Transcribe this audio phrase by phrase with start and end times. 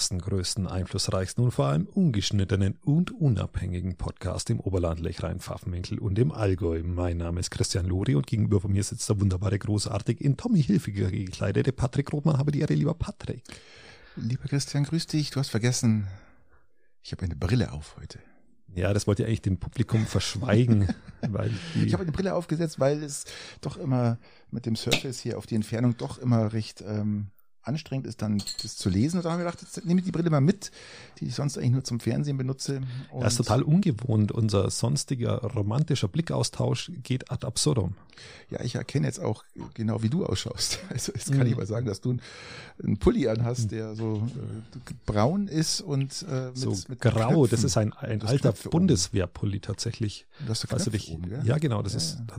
[0.00, 6.32] Ersten, größten, einflussreichsten und vor allem ungeschnittenen und unabhängigen Podcast im Oberland Lechrein-Pfaffenwinkel und im
[6.32, 6.82] Allgäu.
[6.82, 10.62] Mein Name ist Christian Lori und gegenüber von mir sitzt der wunderbare, großartig in Tommy
[10.62, 12.38] Hilfiger gekleidete Patrick Rothmann.
[12.38, 13.42] Habe die Ehre, lieber Patrick.
[14.16, 15.32] Lieber Christian, grüß dich.
[15.32, 16.06] Du hast vergessen,
[17.02, 18.20] ich habe eine Brille auf heute.
[18.74, 20.88] Ja, das wollte ja eigentlich dem Publikum verschweigen.
[21.28, 21.52] weil
[21.84, 23.26] ich habe eine Brille aufgesetzt, weil es
[23.60, 24.16] doch immer
[24.50, 27.26] mit dem Surface hier auf die Entfernung doch immer recht ähm,
[27.62, 29.18] anstrengend ist, dann das zu lesen.
[29.18, 30.70] Und da haben wir gedacht, jetzt nehme ich die Brille mal mit,
[31.18, 32.80] die ich sonst eigentlich nur zum Fernsehen benutze.
[33.10, 34.32] Und das ist total ungewohnt.
[34.32, 37.94] Unser sonstiger romantischer Blickaustausch geht ad absurdum.
[38.50, 39.44] Ja, ich erkenne jetzt auch
[39.74, 40.78] genau, wie du ausschaust.
[40.90, 41.46] Also jetzt kann mhm.
[41.46, 42.16] ich mal sagen, dass du
[42.82, 43.68] einen Pulli anhast, mhm.
[43.68, 47.28] der so äh, braun ist und äh, mit, so mit grau.
[47.28, 47.50] Knöpfen.
[47.50, 50.26] Das ist ein, ein alter Bundeswehrpulli tatsächlich.
[50.46, 51.58] Das hast du dich, oben, ja?
[51.58, 52.36] genau, das ja, ist ja.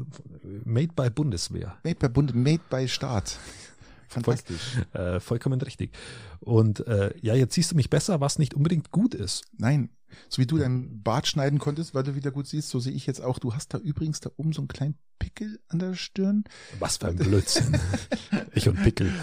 [0.66, 1.78] made by Bundeswehr.
[1.84, 3.40] Made by Bund, made by Staat.
[4.12, 4.78] Fantastisch.
[4.92, 5.92] Voll, äh, vollkommen richtig.
[6.40, 9.46] Und äh, ja, jetzt siehst du mich besser, was nicht unbedingt gut ist.
[9.58, 9.90] Nein,
[10.28, 13.08] so wie du deinen Bart schneiden konntest, weil du wieder gut siehst, so sehe ich
[13.08, 13.40] jetzt auch.
[13.40, 16.44] Du hast da übrigens da oben so einen kleinen Pickel an der Stirn.
[16.80, 17.80] Was für ein Blödsinn.
[18.54, 19.14] ich und Pickel.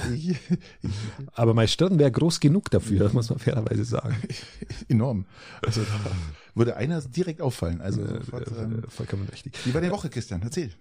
[1.32, 4.16] Aber meine Stirn wäre groß genug dafür, muss man fairerweise sagen.
[4.88, 5.26] Enorm.
[5.60, 6.12] Also da
[6.54, 7.80] würde einer direkt auffallen.
[7.80, 8.20] Also äh,
[8.58, 9.54] ähm, vollkommen richtig.
[9.66, 10.40] Wie war deine Woche, Christian?
[10.42, 10.72] Erzähl.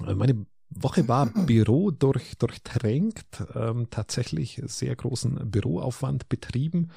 [0.00, 6.90] Meine Woche war Büro durch, durchtränkt, ähm, tatsächlich sehr großen Büroaufwand betrieben.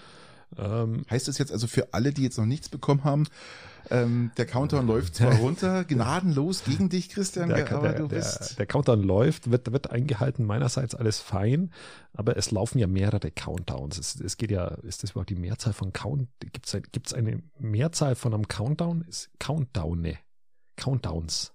[0.58, 3.26] Ähm, heißt das jetzt also für alle, die jetzt noch nichts bekommen haben,
[3.90, 8.52] ähm, der Countdown läuft zwar runter, gnadenlos gegen dich, Christian, der, aber der, du bist.
[8.52, 11.72] Der, der Countdown läuft, wird, wird eingehalten, meinerseits alles fein,
[12.14, 13.98] aber es laufen ja mehrere Countdowns.
[13.98, 16.30] Es, es geht ja, ist das überhaupt die Mehrzahl von Count?
[16.40, 19.04] Gibt es gibt's eine Mehrzahl von einem Countdown?
[19.08, 20.18] Ist Countdowne.
[20.78, 21.55] Countdowns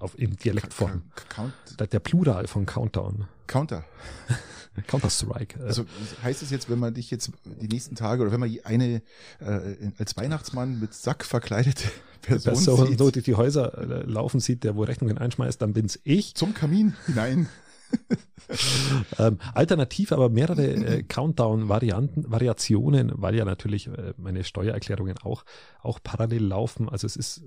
[0.00, 1.02] auf, in Dialektform.
[1.28, 3.26] Count, der, Plural von Countdown.
[3.46, 3.84] Counter.
[4.86, 5.58] Counter-Strike.
[5.60, 5.64] Äh.
[5.64, 5.84] Also
[6.22, 9.02] heißt es jetzt, wenn man dich jetzt die nächsten Tage oder wenn man eine
[9.40, 11.90] äh, als Weihnachtsmann mit Sack verkleidete
[12.22, 15.72] Person so, sieht, so durch die Häuser äh, laufen sieht, der wo Rechnungen einschmeißt, dann
[15.72, 16.34] bin's ich.
[16.34, 17.48] Zum Kamin hinein.
[19.18, 25.44] ähm, alternativ aber mehrere äh, Countdown-Varianten, Variationen, weil ja natürlich äh, meine Steuererklärungen auch,
[25.82, 26.88] auch parallel laufen.
[26.88, 27.42] Also es ist,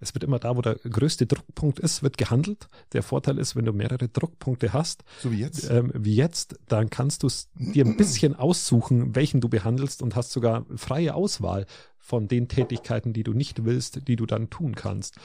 [0.00, 2.68] es wird immer da, wo der größte Druckpunkt ist, wird gehandelt.
[2.92, 6.90] Der Vorteil ist, wenn du mehrere Druckpunkte hast, so wie jetzt, ähm, wie jetzt, dann
[6.90, 11.66] kannst du dir ein bisschen aussuchen, welchen du behandelst und hast sogar freie Auswahl
[12.00, 15.16] von den Tätigkeiten, die du nicht willst, die du dann tun kannst.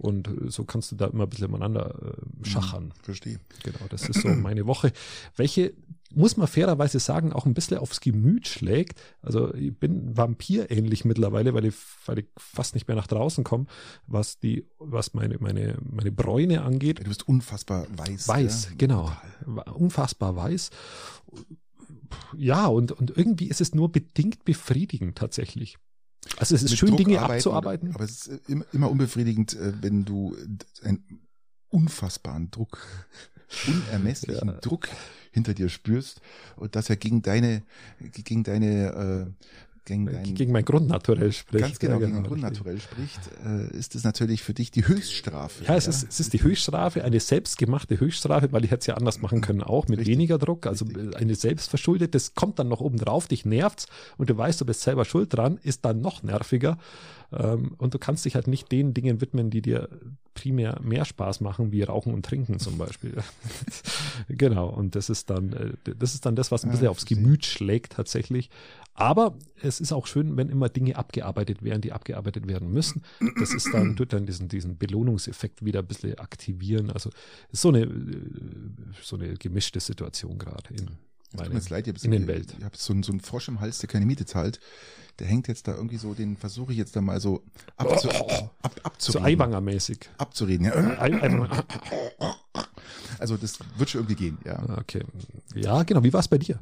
[0.00, 2.84] Und äh, so kannst du da immer ein bisschen miteinander äh, schachern.
[2.84, 3.40] Hm, verstehe.
[3.62, 4.92] Genau, das ist so meine Woche.
[5.36, 5.74] Welche,
[6.14, 9.00] muss man fairerweise sagen, auch ein bisschen aufs Gemüt schlägt.
[9.20, 11.74] Also ich bin Vampir ähnlich mittlerweile, weil ich,
[12.06, 13.66] weil ich fast nicht mehr nach draußen komme,
[14.06, 17.00] was die, was meine, meine, meine Bräune angeht.
[17.00, 18.26] Du bist unfassbar weiß.
[18.26, 18.76] Weiß, ja?
[18.78, 19.12] genau.
[19.44, 19.74] Total.
[19.74, 20.70] Unfassbar weiß.
[22.36, 25.76] Ja, und, und irgendwie ist es nur bedingt befriedigend tatsächlich.
[26.36, 27.94] Also es ist schön, Druck Dinge arbeiten, abzuarbeiten.
[27.94, 30.36] Aber es ist immer unbefriedigend, äh, wenn du
[30.82, 31.26] einen
[31.68, 32.86] unfassbaren Druck,
[33.66, 34.60] unermesslichen ja.
[34.60, 34.88] Druck
[35.32, 36.20] hinter dir spürst
[36.56, 37.62] und dass er gegen deine,
[38.12, 39.46] gegen deine äh,
[39.90, 41.64] gegen, dein, gegen mein Grundnaturell spricht.
[41.64, 45.64] Ganz genau, ja, genau gegen Grundnaturell spricht, äh, ist es natürlich für dich die Höchststrafe.
[45.64, 45.90] Ja, es, ja?
[45.90, 49.40] Ist, es ist die Höchststrafe, eine selbstgemachte Höchststrafe, weil ich hätte es ja anders machen
[49.40, 50.14] können, auch mit Richtig.
[50.14, 51.16] weniger Druck, also Richtig.
[51.16, 53.86] eine selbstverschuldete, das kommt dann noch oben drauf, dich nervt's
[54.16, 56.78] und du weißt, du bist selber schuld dran, ist dann noch nerviger
[57.32, 59.88] ähm, und du kannst dich halt nicht den Dingen widmen, die dir
[60.34, 63.14] primär mehr Spaß machen, wie Rauchen und Trinken zum Beispiel.
[64.28, 67.06] genau, und das ist dann, äh, das ist dann das, was ein bisschen ja, aufs
[67.06, 68.50] Gemüt schlägt tatsächlich.
[69.00, 73.02] Aber es ist auch schön, wenn immer Dinge abgearbeitet werden, die abgearbeitet werden müssen.
[73.38, 76.90] Das ist dann, tut dann diesen, diesen Belohnungseffekt wieder ein bisschen aktivieren.
[76.90, 77.10] Also
[77.50, 77.88] ist so eine,
[79.02, 80.90] so eine gemischte Situation gerade in,
[81.32, 82.54] meine, mir leid, in den Welt.
[82.58, 84.60] Ich habe so, einen, so einen Frosch im Hals, der keine Miete zahlt.
[85.18, 87.42] Der hängt jetzt da irgendwie so, den versuche ich jetzt da mal so
[87.78, 89.22] abzu, oh, ab, abzureden.
[89.22, 90.08] So Eiwanger-mäßig.
[90.18, 91.64] Abzureden, ja.
[93.18, 94.62] Also das wird schon irgendwie gehen, ja.
[94.78, 95.04] Okay.
[95.54, 96.02] Ja, genau.
[96.02, 96.58] Wie war es bei dir?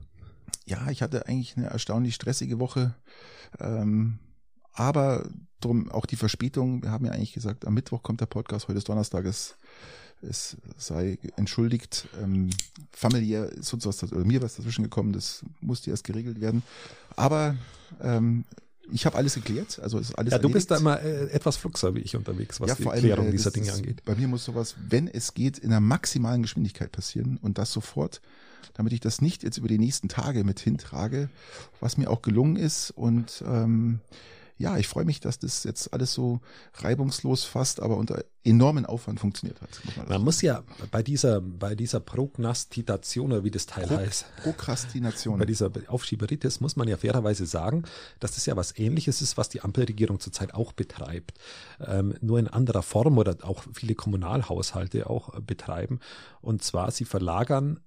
[0.67, 2.95] Ja, ich hatte eigentlich eine erstaunlich stressige Woche.
[3.59, 4.19] Ähm,
[4.73, 5.29] aber
[5.61, 6.83] drum auch die Verspätung.
[6.83, 9.57] Wir haben ja eigentlich gesagt, am Mittwoch kommt der Podcast, heute ist Donnerstag, es,
[10.23, 12.09] es sei entschuldigt.
[12.23, 12.51] Ähm,
[12.93, 16.63] familiär ist uns was, oder mir was dazwischen gekommen, das musste erst geregelt werden.
[17.17, 17.57] Aber
[18.01, 18.45] ähm,
[18.91, 20.33] ich habe alles geklärt, also ist alles.
[20.33, 23.01] Ja, du bist da immer äh, etwas fluxer wie ich unterwegs, was ja, die allem,
[23.01, 24.05] Klärung äh, dieser Dinge angeht.
[24.05, 28.21] Bei mir muss sowas, wenn es geht, in einer maximalen Geschwindigkeit passieren und das sofort
[28.75, 31.29] damit ich das nicht jetzt über die nächsten Tage mit hintrage,
[31.81, 32.91] was mir auch gelungen ist.
[32.91, 34.01] Und ähm,
[34.59, 36.41] ja, ich freue mich, dass das jetzt alles so
[36.75, 39.69] reibungslos fast, aber unter enormen Aufwand funktioniert hat.
[39.85, 43.97] Muss man, man muss ja bei dieser, bei dieser Prognastitation oder wie das Teil Pro,
[43.97, 44.25] heißt.
[44.43, 45.39] Prokrastination.
[45.39, 47.85] Bei dieser Aufschieberitis muss man ja fairerweise sagen,
[48.19, 51.35] dass das ja was ähnliches ist, was die Ampelregierung zurzeit auch betreibt.
[51.81, 56.01] Ähm, nur in anderer Form oder auch viele Kommunalhaushalte auch betreiben.
[56.41, 57.79] Und zwar, sie verlagern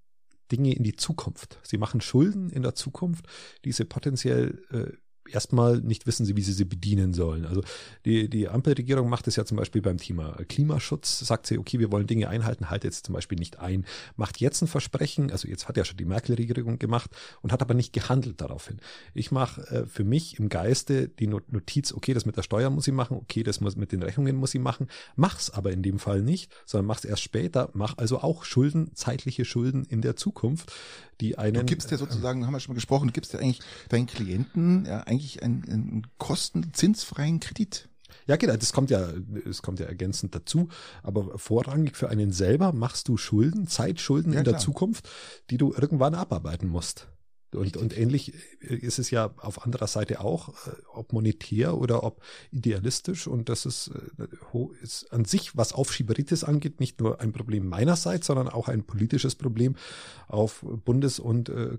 [0.51, 1.59] Dinge in die Zukunft.
[1.63, 3.25] Sie machen Schulden in der Zukunft,
[3.65, 4.97] die sie potenziell äh,
[5.33, 7.45] erstmal nicht wissen sie, wie sie sie bedienen sollen.
[7.45, 7.61] Also
[8.05, 11.91] die, die Ampelregierung macht es ja zum Beispiel beim Thema Klimaschutz, sagt sie, okay, wir
[11.91, 13.85] wollen Dinge einhalten, haltet jetzt zum Beispiel nicht ein,
[14.15, 17.11] macht jetzt ein Versprechen, also jetzt hat ja schon die Merkel-Regierung gemacht
[17.41, 18.77] und hat aber nicht gehandelt daraufhin.
[19.13, 22.87] Ich mache äh, für mich im Geiste die Notiz, okay, das mit der Steuer muss
[22.87, 25.99] ich machen, okay, das muss mit den Rechnungen muss ich machen, mach's aber in dem
[25.99, 30.71] Fall nicht, sondern mach's erst später, mach also auch Schulden, zeitliche Schulden in der Zukunft,
[31.21, 31.53] die einen.
[31.53, 34.85] Du gibst ja sozusagen, haben wir schon mal gesprochen, du gibst ja eigentlich deinen Klienten
[34.85, 37.89] ja eigentlich einen, einen kostenzinsfreien Kredit.
[38.27, 39.09] Ja, genau, das kommt ja,
[39.49, 40.69] es kommt ja ergänzend dazu.
[41.03, 44.61] Aber vorrangig für einen selber machst du Schulden, Zeitschulden ja, in der klar.
[44.61, 45.09] Zukunft,
[45.49, 47.07] die du irgendwann abarbeiten musst.
[47.55, 52.21] Und, und ähnlich ist es ja auf anderer Seite auch, äh, ob monetär oder ob
[52.51, 53.27] idealistisch.
[53.27, 53.91] Und das ist,
[54.53, 58.83] äh, ist an sich, was Aufschieberitis angeht, nicht nur ein Problem meinerseits, sondern auch ein
[58.83, 59.75] politisches Problem
[60.27, 61.77] auf Bundes- und äh,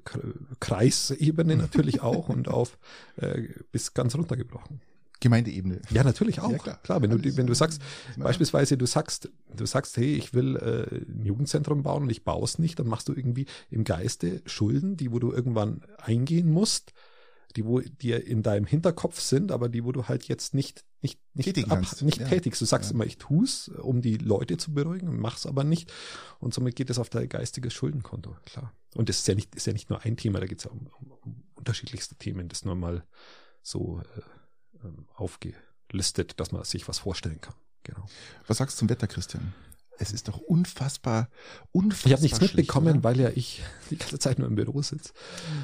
[0.60, 2.78] Kreisebene natürlich auch und auf
[3.16, 3.42] äh,
[3.72, 4.80] bis ganz runtergebrochen.
[5.22, 5.80] Gemeindeebene.
[5.90, 6.50] Ja, natürlich auch.
[6.50, 6.78] Ja, klar.
[6.82, 7.80] klar, wenn du, wenn du sagst,
[8.16, 12.44] beispielsweise du sagst, du sagst, hey, ich will äh, ein Jugendzentrum bauen und ich baue
[12.44, 16.92] es nicht, dann machst du irgendwie im Geiste Schulden, die wo du irgendwann eingehen musst,
[17.54, 21.20] die wo dir in deinem Hinterkopf sind, aber die wo du halt jetzt nicht nicht
[21.34, 22.28] nicht, ab, nicht ja.
[22.28, 22.60] tätigst.
[22.60, 22.94] Du sagst ja.
[22.94, 25.92] immer, ich tu's, um die Leute zu beruhigen, mach's aber nicht
[26.40, 28.74] und somit geht es auf dein geistiges Schuldenkonto, klar.
[28.94, 30.88] Und das ist ja nicht ist ja nicht nur ein Thema, da geht's ja um,
[30.98, 33.04] um, um unterschiedlichste Themen, das nur mal
[33.62, 34.20] so äh,
[34.84, 37.54] ähm, aufgelistet, dass man sich was vorstellen kann.
[37.84, 38.06] Genau.
[38.46, 39.52] Was sagst du zum Wetter, Christian?
[39.98, 41.28] Es ist doch unfassbar,
[41.70, 42.06] unfassbar.
[42.06, 43.04] Ich habe nichts mitbekommen, oder?
[43.04, 45.12] weil ja ich die ganze Zeit nur im Büro sitze.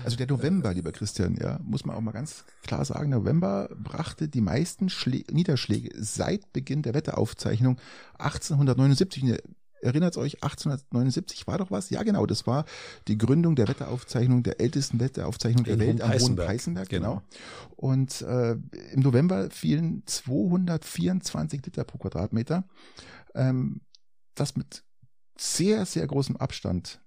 [0.04, 4.28] Also der November, lieber Christian, ja, muss man auch mal ganz klar sagen, November brachte
[4.28, 7.80] die meisten Schlä Niederschläge seit Beginn der Wetteraufzeichnung
[8.18, 9.40] 1879
[9.82, 11.90] erinnert euch, 1879 war doch was?
[11.90, 12.64] Ja, genau, das war
[13.06, 16.88] die Gründung der Wetteraufzeichnung, der ältesten Wetteraufzeichnung der In Welt am Hohen Peißenberg.
[16.88, 17.16] Genau.
[17.16, 17.22] genau.
[17.76, 18.52] Und äh,
[18.92, 22.64] im November fielen 224 Liter pro Quadratmeter.
[23.34, 23.80] Ähm,
[24.34, 24.84] das mit
[25.36, 27.00] sehr, sehr großem Abstand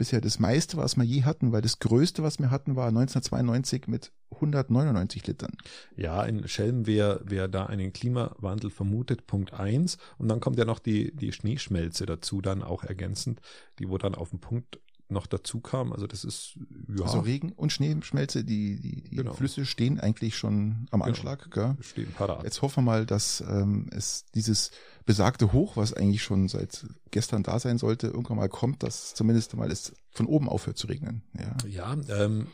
[0.00, 3.86] bisher das meiste, was wir je hatten, weil das größte, was wir hatten, war 1992
[3.86, 5.52] mit 199 Litern.
[5.94, 9.98] Ja, in Schelm, wer, wer da einen Klimawandel vermutet, Punkt eins.
[10.16, 13.42] Und dann kommt ja noch die, die Schneeschmelze dazu, dann auch ergänzend,
[13.78, 14.80] die wo dann auf den Punkt
[15.10, 15.92] noch dazu kam.
[15.92, 16.58] Also das ist
[16.88, 17.04] ja.
[17.04, 19.32] Also Regen und Schneeschmelze, die, die, die genau.
[19.32, 21.04] Flüsse stehen eigentlich schon am genau.
[21.04, 21.50] Anschlag.
[21.50, 21.74] Genau.
[21.74, 21.84] Gell?
[21.84, 22.44] Stehen parat.
[22.44, 24.70] Jetzt hoffen wir mal, dass ähm, es dieses
[25.04, 29.54] besagte Hoch, was eigentlich schon seit gestern da sein sollte, irgendwann mal kommt, dass zumindest
[29.56, 31.22] mal es von oben aufhört zu regnen.
[31.38, 32.48] Ja, ja ähm,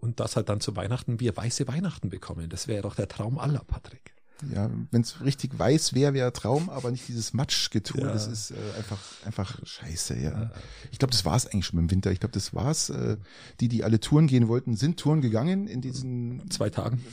[0.00, 2.50] und das halt dann zu Weihnachten wir weiße Weihnachten bekommen.
[2.50, 4.13] Das wäre doch der Traum aller, Patrick.
[4.52, 8.00] Ja, wenn es richtig weiß wäre, wäre Traum, aber nicht dieses Matschgetue.
[8.00, 8.12] Ja.
[8.12, 10.18] Das ist äh, einfach einfach scheiße.
[10.18, 10.50] Ja,
[10.90, 12.10] ich glaube, das war es eigentlich schon im Winter.
[12.10, 12.90] Ich glaube, das war's.
[12.90, 13.16] Äh,
[13.60, 17.04] die, die alle Touren gehen wollten, sind Touren gegangen in diesen zwei Tagen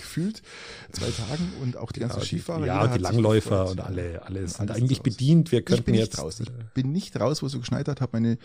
[0.00, 0.42] gefühlt
[0.92, 2.66] zwei Tagen und auch die ganzen ja, Skifahrer.
[2.66, 5.04] Ja, die Langläufer und alle alle sind eigentlich raus.
[5.04, 5.52] bedient.
[5.52, 6.40] Wir könnten ich bin jetzt raus.
[6.40, 8.38] Ich bin nicht raus, wo es so geschneit hat, habe meine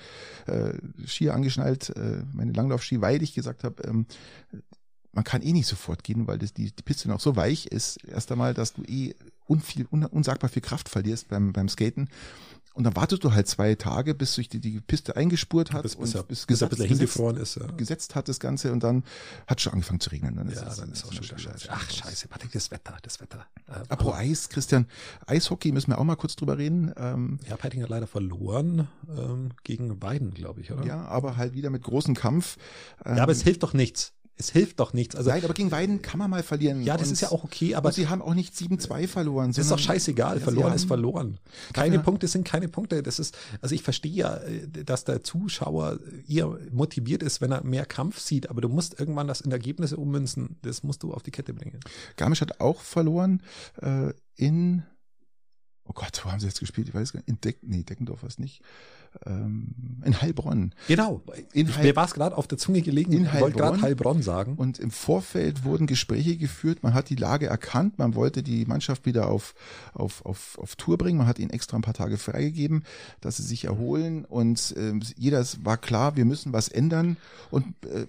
[0.47, 0.73] äh,
[1.05, 4.05] Skier angeschnallt, äh, meine Langlaufski, weil ich gesagt habe, ähm,
[5.11, 8.03] man kann eh nicht sofort gehen, weil das, die, die Piste noch so weich ist,
[8.05, 9.15] erst einmal, dass du eh
[9.47, 12.09] unviel, un, unsagbar viel Kraft verlierst beim, beim Skaten.
[12.75, 15.95] Und dann wartest du halt zwei Tage, bis sich die, die Piste eingespurt hat bis,
[15.95, 17.55] und er, bis, bis er ein bisschen hingefroren ist.
[17.55, 17.65] Ja.
[17.65, 19.03] Gesetzt hat das Ganze und dann
[19.47, 20.35] hat schon angefangen zu regnen.
[20.35, 21.67] Dann ist ja, das, dann ist auch schon wieder scheiße.
[21.69, 23.45] Ach scheiße, Patrick, das Wetter, das Wetter.
[23.67, 24.85] Äh, Apropos Eis, Christian,
[25.25, 26.93] Eishockey müssen wir auch mal kurz drüber reden.
[26.95, 30.85] Ähm, ja, Peiting hat leider verloren ähm, gegen Weiden, glaube ich, oder?
[30.85, 32.57] Ja, aber halt wieder mit großem Kampf.
[33.03, 35.17] Ähm, ja, aber es hilft doch nichts es hilft doch nichts.
[35.17, 36.81] Also, Nein, aber gegen Weiden kann man mal verlieren.
[36.81, 37.91] Ja, das und, ist ja auch okay, aber.
[37.91, 39.49] sie haben auch nicht 7-2 verloren.
[39.49, 40.37] Das ist doch scheißegal.
[40.37, 41.37] Ja, verloren ist verloren.
[41.73, 42.01] Keine ja.
[42.01, 43.03] Punkte sind keine Punkte.
[43.03, 47.65] Das ist, also ich verstehe ja, äh, dass der Zuschauer eher motiviert ist, wenn er
[47.65, 50.57] mehr Kampf sieht, aber du musst irgendwann das in Ergebnisse ummünzen.
[50.61, 51.81] Das musst du auf die Kette bringen.
[52.15, 53.43] Garmisch hat auch verloren
[53.81, 54.83] äh, in,
[55.89, 56.87] oh Gott, wo haben sie jetzt gespielt?
[56.87, 57.27] Ich weiß gar nicht.
[57.29, 58.61] In Deck, nee, Deckendorf war es nicht
[59.25, 59.67] ähm,
[60.03, 60.73] in Heilbronn.
[60.87, 61.21] Genau.
[61.53, 63.11] In Heil Mir war es gerade auf der Zunge gelegen.
[63.11, 63.41] In Heilbronn.
[63.41, 64.55] wollte gerade Heilbronn sagen.
[64.55, 66.83] Und im Vorfeld wurden Gespräche geführt.
[66.83, 67.97] Man hat die Lage erkannt.
[67.97, 69.55] Man wollte die Mannschaft wieder auf,
[69.93, 71.17] auf, auf, auf Tour bringen.
[71.17, 72.83] Man hat ihnen extra ein paar Tage freigegeben,
[73.21, 74.25] dass sie sich erholen.
[74.25, 77.17] Und äh, jeder war klar, wir müssen was ändern.
[77.51, 78.05] Und äh,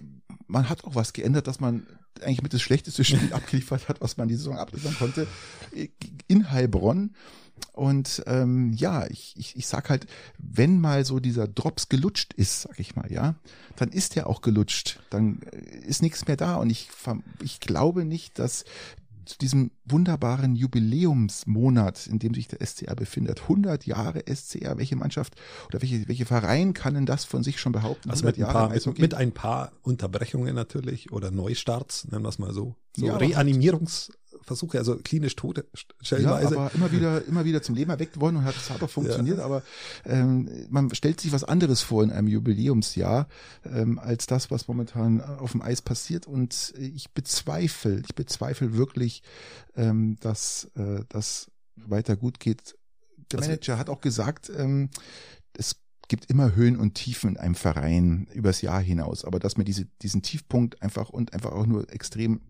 [0.47, 1.87] man hat auch was geändert, dass man
[2.21, 5.27] eigentlich mit das schlechteste Spiel abgeliefert hat, was man die Saison abliefern konnte,
[6.27, 7.15] in Heilbronn.
[7.73, 10.05] Und ähm, ja, ich, ich, ich sag halt,
[10.37, 13.35] wenn mal so dieser Drops gelutscht ist, sag ich mal, ja,
[13.77, 14.99] dann ist der auch gelutscht.
[15.09, 16.55] Dann äh, ist nichts mehr da.
[16.55, 16.89] Und ich,
[17.41, 18.65] ich glaube nicht, dass
[19.25, 23.43] zu diesem wunderbaren Jubiläumsmonat, in dem sich der SCR befindet.
[23.43, 24.77] 100 Jahre SCR.
[24.77, 25.35] Welche Mannschaft
[25.67, 28.09] oder welche, welche Verein kann denn das von sich schon behaupten?
[28.09, 32.39] Also mit ein, paar, mit, mit, ein paar Unterbrechungen natürlich oder Neustarts, nennen wir es
[32.39, 32.75] mal so.
[32.95, 34.11] So ja, Reanimierungs
[34.43, 35.65] Versuche, also klinisch tote
[36.01, 36.55] stellenweise.
[36.55, 38.89] Ja, aber immer wieder, immer wieder zum Leben erweckt worden und hat, es hat auch
[38.89, 39.45] funktioniert, ja.
[39.45, 39.63] aber
[40.05, 43.27] ähm, man stellt sich was anderes vor in einem Jubiläumsjahr
[43.65, 49.23] ähm, als das, was momentan auf dem Eis passiert und ich bezweifle, ich bezweifle wirklich,
[49.75, 52.75] ähm, dass äh, das weiter gut geht.
[53.31, 54.89] Der also, Manager hat auch gesagt, ähm,
[55.53, 59.63] es gibt immer Höhen und Tiefen in einem Verein übers Jahr hinaus, aber dass mir
[59.63, 62.41] diese, diesen Tiefpunkt einfach und einfach auch nur extrem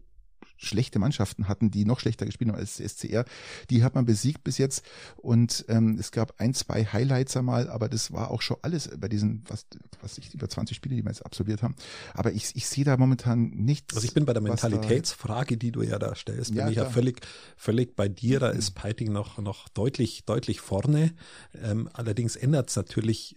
[0.62, 3.26] schlechte Mannschaften hatten, die noch schlechter gespielt haben als SCR.
[3.70, 4.86] Die hat man besiegt bis jetzt
[5.18, 9.08] und ähm, es gab ein, zwei Highlights einmal, aber das war auch schon alles bei
[9.08, 9.66] diesen, was,
[10.02, 11.76] was ich, über 20 Spiele, die wir jetzt absolviert haben.
[12.14, 13.96] Aber ich, ich sehe da momentan nichts.
[13.96, 16.90] Also ich bin bei der Mentalitätsfrage, die du ja da stellst, bin ja, ich ja
[16.90, 17.22] völlig,
[17.58, 18.40] völlig bei dir.
[18.40, 21.14] Da ist Peiting noch, noch deutlich, deutlich vorne.
[21.62, 23.36] Ähm, allerdings ändert es natürlich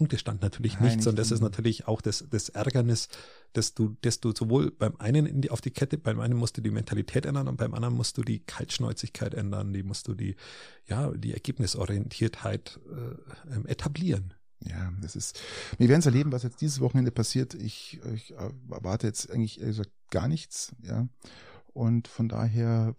[0.00, 1.06] Punktestand natürlich Nein, nichts.
[1.06, 3.08] Und das ist natürlich auch das, das Ärgernis,
[3.52, 6.56] dass du, dass du sowohl beim einen in die, auf die Kette, beim einen musst
[6.56, 10.14] du die Mentalität ändern und beim anderen musst du die Kaltschnäuzigkeit ändern, die musst du
[10.14, 10.36] die,
[10.86, 14.34] ja, die Ergebnisorientiertheit äh, ähm, etablieren.
[14.62, 15.40] Ja, das ist,
[15.78, 17.54] wir werden es erleben, was jetzt dieses Wochenende passiert.
[17.54, 21.08] Ich, ich erwarte jetzt eigentlich ehrlich gesagt gar nichts, ja.
[21.72, 22.94] Und von daher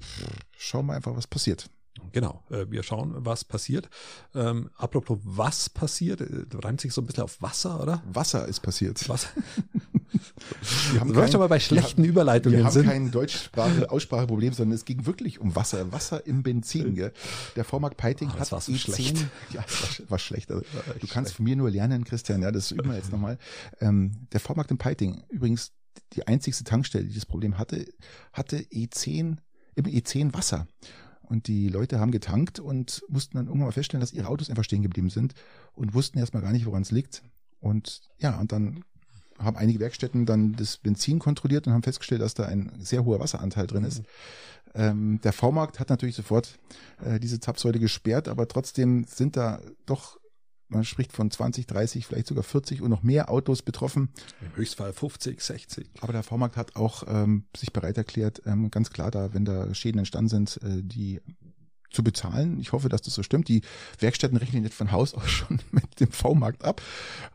[0.57, 1.69] schauen wir einfach, was passiert.
[2.11, 3.89] Genau, äh, wir schauen, was passiert.
[4.33, 8.01] Ähm, apropos was passiert, äh, reimt sich so ein bisschen auf Wasser, oder?
[8.05, 9.07] Wasser ist passiert.
[9.07, 9.29] Wasser.
[10.91, 12.85] Wir haben kein, schon mal bei schlechten wir, Überleitungen wir haben sind.
[12.85, 16.95] kein Deutschsprache Ausspracheproblem, sondern es ging wirklich um Wasser, Wasser im Benzin.
[16.95, 17.13] Gell?
[17.55, 18.77] Der Vormarkt Peiting oh, hat so E10.
[18.77, 19.17] Schlecht.
[19.51, 20.51] Ja, war, war schlecht.
[20.51, 21.35] Also, war du kannst schlecht.
[21.35, 22.41] von mir nur lernen, Christian.
[22.41, 23.37] Ja, das üben wir jetzt nochmal.
[23.79, 25.71] Ähm, der Vormarkt in Peiting, übrigens
[26.13, 27.85] die einzigste Tankstelle, die das Problem hatte,
[28.33, 29.37] hatte E10
[29.75, 30.67] im E10 Wasser.
[31.21, 34.65] Und die Leute haben getankt und mussten dann irgendwann mal feststellen, dass ihre Autos einfach
[34.65, 35.33] stehen geblieben sind
[35.73, 37.23] und wussten erstmal gar nicht, woran es liegt.
[37.61, 38.83] Und ja, und dann
[39.43, 43.19] haben einige Werkstätten dann das Benzin kontrolliert und haben festgestellt, dass da ein sehr hoher
[43.19, 43.99] Wasseranteil drin ist.
[43.99, 44.05] Mhm.
[44.73, 46.59] Ähm, der V-Markt hat natürlich sofort
[47.03, 50.21] äh, diese Zapfsäule gesperrt, aber trotzdem sind da doch
[50.71, 54.09] man spricht von 20, 30, vielleicht sogar 40 und noch mehr Autos betroffen.
[54.39, 55.89] Im Höchstfall 50, 60.
[55.99, 59.73] Aber der V-Markt hat auch ähm, sich bereit erklärt, ähm, ganz klar da, wenn da
[59.73, 61.19] Schäden entstanden sind, äh, die
[61.91, 62.59] zu bezahlen.
[62.59, 63.47] Ich hoffe, dass das so stimmt.
[63.47, 63.61] Die
[63.99, 66.81] Werkstätten rechnen jetzt von Haus aus schon mit dem V-Markt ab.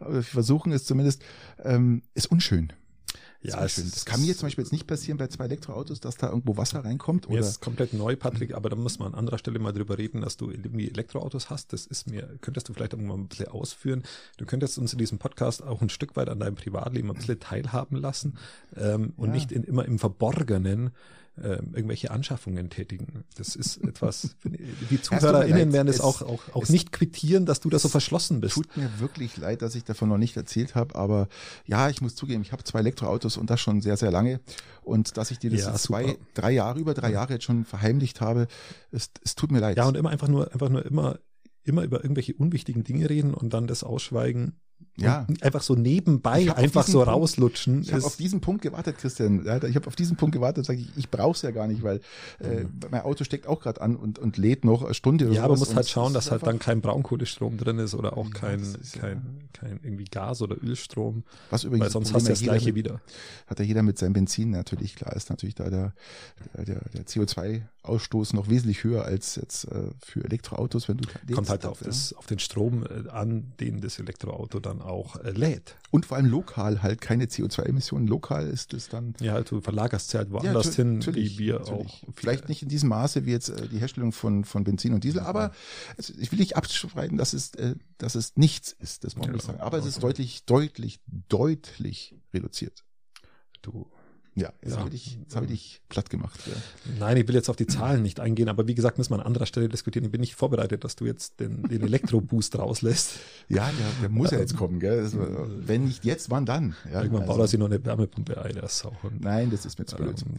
[0.00, 1.22] Aber wir versuchen es zumindest.
[1.64, 2.72] Ähm, ist unschön.
[3.42, 6.28] Ja, es, das kann mir zum Beispiel jetzt nicht passieren bei zwei Elektroautos, dass da
[6.28, 7.28] irgendwo Wasser reinkommt.
[7.28, 7.48] Mir oder?
[7.48, 10.36] ist komplett neu, Patrick, aber da muss man an anderer Stelle mal drüber reden, dass
[10.36, 11.72] du irgendwie Elektroautos hast.
[11.72, 14.02] Das ist mir, könntest du vielleicht irgendwann ein bisschen ausführen.
[14.36, 17.38] Du könntest uns in diesem Podcast auch ein Stück weit an deinem Privatleben ein bisschen
[17.38, 18.36] teilhaben lassen
[18.76, 19.34] ähm, und ja.
[19.34, 20.90] nicht in, immer im Verborgenen
[21.36, 23.24] äh, irgendwelche Anschaffungen tätigen.
[23.36, 27.78] Das ist etwas, die ZuhörerInnen werden es auch, auch, auch nicht quittieren, dass du da
[27.78, 28.54] so verschlossen bist.
[28.54, 31.28] Tut mir wirklich leid, dass ich davon noch nicht erzählt habe, aber
[31.64, 34.40] ja, ich muss zugeben, ich habe zwei Elektroautos und das schon sehr, sehr lange.
[34.82, 38.20] Und dass ich dir das ja, zwei, drei Jahre, über drei Jahre jetzt schon verheimlicht
[38.20, 38.46] habe,
[38.90, 39.76] es, es tut mir leid.
[39.76, 41.18] Ja, und immer einfach nur, einfach nur immer,
[41.64, 44.60] immer über irgendwelche unwichtigen Dinge reden und dann das ausschweigen
[44.96, 45.26] ja.
[45.40, 47.82] einfach so nebenbei einfach so Punkt, rauslutschen.
[47.82, 49.44] Ich habe auf diesen Punkt gewartet, Christian.
[49.44, 52.00] Ich habe auf diesen Punkt gewartet, sage ich, ich brauche es ja gar nicht, weil
[52.40, 52.70] äh, mhm.
[52.90, 55.54] mein Auto steckt auch gerade an und, und lädt noch eine Stunde oder Ja, aber
[55.54, 59.00] man muss halt schauen, dass halt dann kein Braunkohlestrom drin ist oder auch kein, ja,
[59.00, 61.24] kein, kein irgendwie Gas- oder Ölstrom.
[61.50, 63.00] Was übrigens weil sonst hast du das gleiche mit, wieder.
[63.46, 65.92] Hat ja jeder mit seinem Benzin natürlich, klar ist natürlich da der,
[66.54, 71.66] der, der CO2-Ausstoß noch wesentlich höher als jetzt äh, für Elektroautos, wenn du Kommt halt
[71.66, 75.76] auf, das, auf den Strom äh, an, den das Elektroauto dann auch äh, lädt.
[75.90, 78.06] Und vor allem lokal halt keine CO2-Emissionen.
[78.06, 79.14] Lokal ist es dann.
[79.20, 82.04] Ja, halt, du verlagerst halt woanders ja, hin, wie wir natürlich.
[82.06, 82.14] auch.
[82.14, 85.20] Vielleicht nicht in diesem Maße wie jetzt äh, die Herstellung von, von Benzin und Diesel,
[85.20, 85.52] aber
[85.96, 89.36] also, ich will nicht abstreiten, dass es, äh, dass es nichts ist, das muss man
[89.36, 89.60] ja, sagen.
[89.60, 89.86] Aber okay.
[89.86, 92.84] es ist deutlich, deutlich, deutlich reduziert.
[93.62, 93.90] Du
[94.36, 94.80] ja, jetzt ja.
[94.80, 96.38] habe ich, jetzt hab ich dich platt gemacht.
[96.46, 96.52] Ja.
[97.00, 99.26] Nein, ich will jetzt auf die Zahlen nicht eingehen, aber wie gesagt, müssen wir an
[99.26, 100.04] anderer Stelle diskutieren.
[100.04, 103.14] Ich bin nicht vorbereitet, dass du jetzt den, den Elektro-Boost rauslässt.
[103.48, 105.00] Ja, der, der muss ja jetzt kommen, gell?
[105.00, 105.26] Also,
[105.58, 106.76] wenn nicht jetzt, wann dann?
[106.84, 108.94] Ja, Irgendwann also, baut er sich noch eine Wärmepumpe ein, der Sau.
[109.18, 110.22] Nein, das ist mir zu blöd.
[110.26, 110.34] Ähm,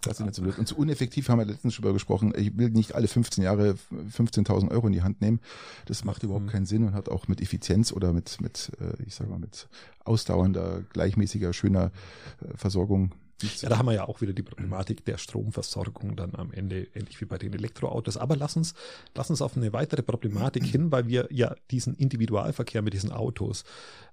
[0.00, 0.58] das ist mir zu blöd.
[0.58, 2.32] Und zu uneffektiv haben wir letztens schon gesprochen.
[2.36, 3.74] Ich will nicht alle 15 Jahre
[4.16, 5.40] 15.000 Euro in die Hand nehmen.
[5.86, 6.50] Das macht überhaupt mhm.
[6.50, 9.68] keinen Sinn und hat auch mit Effizienz oder mit, mit, äh, ich sag mal, mit
[10.04, 11.90] ausdauernder, gleichmäßiger, schöner
[12.40, 16.52] äh, Versorgung Ja, da haben wir ja auch wieder die Problematik der Stromversorgung dann am
[16.52, 18.16] Ende, ähnlich wie bei den Elektroautos.
[18.16, 18.74] Aber lass uns,
[19.14, 23.62] lass uns auf eine weitere Problematik hin, weil wir ja diesen Individualverkehr mit diesen Autos,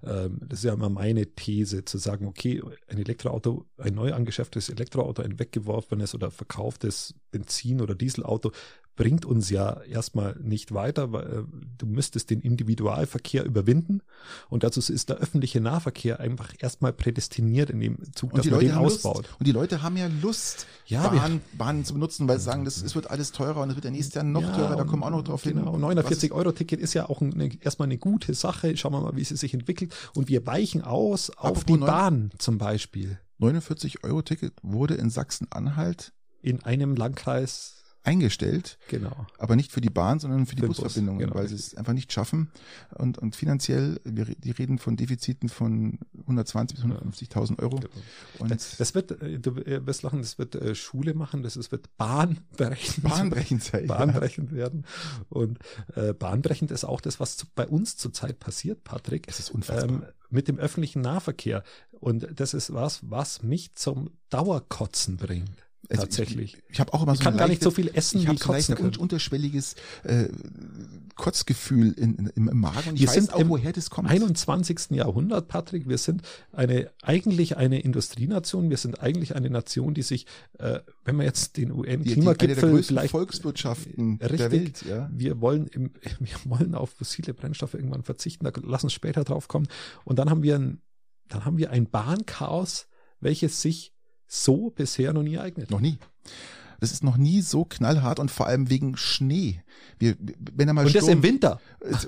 [0.04, 4.68] ähm, das ist ja immer meine These, zu sagen, okay, ein Elektroauto, ein neu angeschafftes
[4.68, 8.52] Elektroauto, ein weggeworfenes oder verkauftes Benzin- oder Dieselauto
[8.96, 11.42] bringt uns ja erstmal nicht weiter, weil äh,
[11.78, 14.00] du müsstest den Individualverkehr überwinden
[14.48, 18.50] und dazu ist der öffentliche Nahverkehr einfach erstmal prädestiniert in dem Zug, Und dass die,
[18.50, 19.16] man Leute den ausbaut.
[19.26, 22.64] Lust, und die Leute haben ja Lust, Ja, Bahn, Bahnen zu benutzen, weil sie sagen,
[22.64, 24.84] das, es wird alles teurer und es wird ja nächstes Jahr noch Ja, teurer, da
[24.84, 25.80] kommen wir auch noch drauf genau, hin.
[25.80, 28.76] 49 Euro Ticket ist ja auch eine, erstmal eine gute Sache.
[28.76, 29.94] Schauen wir mal, wie sie sich entwickelt.
[30.14, 33.18] Und wir weichen aus auf die Bahn zum Beispiel.
[33.38, 37.75] 49 Euro Ticket wurde in Sachsen-Anhalt In einem Landkreis,
[38.06, 39.26] eingestellt, genau.
[39.38, 41.56] aber nicht für die Bahn, sondern für die Für den Bus, Busverbindungen, genau, weil sie
[41.56, 42.50] es einfach nicht schaffen.
[42.94, 47.80] Und, und finanziell, wir, die reden von Defiziten von 120 bis 150.000 Euro.
[48.38, 51.72] Und Das, das wird, äh, du wirst lachen, das wird äh, Schule machen, das ist,
[51.72, 53.02] wird bahnbrechend.
[53.02, 53.86] bahnbrechend sein.
[53.86, 53.96] ja.
[53.96, 54.86] bahnbrechend werden.
[55.28, 55.58] Und
[55.94, 59.26] äh, bahnbrechend ist auch das, was zu, bei uns zurzeit passiert, Patrick.
[59.28, 59.88] Es ist unfassbar.
[59.88, 61.62] Ähm, mit dem öffentlichen Nahverkehr.
[61.92, 65.65] Und das ist was, was mich zum Dauerkotzen bringt.
[65.88, 66.54] Also tatsächlich.
[66.54, 68.24] Ich, ich habe auch immer Ich so kann ein gar nicht so viel essen, Ich
[68.24, 69.74] wie habe so ein un unterschwelliges
[70.04, 70.28] äh,
[71.14, 72.90] Kotzgefühl in, in, im, Magen.
[72.90, 74.08] Und ich Wir weiß sind auch, im woher das kommt.
[74.08, 74.90] 21.
[74.90, 75.88] Jahrhundert, Patrick.
[75.88, 78.68] Wir sind eine, eigentlich eine Industrienation.
[78.70, 80.26] Wir sind eigentlich eine Nation, die sich,
[80.58, 84.52] äh, wenn man jetzt den der UN-Klimagipfel vielleicht Volkswirtschaften der Richtig.
[84.52, 84.84] Welt.
[84.88, 85.10] Ja.
[85.12, 89.48] wir wollen im, wir wollen auf fossile Brennstoffe irgendwann verzichten, da lass uns später drauf
[89.48, 89.68] kommen.
[90.04, 90.82] Und dann haben wir ein,
[91.28, 92.88] dann haben wir ein Bahnchaos,
[93.20, 93.95] welches sich
[94.26, 95.70] so bisher noch nie eignet.
[95.70, 95.98] Noch nie.
[96.78, 99.62] Das ist noch nie so knallhart und vor allem wegen Schnee.
[99.98, 100.14] Wir,
[100.54, 101.58] wenn da mal Und das Sturm, im Winter.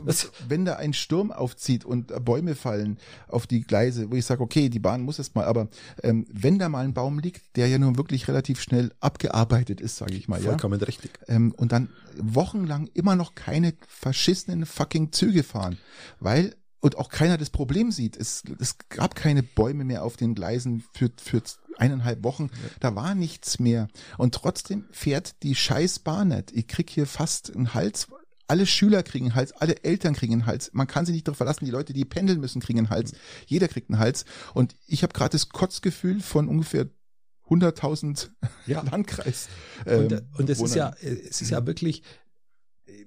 [0.06, 4.42] Es- wenn da ein Sturm aufzieht und Bäume fallen auf die Gleise, wo ich sage,
[4.42, 5.68] okay, die Bahn muss jetzt mal, aber
[6.02, 9.96] ähm, wenn da mal ein Baum liegt, der ja nun wirklich relativ schnell abgearbeitet ist,
[9.96, 11.12] sage ich mal, ja, Vollkommen richtig.
[11.28, 15.78] ähm, und dann wochenlang immer noch keine verschissenen fucking Züge fahren,
[16.20, 18.16] weil und auch keiner das Problem sieht.
[18.16, 21.42] Es, es gab keine Bäume mehr auf den Gleisen für, für
[21.76, 22.50] eineinhalb Wochen.
[22.80, 23.88] Da war nichts mehr.
[24.16, 26.52] Und trotzdem fährt die scheiß Bahn nicht.
[26.52, 28.08] Ich krieg hier fast einen Hals.
[28.46, 30.70] Alle Schüler kriegen einen Hals, alle Eltern kriegen einen Hals.
[30.72, 33.12] Man kann sich nicht darauf verlassen, die Leute, die pendeln müssen, kriegen einen Hals.
[33.46, 34.24] Jeder kriegt einen Hals.
[34.54, 36.86] Und ich habe gerade das Kotzgefühl von ungefähr
[37.48, 38.30] 100.000
[38.66, 38.82] Ja.
[38.90, 39.48] Landkreis.
[39.84, 42.02] Und, ähm, und es ist ja, es ist ja wirklich,
[42.86, 43.04] äh,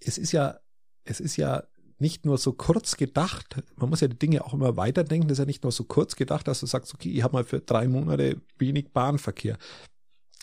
[0.00, 0.60] es ist ja,
[1.04, 1.64] es ist ja
[1.98, 5.42] nicht nur so kurz gedacht, man muss ja die Dinge auch immer weiterdenken, das ist
[5.42, 7.88] ja nicht nur so kurz gedacht, dass du sagst, okay, ich habe mal für drei
[7.88, 9.58] Monate wenig Bahnverkehr.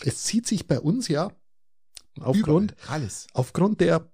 [0.04, 1.32] Es zieht sich bei uns ja
[2.20, 3.28] aufgrund, Überall, alles.
[3.34, 4.12] aufgrund der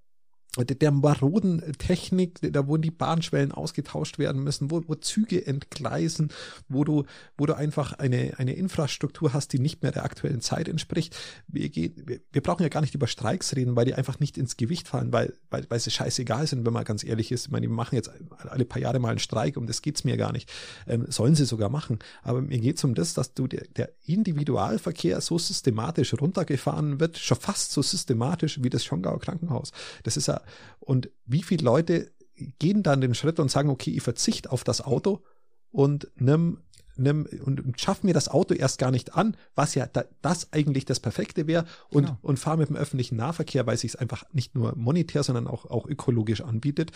[0.63, 6.29] der, maroden Technik, da wo die Bahnschwellen ausgetauscht werden müssen, wo, wo Züge entgleisen,
[6.67, 7.05] wo du,
[7.37, 11.15] wo du einfach eine, eine Infrastruktur hast, die nicht mehr der aktuellen Zeit entspricht.
[11.47, 11.93] Wir, gehen,
[12.31, 15.13] wir brauchen ja gar nicht über Streiks reden, weil die einfach nicht ins Gewicht fallen,
[15.13, 17.45] weil, weil, weil sie scheißegal sind, wenn man ganz ehrlich ist.
[17.45, 20.17] Ich meine, die machen jetzt alle paar Jahre mal einen Streik, um das geht's mir
[20.17, 20.51] gar nicht.
[20.87, 21.99] Ähm, sollen sie sogar machen.
[22.23, 27.37] Aber mir geht's um das, dass du der, der Individualverkehr so systematisch runtergefahren wird, schon
[27.37, 29.71] fast so systematisch wie das Schongauer Krankenhaus.
[30.03, 30.41] Das ist ja,
[30.79, 32.11] und wie viele Leute
[32.59, 35.23] gehen dann den Schritt und sagen, okay, ich verzichte auf das Auto
[35.71, 36.59] und nimm,
[36.95, 40.85] nimm und, schaff mir das Auto erst gar nicht an, was ja da, das eigentlich
[40.85, 42.17] das Perfekte wäre und, Genau.
[42.21, 45.65] und fahre mit dem öffentlichen Nahverkehr, weil es sich einfach nicht nur monetär, sondern auch,
[45.65, 46.91] auch ökologisch anbietet.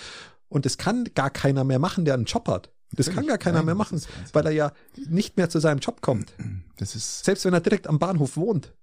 [0.48, 2.72] Und das kann gar keiner mehr machen, der einen Job hat.
[2.94, 3.30] Das kann Natürlich.
[3.30, 4.02] gar keiner Nein, mehr machen,
[4.34, 4.74] weil er ja
[5.08, 6.34] nicht mehr zu seinem Job kommt.
[6.78, 8.74] Das ist, Selbst wenn er direkt am Bahnhof wohnt.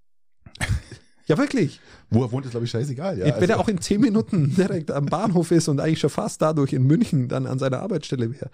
[1.29, 1.81] Ja, wirklich.
[2.11, 3.19] wo er wohnt, ist glaube ich scheißegal.
[3.19, 6.11] Ja, Wenn also- er auch in zehn Minuten direkt am Bahnhof ist und eigentlich schon
[6.11, 8.51] fast dadurch in München dann an seiner Arbeitsstelle wäre.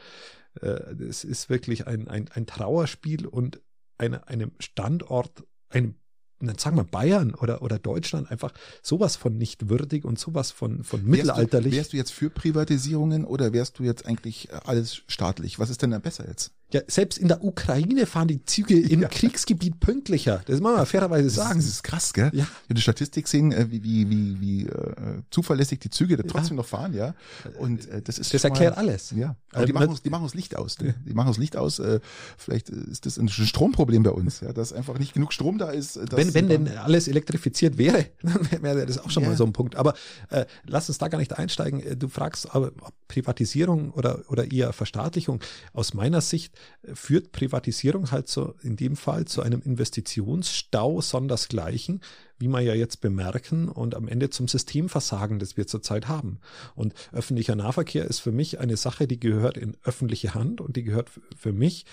[0.61, 3.61] Äh, Das ist wirklich ein, ein, ein Trauerspiel und
[3.97, 5.95] eine, einem Standort, einem,
[6.41, 10.85] na, sagen wir Bayern oder, oder Deutschland einfach sowas von nicht würdig und sowas von,
[10.85, 11.73] von Wärst mittelalterlich.
[11.73, 15.59] Du, wärst du jetzt für Privatisierungen oder wärst du jetzt eigentlich äh, alles staatlich?
[15.59, 16.53] Was ist denn da besser jetzt?
[16.73, 19.09] ja, selbst in der Ukraine fahren die Züge im Ja.
[19.09, 20.43] Kriegsgebiet pünktlicher.
[20.47, 21.61] Das muss man fairerweise sagen.
[21.61, 22.31] Das ist krass, gell?
[22.35, 22.45] Ja.
[22.65, 26.57] Habe die Statistik sehen, äh, wie, wie, wie, wie äh, zuverlässig die Züge da trotzdem
[26.57, 27.15] noch fahren, ja.
[27.61, 29.13] Und äh, das ist Das schon mal- erklärt alles.
[29.13, 30.81] Ja, aber die Ähm, machen uns, die machen uns Licht aus.
[30.81, 30.97] Ne?
[31.07, 31.79] Die machen uns Licht aus.
[31.79, 32.01] Äh,
[32.39, 35.97] vielleicht ist das ein Stromproblem bei uns, ja, dass einfach nicht genug Strom da ist.
[35.97, 39.31] äh, Dass Wenn, wenn denn alles elektrifiziert wäre, dann wäre das auch schon Ja.
[39.31, 39.77] mal so ein Punkt.
[39.77, 39.95] Aber
[40.31, 41.81] äh, lass uns da gar nicht einsteigen.
[41.81, 42.73] Äh, Du fragst, ob
[43.09, 45.41] Privatisierung oder, oder eher Verstaatlichung.
[45.73, 52.01] Aus meiner Sicht äh, führt Privatisierung halt so in dem Fall zu einem Investitionsstau sondersgleichen,
[52.39, 56.39] wie wir ja jetzt bemerken, und am Ende zum Systemversagen, das wir zurzeit haben.
[56.75, 60.83] Und öffentlicher Nahverkehr ist für mich eine Sache, die gehört in öffentliche Hand und die
[60.83, 61.87] gehört für mich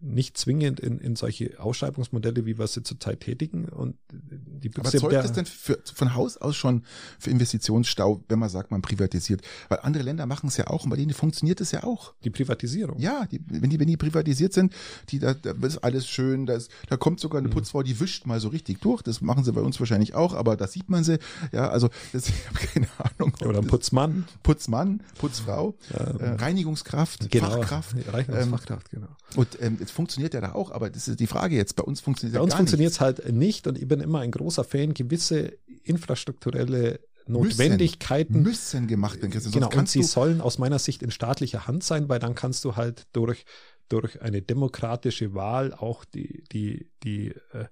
[0.00, 3.66] nicht zwingend in, in solche Ausschreibungsmodelle, wie wir sie zurzeit tätigen.
[3.66, 6.82] Und die Aber zeugt das denn für, von Haus aus schon
[7.18, 9.42] für Investitionsstau, wenn man sagt, man privatisiert?
[9.68, 12.14] Weil andere Länder machen es ja auch und bei denen funktioniert es ja auch.
[12.24, 12.98] Die Privatisierung.
[12.98, 14.74] Ja, die, wenn die wenn die privatisiert sind,
[15.08, 17.52] die da, da ist alles schön, da, ist, da kommt sogar eine mhm.
[17.52, 19.02] Putzfrau, die wischt mal so richtig durch.
[19.02, 21.18] Das machen sie bei uns wahrscheinlich auch, aber da sieht man sie.
[21.52, 23.32] Ja, also das, ich habe keine Ahnung.
[23.40, 24.26] Oder ein Putzmann.
[24.42, 27.96] Putzmann, Putzfrau, ähm, äh, Reinigungskraft, genau, Fachkraft.
[28.12, 29.16] Reinigungsfachkraft, ähm, genau.
[29.36, 31.76] Und ähm, es funktioniert ja da auch, aber das ist die Frage jetzt.
[31.76, 34.64] Bei uns funktioniert Bei uns funktioniert es halt nicht und ich bin immer ein großer
[34.64, 35.52] Fan, gewisse
[35.84, 39.30] infrastrukturelle Notwendigkeiten müssen, müssen gemacht werden.
[39.30, 42.64] Christian, genau, und sie sollen aus meiner Sicht in staatlicher Hand sein, weil dann kannst
[42.64, 43.44] du halt durch
[43.88, 47.66] durch eine demokratische Wahl auch die die die äh,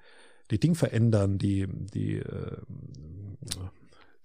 [0.50, 2.56] die Ding verändern, die die äh,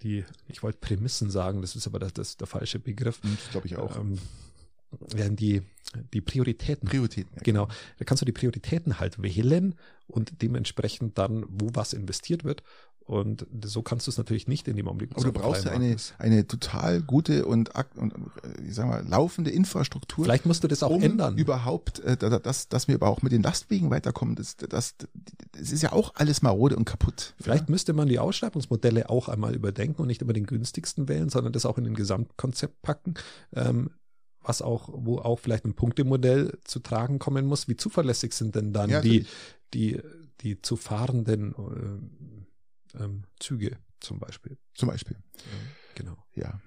[0.03, 3.21] die ich wollte Prämissen sagen, das ist aber das, das der falsche Begriff.
[3.23, 3.97] Hm, das glaube ich auch.
[3.97, 4.17] Ähm,
[4.99, 5.61] werden die,
[6.13, 6.87] die Prioritäten.
[6.87, 7.31] Prioritäten.
[7.35, 7.41] Ja.
[7.43, 7.67] Genau.
[7.97, 9.75] Da kannst du die Prioritäten halt wählen
[10.07, 12.63] und dementsprechend dann, wo was investiert wird.
[13.11, 15.11] Und so kannst du es natürlich nicht in dem Augenblick.
[15.15, 19.51] Aber du brauchst ja eine, eine total gute und, und äh, ich sag mal, laufende
[19.51, 20.23] Infrastruktur.
[20.23, 21.37] Vielleicht musst du das auch um ändern.
[21.37, 24.35] Überhaupt, äh, dass, dass wir aber auch mit den Lastwegen weiterkommen.
[24.35, 24.95] Das, das,
[25.51, 27.33] das ist ja auch alles marode und kaputt.
[27.41, 27.71] Vielleicht ja?
[27.71, 31.65] müsste man die Ausschreibungsmodelle auch einmal überdenken und nicht immer den günstigsten wählen, sondern das
[31.65, 33.15] auch in den Gesamtkonzept packen.
[33.53, 33.89] Ähm,
[34.41, 37.67] was auch, wo auch vielleicht ein Punktemodell zu tragen kommen muss.
[37.67, 39.25] Wie zuverlässig sind denn dann ja, die,
[39.73, 40.01] die,
[40.41, 41.53] die zu fahrenden
[42.95, 44.57] äh, ähm, Züge zum Beispiel?
[44.73, 45.17] Zum Beispiel.
[45.95, 46.17] genau.
[46.33, 46.59] Ja.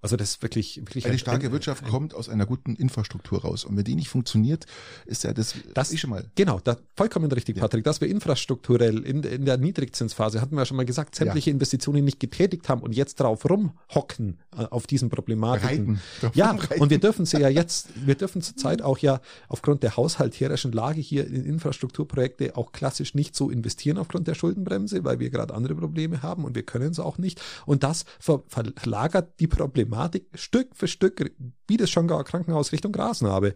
[0.00, 3.42] Also das ist wirklich, wirklich eine starke ein, Wirtschaft ein, kommt aus einer guten Infrastruktur
[3.42, 3.64] raus.
[3.64, 4.66] Und wenn die nicht funktioniert,
[5.06, 6.24] ist ja das, das ist schon mal.
[6.36, 7.62] Genau, da, vollkommen richtig, ja.
[7.62, 11.50] Patrick, dass wir infrastrukturell in, in der Niedrigzinsphase, hatten wir ja schon mal gesagt, sämtliche
[11.50, 11.54] ja.
[11.54, 16.00] Investitionen nicht getätigt haben und jetzt drauf rumhocken äh, auf diesen Problematiken.
[16.22, 16.30] Reiten.
[16.34, 16.80] Ja, reiten.
[16.80, 21.00] und wir dürfen sie ja jetzt, wir dürfen zurzeit auch ja aufgrund der haushalterischen Lage
[21.00, 25.74] hier in Infrastrukturprojekte auch klassisch nicht so investieren aufgrund der Schuldenbremse, weil wir gerade andere
[25.74, 27.40] Probleme haben und wir können es auch nicht.
[27.66, 31.32] Und das ver verlagert die Probleme Problematik Stück für Stück,
[31.66, 33.54] wie das Schongauer Krankenhaus Richtung Grasnarbe.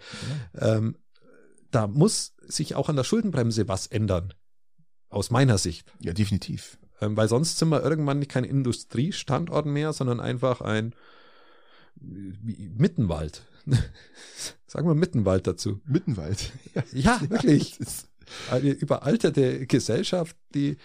[0.54, 0.76] Ja.
[0.76, 0.96] Ähm,
[1.70, 4.34] da muss sich auch an der Schuldenbremse was ändern.
[5.08, 5.92] Aus meiner Sicht.
[6.00, 6.78] Ja, definitiv.
[7.00, 10.94] Ähm, weil sonst sind wir irgendwann nicht kein Industriestandort mehr, sondern einfach ein
[12.00, 13.42] Mittenwald.
[14.66, 15.80] Sagen wir Mittenwald dazu.
[15.84, 16.52] Mittenwald.
[16.92, 17.78] Ja, ja wirklich.
[18.50, 20.78] Eine überalterte Gesellschaft, die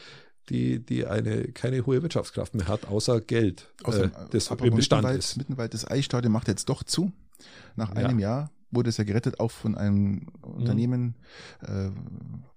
[0.49, 5.03] die, die eine, keine hohe Wirtschaftskraft mehr hat, außer Geld, außer, äh, das im Bestand
[5.03, 5.37] Mittenwald, ist.
[5.37, 7.11] Mittenwald, das Eisstadion macht jetzt doch zu.
[7.75, 8.29] Nach einem ja.
[8.29, 10.27] Jahr wurde es ja gerettet, auch von einem mhm.
[10.41, 11.15] Unternehmen,
[11.61, 11.89] äh,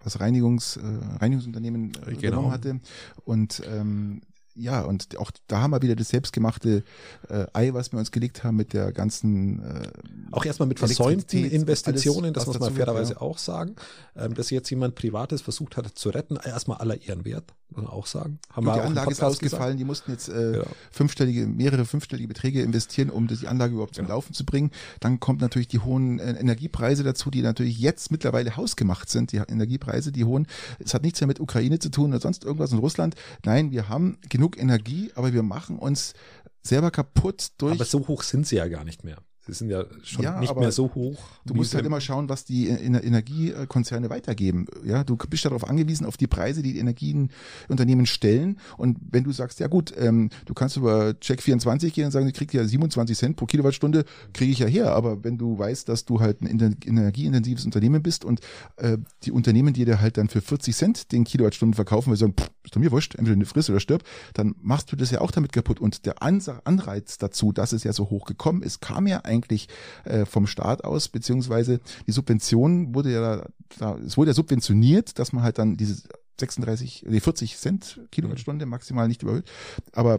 [0.03, 0.81] was Reinigungs, äh,
[1.21, 2.51] Reinigungsunternehmen äh, genau.
[2.51, 2.81] hatte.
[3.25, 4.23] Und ähm,
[4.55, 6.83] ja, und auch da haben wir wieder das selbstgemachte
[7.29, 9.89] äh, Ei, was wir uns gelegt haben mit der ganzen äh,
[10.33, 13.21] Auch erstmal mit versäumten Investitionen, alles, das muss man fairerweise ja.
[13.21, 13.77] auch sagen.
[14.17, 17.87] Ähm, dass jetzt jemand Privates versucht hat zu retten, erstmal aller Ehren wert, muss man
[17.87, 18.39] auch sagen.
[18.51, 19.81] Haben wir die Anlage ist ausgefallen, gesagt.
[19.81, 20.65] die mussten jetzt äh, ja.
[20.91, 24.11] fünfstellige, mehrere fünfstellige Beträge investieren, um die Anlage überhaupt zum ja.
[24.11, 24.71] Laufen zu bringen.
[25.01, 29.39] Dann kommt natürlich die hohen äh, Energiepreise dazu, die natürlich jetzt mittlerweile hausgemacht sind, die
[29.39, 30.47] Energiepreise, die hohen.
[30.79, 33.15] Es hat nichts mehr mit Ukraine zu tun oder sonst irgendwas in Russland.
[33.45, 36.15] Nein, wir haben genug Energie, aber wir machen uns
[36.63, 37.75] selber kaputt durch.
[37.75, 39.19] Aber so hoch sind sie ja gar nicht mehr.
[39.47, 41.19] Sie sind ja schon ja, nicht mehr so hoch.
[41.47, 44.67] Du musst halt immer schauen, was die Energiekonzerne weitergeben.
[44.85, 48.59] Ja, du bist darauf angewiesen, auf die Preise, die die Energieunternehmen stellen.
[48.77, 52.29] Und wenn du sagst, ja gut, ähm, du kannst über Check 24 gehen und sagen,
[52.29, 54.93] ich krieg ja 27 Cent pro Kilowattstunde, kriege ich ja her.
[54.93, 58.41] Aber wenn du weißt, dass du halt ein energieintensives Unternehmen bist und
[58.77, 62.21] äh, die Unternehmen, die dir halt dann für 40 Cent den Kilowattstunden verkaufen, weil sie
[62.21, 65.11] sagen, pff, ist doch mir wurscht, entweder du frisst oder stirb, dann machst du das
[65.11, 65.81] ja auch damit kaputt.
[65.81, 69.69] Und der Anreiz dazu, dass es ja so hoch gekommen ist, kam ja eigentlich
[70.05, 73.47] äh, vom Staat aus, beziehungsweise die Subvention wurde ja,
[73.79, 76.03] da, es wurde ja subventioniert, dass man halt dann diese
[76.41, 79.49] 36, nee, 40 Cent Kilowattstunde maximal nicht überhöht.
[79.93, 80.19] Aber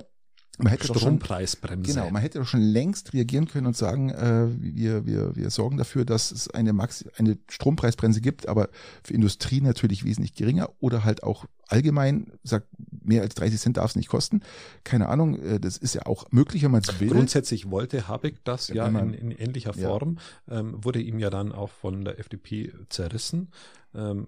[0.64, 1.94] man hätte Strompreisbremse.
[1.94, 5.78] Genau, man hätte doch schon längst reagieren können und sagen, äh, wir, wir, wir sorgen
[5.78, 8.70] dafür, dass es eine, Max eine Strompreisbremse gibt, aber
[9.04, 12.68] für Industrie natürlich wesentlich geringer oder halt auch allgemein sagt,
[13.04, 14.42] mehr als 30 Cent darf es nicht kosten.
[14.84, 17.10] Keine Ahnung, äh, das ist ja auch möglich, wenn man es will.
[17.10, 20.60] Grundsätzlich wollte Habeck das ja, ja in, in, ähnlicher Form, ja.
[20.60, 23.52] ähm, wurde ihm ja dann auch von der FDP zerrissen.
[23.94, 24.28] Ähm,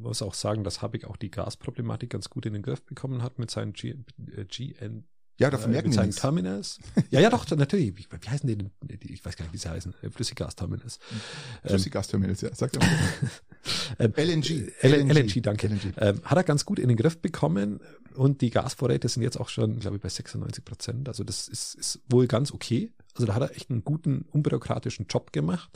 [0.00, 3.38] muss auch sagen, dass Habeck auch die Gasproblematik ganz gut in den Griff bekommen hat
[3.38, 3.96] mit seinen G,
[4.36, 5.04] äh, GN
[5.40, 6.20] ja, davon äh, merken wir nichts.
[6.20, 6.78] Terminals.
[7.10, 7.96] Ja, ja, doch, natürlich.
[7.96, 8.70] Wie, wie heißen die denn?
[9.08, 9.94] Ich weiß gar nicht, wie sie heißen.
[10.10, 10.98] Flüssiggasterminals.
[11.64, 12.50] Flüssiggasterminals, ja.
[12.54, 12.98] Sag doch mal.
[13.98, 14.70] ähm, LNG.
[14.82, 15.12] LNG.
[15.12, 15.66] LNG, danke.
[15.68, 15.92] LNG.
[15.96, 17.80] Ähm, hat er ganz gut in den Griff bekommen
[18.14, 21.08] und die Gasvorräte sind jetzt auch schon, glaube ich, bei 96 Prozent.
[21.08, 22.92] Also das ist, ist wohl ganz okay.
[23.14, 25.70] Also da hat er echt einen guten, unbürokratischen Job gemacht,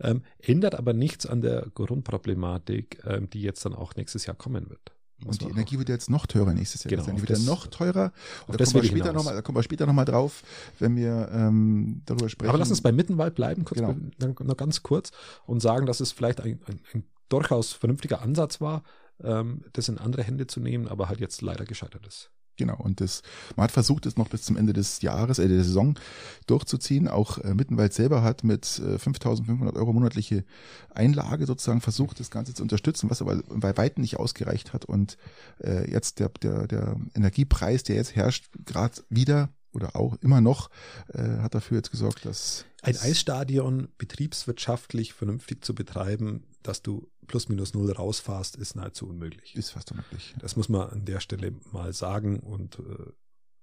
[0.00, 4.70] ähm, ändert aber nichts an der Grundproblematik, ähm, die jetzt dann auch nächstes Jahr kommen
[4.70, 4.92] wird.
[5.24, 6.90] Und die Energie wird jetzt noch teurer nächstes Jahr.
[6.90, 7.14] Genau, sein.
[7.16, 8.12] Die wird ja das- noch teurer.
[8.46, 10.42] Und da kommen, wir später noch mal, da kommen wir später nochmal drauf,
[10.78, 12.48] wenn wir ähm, darüber sprechen.
[12.50, 13.94] Aber lass uns bei Mittenwald bleiben, kurz, Genau.
[14.18, 15.10] dann noch ganz kurz
[15.46, 18.82] und sagen, dass es vielleicht ein, ein, ein durchaus vernünftiger Ansatz war,
[19.22, 22.30] ähm, das in andere Hände zu nehmen, aber halt jetzt leider gescheitert ist.
[22.56, 23.22] Genau, und das,
[23.56, 25.98] man hat versucht, es noch bis zum Ende des Jahres, äh, der Saison
[26.46, 27.08] durchzuziehen.
[27.08, 30.44] Auch äh, Mittenwald selber hat mit äh, 5.500 Euro monatliche
[30.90, 34.84] Einlage sozusagen versucht, das Ganze zu unterstützen, was aber bei weitem nicht ausgereicht hat.
[34.84, 35.16] Und
[35.62, 40.68] äh, jetzt der, der, der Energiepreis, der jetzt herrscht, gerade wieder oder auch immer noch,
[41.14, 47.48] äh, hat dafür jetzt gesorgt, dass Ein Eisstadion betriebswirtschaftlich vernünftig zu betreiben, dass du plus
[47.48, 49.54] minus null rausfährst, ist nahezu unmöglich.
[49.54, 50.34] ist fast unmöglich.
[50.38, 53.12] Das muss man an der Stelle mal sagen und äh,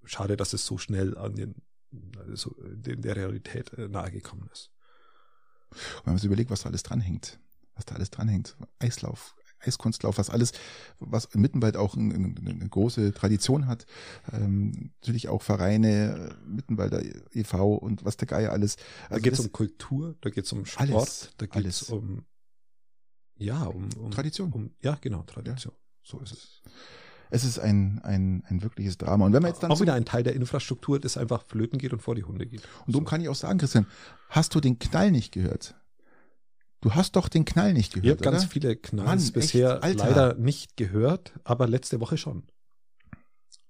[0.04, 1.56] schade, dass es so schnell an den,
[2.18, 4.72] also den der Realität äh, nahegekommen ist.
[5.72, 7.40] Und wenn man sich überlegt, was da alles dranhängt,
[7.76, 10.54] was da alles dranhängt, Eislauf, Eiskunstlauf, was alles,
[11.00, 13.86] was in Mittenwald auch eine, eine, große Tradition hat,
[14.32, 17.76] ähm, natürlich auch Vereine, äh, Mittenwalder e.V.
[17.76, 18.78] und was der Geier alles.
[18.78, 21.84] Da Also geht es um Kultur, da geht es um Sport, Alles, da geht es
[21.84, 22.26] um
[23.40, 24.52] ja, um, um Tradition.
[24.52, 25.74] Um, ja, genau, Tradition.
[26.04, 26.62] So ist es.
[27.32, 29.26] Es ist ein, ein, ein wirkliches Drama.
[29.26, 31.78] Und wenn man jetzt dann Auch so, wieder ein Teil der Infrastruktur, das einfach flöten
[31.78, 32.62] geht und vor die Hunde geht.
[32.86, 33.86] und darum kann ich auch sagen, Christian,
[34.30, 35.76] hast du den Knall nicht gehört?
[36.82, 39.84] Du hast doch den Knall nicht Ich habe gehört, ganz viele Knalls Mann, echt, bisher
[39.84, 40.06] Alter.
[40.06, 42.44] leider nicht gehört, aber letzte Woche schon.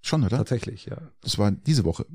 [0.00, 0.38] Schon, oder?
[0.38, 1.10] Tatsächlich, ja.
[1.20, 2.06] Das war diese Woche.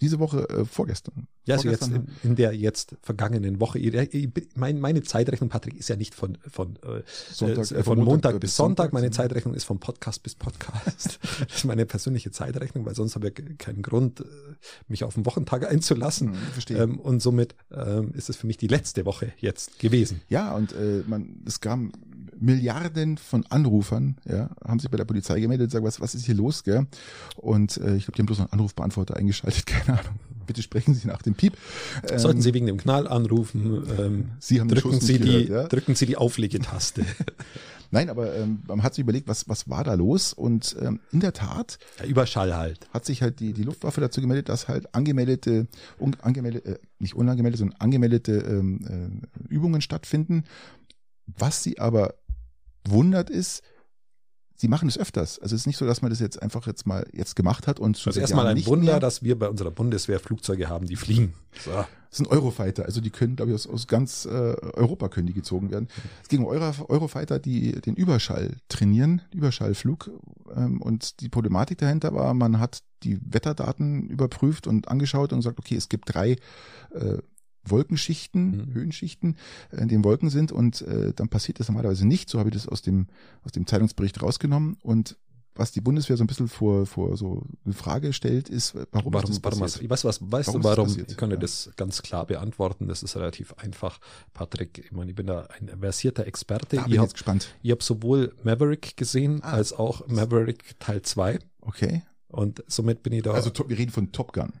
[0.00, 1.26] Diese Woche, äh, vorgestern.
[1.44, 3.78] Ja, also jetzt Vorgestern, in, in der jetzt vergangenen Woche.
[3.78, 7.98] Ich- Mein, meine Zeitrechnung, Patrick, ist ja nicht von, von, äh, Sonntag, äh, äh, von
[8.00, 8.92] Montag, bis Sonntag.
[8.92, 11.18] Meine sondern- Zeitrechnung ist von Podcast bis Podcast.
[11.48, 14.24] das ist meine persönliche Zeitrechnung, weil sonst habe ich keinen Grund, äh,
[14.88, 16.32] mich auf den Wochentag einzulassen.
[16.32, 16.78] Hm, verstehe.
[16.78, 20.22] Ähm, und somit ähm, ist es für mich die letzte Woche jetzt gewesen.
[20.28, 21.92] Ja, und äh, man, es kam
[22.40, 26.24] Milliarden von Anrufern, ja, haben sich bei der Polizei gemeldet und sagen, was, was ist
[26.24, 26.86] hier los, gell?
[27.36, 30.18] Und äh, ich glaube, die haben bloß noch einen Anrufbeantworter eingeschaltet, keine Ahnung.
[30.46, 31.56] Bitte sprechen Sie nach dem Piep.
[32.08, 35.48] Ähm, Sollten Sie wegen dem Knall anrufen, ähm, Sie haben drücken, Sie nicht die, gehört,
[35.48, 35.68] ja?
[35.68, 37.04] drücken Sie die Auflegetaste.
[37.92, 40.32] Nein, aber ähm, man hat sich überlegt, was, was war da los?
[40.32, 42.88] Und ähm, in der Tat ja, Überschall halt.
[42.92, 45.66] hat sich halt die, die Luftwaffe dazu gemeldet, dass halt angemeldete,
[45.98, 50.44] un, angemeldete äh, nicht unangemeldete, sondern angemeldete ähm, äh, Übungen stattfinden.
[51.26, 52.14] Was sie aber
[52.90, 53.62] wundert ist,
[54.60, 55.38] sie machen es öfters.
[55.38, 57.80] Also es ist nicht so, dass man das jetzt einfach jetzt mal jetzt gemacht hat
[57.80, 59.00] und Also erstmal ein Wunder, mehr.
[59.00, 61.34] dass wir bei unserer Bundeswehr Flugzeuge haben, die fliegen.
[61.64, 61.70] So.
[61.72, 65.32] Das sind Eurofighter, also die können, glaube ich, aus, aus ganz äh, Europa können die
[65.32, 65.86] gezogen werden.
[66.22, 70.10] Es ging um Euro, Eurofighter, die den Überschall trainieren, Überschallflug.
[70.56, 75.60] Ähm, und die Problematik dahinter war, man hat die Wetterdaten überprüft und angeschaut und gesagt,
[75.60, 76.32] okay, es gibt drei
[76.92, 77.18] äh,
[77.70, 78.74] Wolkenschichten, Mhm.
[78.74, 79.36] Höhenschichten,
[79.70, 82.28] äh, in denen Wolken sind und äh, dann passiert das normalerweise nicht.
[82.30, 83.06] So habe ich das aus dem,
[83.44, 85.16] aus dem Zeitungsbericht rausgenommen und
[85.56, 89.30] was die Bundeswehr so ein bisschen vor, vor so eine Frage stellt, ist, warum, Warum,
[89.30, 89.90] ist das warum, passiert?
[89.90, 90.96] was, was, weißt Warum du warum?
[91.08, 91.40] Ich kann dir Ja.
[91.40, 92.86] das ganz klar beantworten.
[92.86, 93.98] Das ist relativ einfach,
[94.32, 94.78] Patrick.
[94.78, 96.76] Ich meine, ich bin da ein versierter Experte.
[96.76, 97.48] Da bin ich habe jetzt gespannt.
[97.62, 99.52] ich hab sowohl Maverick gesehen Ah.
[99.54, 101.40] als auch Maverick Teil 2.
[101.62, 102.04] Okay.
[102.28, 103.32] Und somit bin ich da.
[103.32, 104.52] Also wir reden von Top Gun.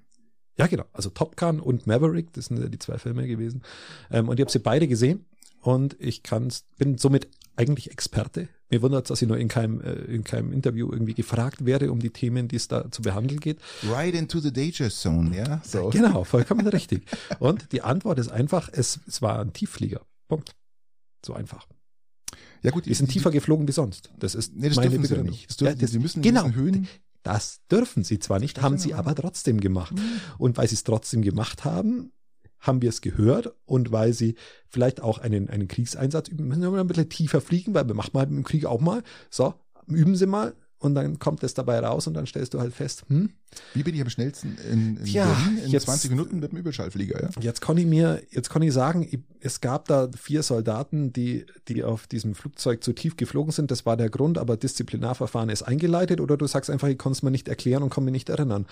[0.60, 0.84] Ja, genau.
[0.92, 3.62] Also Top Gun und Maverick, das sind ja die zwei Filme gewesen.
[4.10, 5.24] Ähm, und ich habe sie beide gesehen
[5.62, 8.48] und ich kann's, bin somit eigentlich Experte.
[8.70, 11.98] Mir wundert dass ich nur in keinem, äh, in keinem Interview irgendwie gefragt werde um
[11.98, 13.58] die Themen, die es da zu behandeln geht.
[13.90, 15.60] Right into the danger zone, ja?
[15.64, 15.88] So.
[15.90, 17.04] Genau, vollkommen richtig.
[17.40, 20.02] Und die Antwort ist einfach, es, es war ein Tiefflieger.
[20.28, 20.52] Punkt.
[21.26, 21.66] So einfach.
[22.62, 24.10] Ja gut, Die sind tiefer geflogen wie sonst.
[24.18, 25.48] Das ist Nee, das meine dürfen sie ja nicht.
[25.50, 26.48] Das dürfen, Ja, das- sie müssen genau.
[26.50, 26.86] Höhen.
[27.22, 29.94] Das dürfen sie zwar nicht, haben sie aber trotzdem gemacht.
[30.38, 32.12] Und weil sie es trotzdem gemacht haben,
[32.60, 34.36] haben wir es gehört und weil sie
[34.68, 37.94] vielleicht auch einen, einen Kriegseinsatz üben, müssen wir mal ein bisschen tiefer fliegen, weil wir
[37.94, 39.02] machen mal im Krieg auch mal.
[39.30, 39.54] So,
[39.86, 43.04] üben sie mal und dann kommt es dabei raus und dann stellst du halt fest,
[43.08, 43.30] hm,
[43.74, 46.58] Wie bin ich am schnellsten in, in Tja, Berlin in jetzt- 20 Minuten mit dem
[46.58, 47.28] Überschallflieger, ja?
[47.40, 51.84] Jetzt kann ich mir, jetzt kann ich sagen, es gab da vier Soldaten, die, die
[51.84, 53.70] auf diesem Flugzeug zu tief geflogen sind.
[53.70, 57.22] Das war der Grund, aber Disziplinarverfahren ist eingeleitet oder du sagst einfach, ich kann es
[57.22, 58.66] mir nicht erklären und kann mich nicht erinnern.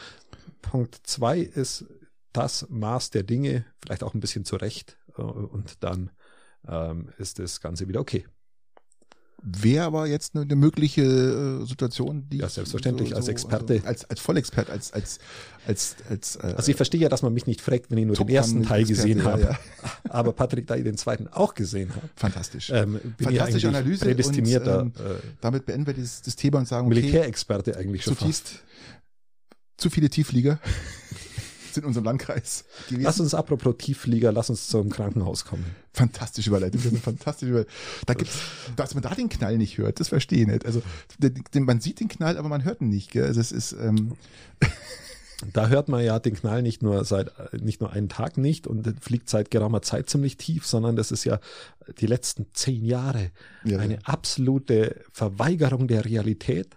[0.62, 1.84] Punkt zwei ist
[2.32, 6.10] das Maß der Dinge, vielleicht auch ein bisschen zurecht äh, und dann
[6.66, 8.26] ähm, ist das Ganze wieder okay.
[9.40, 13.74] Wäre aber jetzt eine, eine mögliche äh, Situation, die Ja, ich selbstverständlich, als Experte.
[13.74, 15.20] Also als, als Vollexpert, als, als,
[15.64, 18.16] als, als, äh, Also ich verstehe ja, dass man mich nicht fragt, wenn ich nur
[18.16, 19.58] den ersten Teil gesehen Experte, habe.
[19.84, 22.70] ja, Aber Patrick, da ich den zweiten auch gesehen habe, fantastisch.
[22.74, 25.02] ähm, Fantastische Analyse prädestinierter und, äh,
[25.40, 28.62] Damit beenden wir dieses, das Thema und sagen, okay, Militärexperte eigentlich schon zu tief, fast.
[29.76, 30.58] zu viele Tiefflieger
[31.78, 33.04] in unserem Landkreis gewesen.
[33.04, 35.64] Lass uns apropos Tiefflieger, lass uns zum Krankenhaus kommen.
[35.92, 37.72] Fantastische Überleitung, fantastische Überleitung.
[38.06, 38.38] Da gibt's,
[38.76, 40.66] dass man da den Knall nicht hört, das verstehe ich nicht.
[40.66, 40.82] Also
[41.54, 43.10] man sieht den Knall, aber man hört ihn nicht.
[43.10, 43.24] Gell?
[43.24, 44.12] Also es ist ähm,
[45.52, 47.30] da hört man ja den Knall nicht nur seit
[47.62, 51.24] nicht nur einen Tag nicht und fliegt seit geraumer Zeit ziemlich tief, sondern das ist
[51.24, 51.38] ja
[52.00, 53.30] die letzten zehn Jahre
[53.64, 54.00] ja, eine ja.
[54.04, 56.76] absolute Verweigerung der Realität,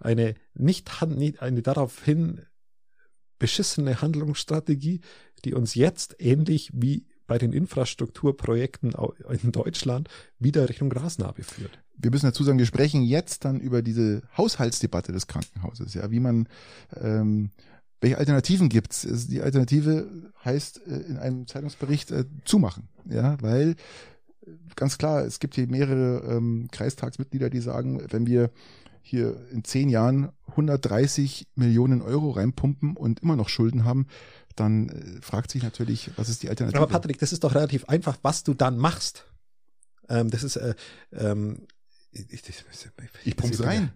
[0.00, 2.40] eine nicht eine daraufhin
[3.42, 5.00] beschissene Handlungsstrategie,
[5.44, 8.94] die uns jetzt ähnlich wie bei den Infrastrukturprojekten
[9.42, 11.82] in Deutschland wieder Richtung Grasnarbe führt.
[11.96, 16.20] Wir müssen dazu sagen, wir sprechen jetzt dann über diese Haushaltsdebatte des Krankenhauses, ja, wie
[16.20, 16.48] man
[16.94, 17.50] ähm,
[18.00, 19.06] welche Alternativen gibt's?
[19.28, 23.70] Die Alternative heißt äh, in einem Zeitungsbericht äh, zumachen, ja, weil
[24.46, 28.50] äh, ganz klar, es gibt hier mehrere ähm, Kreistagsmitglieder, die sagen, wenn wir
[29.02, 34.06] hier in zehn Jahren 130 Millionen Euro reinpumpen und immer noch Schulden haben,
[34.56, 36.82] dann äh, fragt sich natürlich, was ist die Alternative?
[36.82, 39.26] Aber Patrick, das ist doch relativ einfach, was du dann machst.
[40.08, 40.74] Ähm, das ist, äh,
[41.12, 41.66] ähm,
[42.10, 42.64] ich, ich, ich,
[43.24, 43.92] ich pump's rein.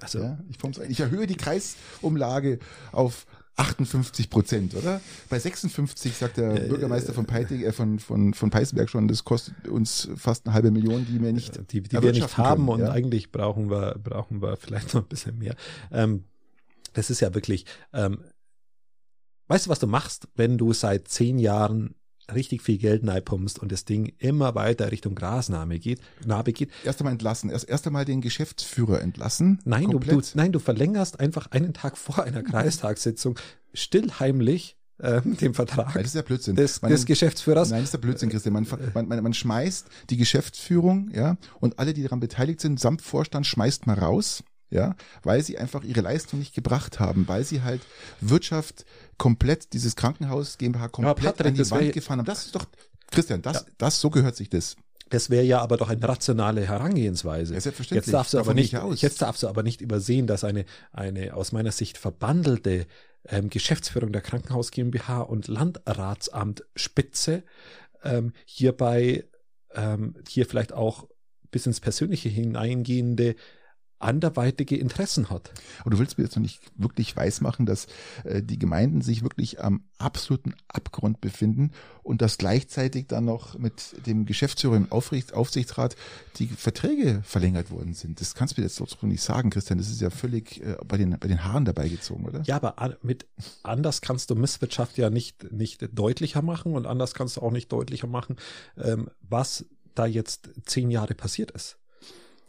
[0.00, 0.90] Also, ja, ich, pump's rein.
[0.90, 2.58] ich erhöhe die Kreisumlage
[2.92, 5.00] auf 58 Prozent, oder?
[5.30, 9.24] Bei 56 sagt der äh, Bürgermeister von Peiting, äh, von, von, von Peißenberg schon, das
[9.24, 12.68] kostet uns fast eine halbe Million, die wir nicht, die, die wir nicht haben können,
[12.68, 12.90] und ja?
[12.90, 15.56] eigentlich brauchen wir, brauchen wir vielleicht noch ein bisschen mehr.
[15.90, 16.24] Ähm,
[16.92, 17.64] das ist ja wirklich,
[17.94, 18.18] ähm,
[19.48, 21.94] weißt du, was du machst, wenn du seit zehn Jahren
[22.34, 26.70] richtig viel Geld pumpst und das Ding immer weiter Richtung Grasnahme geht, Narbe geht.
[26.84, 29.60] Erst einmal entlassen, erst, erst einmal den Geschäftsführer entlassen.
[29.64, 33.38] Nein, du, du, nein, du verlängerst einfach einen Tag vor einer Kreistagssitzung
[33.72, 36.56] stillheimlich ähm, dem Vertrag nein, das ist ja Blödsinn.
[36.56, 37.68] Des, man, des Geschäftsführers.
[37.68, 38.54] Nein, das ist der Blödsinn, Christian.
[38.54, 43.02] Man, man, man, man schmeißt die Geschäftsführung, ja, und alle, die daran beteiligt sind, samt
[43.02, 47.62] Vorstand, schmeißt mal raus ja, weil sie einfach ihre Leistung nicht gebracht haben, weil sie
[47.62, 47.82] halt
[48.20, 48.84] Wirtschaft
[49.16, 52.26] komplett, dieses Krankenhaus GmbH komplett Patrick, an die Wand gefahren haben.
[52.26, 52.66] Das ist doch,
[53.10, 53.62] Christian, das, ja.
[53.78, 54.76] das, so gehört sich das.
[55.08, 57.54] Das wäre ja aber doch eine rationale Herangehensweise.
[57.54, 58.06] Ja, selbstverständlich.
[58.06, 61.52] Jetzt darfst du aber nicht, jetzt darfst du aber nicht übersehen, dass eine, eine aus
[61.52, 62.86] meiner Sicht verbandelte
[63.28, 67.44] ähm, Geschäftsführung der Krankenhaus GmbH und Landratsamt Spitze
[68.02, 69.24] ähm, hierbei
[69.74, 71.06] ähm, hier vielleicht auch
[71.52, 73.36] bis ins Persönliche hineingehende
[73.98, 75.52] anderweitige Interessen hat.
[75.84, 77.86] Und du willst mir jetzt noch nicht wirklich weismachen, dass
[78.24, 84.06] äh, die Gemeinden sich wirklich am absoluten Abgrund befinden und dass gleichzeitig dann noch mit
[84.06, 85.96] dem Geschäftsführer im Aufricht, Aufsichtsrat
[86.36, 88.20] die Verträge verlängert worden sind.
[88.20, 89.78] Das kannst du mir jetzt doch nicht sagen, Christian.
[89.78, 92.42] Das ist ja völlig äh, bei, den, bei den Haaren dabei gezogen, oder?
[92.44, 93.26] Ja, aber mit
[93.62, 97.72] anders kannst du Misswirtschaft ja nicht, nicht deutlicher machen und anders kannst du auch nicht
[97.72, 98.36] deutlicher machen,
[98.76, 101.78] ähm, was da jetzt zehn Jahre passiert ist.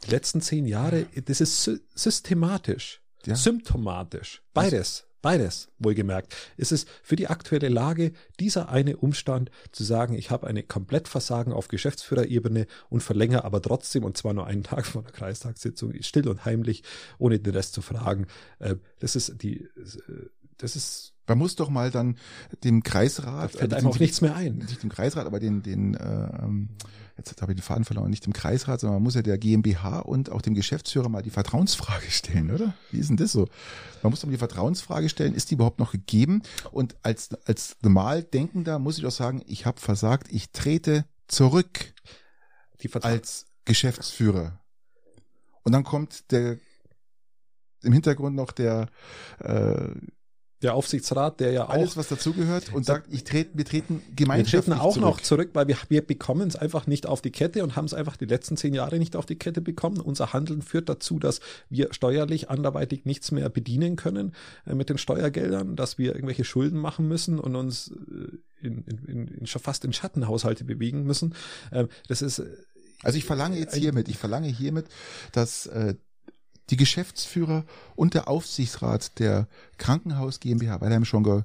[0.06, 3.36] Die letzten zehn Jahre, das ist systematisch, ja.
[3.36, 5.04] symptomatisch, beides.
[5.24, 6.34] Beides, wohlgemerkt.
[6.58, 11.52] Es ist für die aktuelle Lage dieser eine Umstand zu sagen, ich habe eine Komplettversagen
[11.52, 16.30] auf Geschäftsführerebene und verlängere aber trotzdem, und zwar nur einen Tag vor der Kreistagssitzung, still
[16.30, 16.84] und heimlich,
[17.18, 18.28] ohne den Rest zu fragen.
[18.60, 20.30] Äh, das ist die, äh,
[20.60, 22.18] das ist man muss doch mal dann
[22.64, 23.54] dem Kreisrat.
[23.54, 24.60] Da fällt einem auch nichts mehr ein.
[24.60, 26.70] Nicht dem Kreisrat, aber den, den äh, ähm,
[27.18, 30.00] jetzt habe ich den Faden verloren, nicht dem Kreisrat, sondern man muss ja der GmbH
[30.00, 32.74] und auch dem Geschäftsführer mal die Vertrauensfrage stellen, oder?
[32.92, 33.48] Wie ist denn das so?
[34.04, 36.44] Man muss doch die Vertrauensfrage stellen, ist die überhaupt noch gegeben?
[36.72, 41.94] Und als, als normal Denkender muss ich doch sagen, ich habe versagt, ich trete zurück
[43.02, 44.60] als Geschäftsführer.
[45.64, 46.58] Und dann kommt der
[47.84, 48.90] im Hintergrund noch der
[49.40, 49.90] äh,
[50.64, 54.68] der Aufsichtsrat, der ja auch alles was dazugehört und sagt, ich trete, wir treten gemeinschaftlich
[54.68, 55.06] Wir treten auch zurück.
[55.06, 57.94] noch zurück, weil wir, wir bekommen es einfach nicht auf die Kette und haben es
[57.94, 60.00] einfach die letzten zehn Jahre nicht auf die Kette bekommen.
[60.00, 64.34] Unser Handeln führt dazu, dass wir steuerlich anderweitig nichts mehr bedienen können
[64.66, 69.28] äh, mit den Steuergeldern, dass wir irgendwelche Schulden machen müssen und uns äh, in, in,
[69.28, 71.36] in, schon fast in Schattenhaushalte bewegen müssen.
[71.70, 72.48] Äh, das ist äh,
[73.04, 74.88] also ich verlange jetzt hiermit, ich verlange hiermit,
[75.32, 75.94] dass äh,
[76.70, 77.66] die Geschäftsführer
[77.96, 79.48] und der Aufsichtsrat der
[79.78, 81.44] Krankenhaus GmbH Weilheim Schongau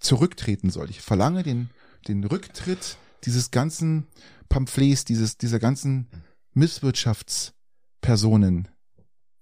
[0.00, 0.90] zurücktreten soll.
[0.90, 1.70] Ich verlange den,
[2.06, 4.06] den Rücktritt dieses ganzen
[4.48, 6.08] Pamphlets, dieses, dieser ganzen
[6.54, 8.68] Misswirtschaftspersonen.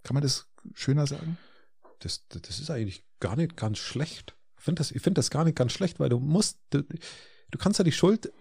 [0.02, 1.36] Kann man das schöner sagen?
[2.00, 4.34] Das, das ist eigentlich gar nicht ganz schlecht.
[4.58, 7.78] Ich finde das, ich das gar nicht ganz schlecht, weil du musst, du, du kannst
[7.78, 8.32] ja die Schuld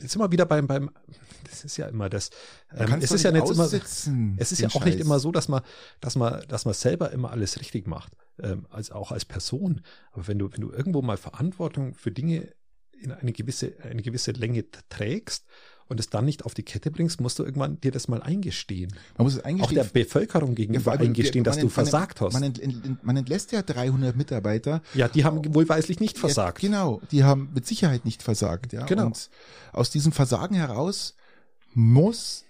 [0.00, 0.90] jetzt immer wieder beim, beim,
[1.48, 2.30] das ist ja immer das,
[2.74, 3.82] ähm, es ist ja nicht immer, es
[4.52, 4.84] ist ja auch Scheiß.
[4.84, 5.62] nicht immer so, dass man,
[6.00, 9.82] dass man, dass man selber immer alles richtig macht, ähm, als auch als Person.
[10.12, 12.52] Aber wenn du, wenn du irgendwo mal Verantwortung für Dinge
[12.92, 15.44] in eine gewisse, eine gewisse Länge trägst
[15.92, 18.92] und es dann nicht auf die Kette bringst, musst du irgendwann dir das mal eingestehen.
[19.16, 19.78] Man muss es eingestehen.
[19.78, 22.32] Auch der Bevölkerung gegenüber Ja, eingestehen, dass du versagt hast.
[22.32, 24.82] Man, ent, man entlässt ja 300 Mitarbeiter.
[24.94, 26.62] ja, die haben wohlweislich nicht versagt.
[26.62, 28.72] Ja, genau, die haben mit Sicherheit nicht versagt.
[28.72, 28.86] Ja?
[28.86, 29.06] Genau.
[29.06, 29.30] Und
[29.72, 31.14] aus diesem Versagen heraus
[31.74, 32.44] muss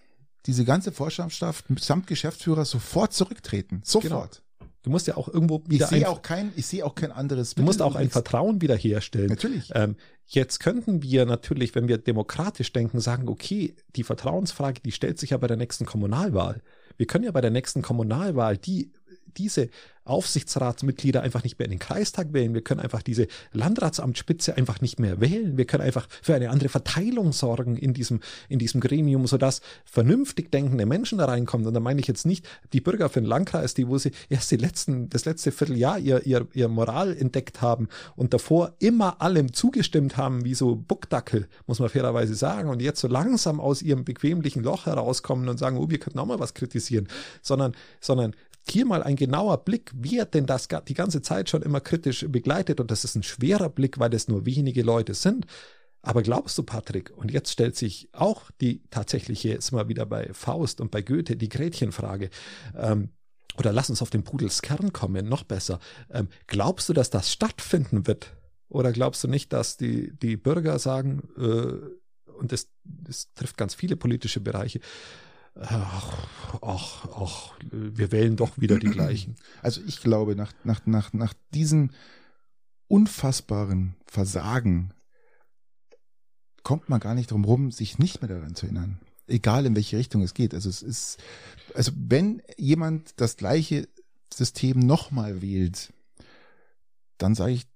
[0.46, 3.82] diese ganze Vorstandschaft samt Geschäftsführer sofort zurücktreten.
[3.84, 4.41] Sofort.
[4.82, 7.12] Du musst ja auch irgendwo Ich wieder sehe ein, auch kein, ich sehe auch kein
[7.12, 7.54] anderes.
[7.54, 9.28] du musst auch ein Vertrauen wiederherstellen.
[9.28, 9.70] Natürlich.
[9.74, 15.18] Ähm, jetzt könnten wir natürlich, wenn wir demokratisch denken, sagen, okay, die Vertrauensfrage, die stellt
[15.18, 16.62] sich ja bei der nächsten Kommunalwahl.
[16.96, 18.92] Wir können ja bei der nächsten Kommunalwahl die,
[19.38, 19.68] diese
[20.04, 22.54] Aufsichtsratsmitglieder einfach nicht mehr in den Kreistag wählen.
[22.54, 25.56] Wir können einfach diese Landratsamtsspitze einfach nicht mehr wählen.
[25.56, 30.50] Wir können einfach für eine andere Verteilung sorgen in diesem, in diesem Gremium, sodass vernünftig
[30.50, 31.66] denkende Menschen da reinkommen.
[31.66, 34.50] Und da meine ich jetzt nicht die Bürger für den Landkreis, die, wo sie erst
[34.50, 39.52] die letzten, das letzte Vierteljahr ihr, ihr, ihr Moral entdeckt haben und davor immer allem
[39.52, 44.04] zugestimmt haben, wie so Buckdackel, muss man fairerweise sagen, und jetzt so langsam aus ihrem
[44.04, 47.06] bequemlichen Loch herauskommen und sagen, oh, wir könnten auch mal was kritisieren,
[47.40, 48.34] sondern, sondern
[48.68, 52.80] hier mal ein genauer Blick, wer denn das die ganze Zeit schon immer kritisch begleitet
[52.80, 55.46] und das ist ein schwerer Blick, weil es nur wenige Leute sind.
[56.02, 60.32] Aber glaubst du, Patrick, und jetzt stellt sich auch die tatsächliche, jetzt mal wieder bei
[60.32, 62.30] Faust und bei Goethe, die Gretchenfrage,
[62.76, 63.10] ähm,
[63.56, 65.78] oder lass uns auf den Pudelskern kommen, noch besser.
[66.10, 68.34] Ähm, glaubst du, dass das stattfinden wird?
[68.68, 73.74] Oder glaubst du nicht, dass die, die Bürger sagen, äh, und das, das trifft ganz
[73.74, 74.80] viele politische Bereiche,
[75.54, 76.28] ach,
[76.62, 79.36] ach, ach, wir wählen doch wieder die gleichen.
[79.62, 81.90] Also ich glaube, nach, nach, nach, nach diesem
[82.88, 84.92] unfassbaren Versagen
[86.62, 89.00] kommt man gar nicht drum rum, sich nicht mehr daran zu erinnern.
[89.26, 90.54] Egal in welche Richtung es geht.
[90.54, 91.18] Also es ist,
[91.74, 93.88] also wenn jemand das gleiche
[94.32, 95.92] System nochmal wählt,
[97.18, 97.66] dann sage ich,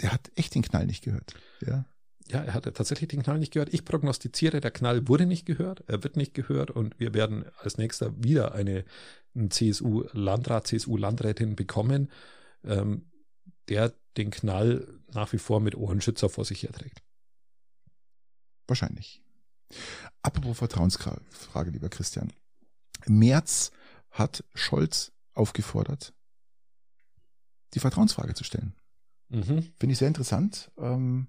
[0.00, 1.34] der hat echt den Knall nicht gehört.
[1.60, 1.84] Ja.
[2.30, 3.72] Ja, er hatte tatsächlich den Knall nicht gehört.
[3.72, 7.78] Ich prognostiziere, der Knall wurde nicht gehört, er wird nicht gehört und wir werden als
[7.78, 8.84] nächster wieder eine
[9.34, 12.10] einen CSU-Landrat, CSU-Landrätin bekommen,
[12.64, 13.10] ähm,
[13.68, 17.02] der den Knall nach wie vor mit Ohrenschützer vor sich herträgt.
[18.66, 19.22] Wahrscheinlich.
[20.22, 22.32] Apropos Vertrauensfrage, lieber Christian.
[23.06, 23.70] Merz
[24.10, 26.12] hat Scholz aufgefordert,
[27.74, 28.74] die Vertrauensfrage zu stellen.
[29.28, 29.72] Mhm.
[29.78, 30.70] Finde ich sehr interessant.
[30.78, 31.28] Ähm,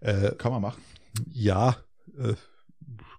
[0.00, 0.82] Äh, kann man machen.
[1.32, 1.76] ja,
[2.18, 2.34] äh,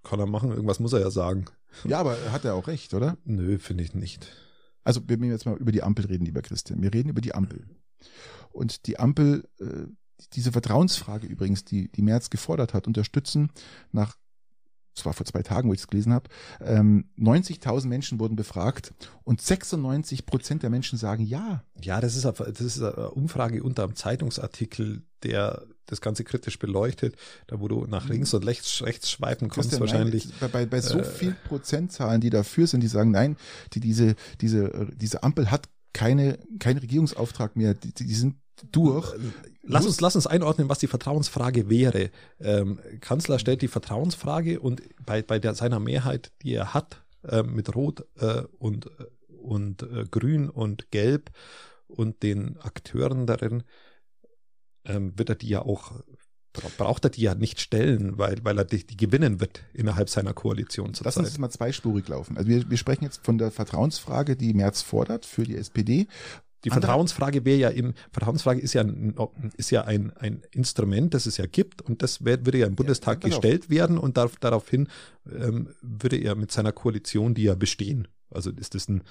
[0.03, 1.45] kann er machen, irgendwas muss er ja sagen.
[1.83, 3.17] Ja, aber hat er auch recht, oder?
[3.25, 4.31] Nö, finde ich nicht.
[4.83, 6.81] Also wir müssen jetzt mal über die Ampel reden, lieber Christian.
[6.81, 7.65] Wir reden über die Ampel.
[8.51, 9.87] Und die Ampel, äh,
[10.33, 13.51] diese Vertrauensfrage übrigens, die, die Merz gefordert hat, unterstützen
[13.91, 14.15] nach,
[14.93, 16.29] das war vor zwei Tagen, wo ich es gelesen habe,
[16.61, 18.93] ähm, 90.000 Menschen wurden befragt
[19.23, 21.65] und 96 Prozent der Menschen sagen ja.
[21.81, 26.57] Ja, das ist, eine, das ist eine Umfrage unter einem Zeitungsartikel, der das Ganze kritisch
[26.57, 27.15] beleuchtet,
[27.47, 30.27] da wo du nach links und rechts, rechts schweifen kannst Christian, wahrscheinlich.
[30.41, 33.37] Nein, bei, bei, so äh, vielen Prozentzahlen, die dafür sind, die sagen, nein,
[33.73, 38.35] die, diese, diese, diese Ampel hat keine, keinen Regierungsauftrag mehr, die, die sind
[38.71, 39.13] durch.
[39.63, 42.09] Lass Muss- uns, lass uns einordnen, was die Vertrauensfrage wäre.
[42.39, 47.43] Ähm, Kanzler stellt die Vertrauensfrage und bei, bei der, seiner Mehrheit, die er hat, äh,
[47.43, 48.89] mit Rot äh, und,
[49.29, 51.31] und äh, Grün und Gelb
[51.87, 53.63] und den Akteuren darin,
[54.85, 55.91] ähm, wird er die ja auch,
[56.53, 60.09] bra- braucht er die ja nicht stellen, weil, weil er die, die gewinnen wird innerhalb
[60.09, 61.17] seiner Koalition Lass zurzeit.
[61.17, 62.37] uns das mal zweispurig laufen.
[62.37, 66.07] Also wir, wir sprechen jetzt von der Vertrauensfrage, die Merz fordert für die SPD.
[66.63, 69.13] Die Vertrauensfrage wäre ja im, Vertrauensfrage ist ja, ein,
[69.55, 72.73] ist ja ein, ein Instrument, das es ja gibt und das wär, würde ja im
[72.75, 73.29] Bundestag auf.
[73.29, 74.87] gestellt werden und dar, daraufhin
[75.31, 78.07] ähm, würde er mit seiner Koalition die ja bestehen.
[78.31, 79.03] Also ist das ein,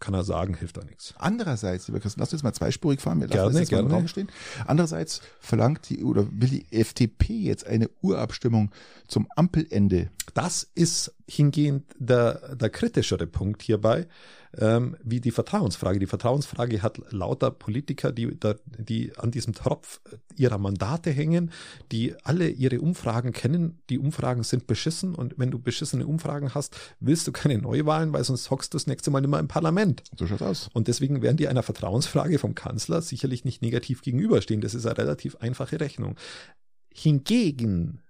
[0.00, 1.14] kann er sagen, hilft da nichts.
[1.18, 3.20] Andererseits, lieber Christian, lass uns mal zweispurig fahren.
[3.20, 4.00] Wir lassen Gerne, das jetzt mal im gerne.
[4.00, 4.28] Raum stehen.
[4.66, 8.72] Andererseits verlangt die oder will die FDP jetzt eine Urabstimmung
[9.06, 10.10] zum Ampelende.
[10.34, 14.08] Das ist hingehend der, der kritischere Punkt hierbei,
[14.58, 15.98] ähm, wie die Vertrauensfrage.
[15.98, 18.36] Die Vertrauensfrage hat lauter Politiker, die,
[18.78, 20.00] die an diesem Tropf
[20.36, 21.52] ihrer Mandate hängen,
[21.92, 23.80] die alle ihre Umfragen kennen.
[23.90, 28.24] Die Umfragen sind beschissen und wenn du beschissene Umfragen hast, willst du keine Neuwahlen, weil
[28.24, 30.02] sonst hockst du das nächste Mal nicht mehr im Parlament.
[30.16, 30.70] So schaut's aus.
[30.72, 34.60] Und deswegen werden die einer Vertrauensfrage vom Kanzler sicherlich nicht negativ gegenüberstehen.
[34.60, 36.16] Das ist eine relativ einfache Rechnung.
[36.92, 38.02] Hingegen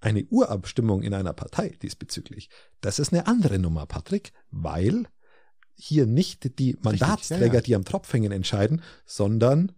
[0.00, 2.48] eine Urabstimmung in einer Partei diesbezüglich,
[2.80, 5.06] das ist eine andere Nummer, Patrick, weil
[5.74, 7.60] hier nicht die Mandatsträger, ja, ja.
[7.60, 9.72] die am Tropf hängen, entscheiden, sondern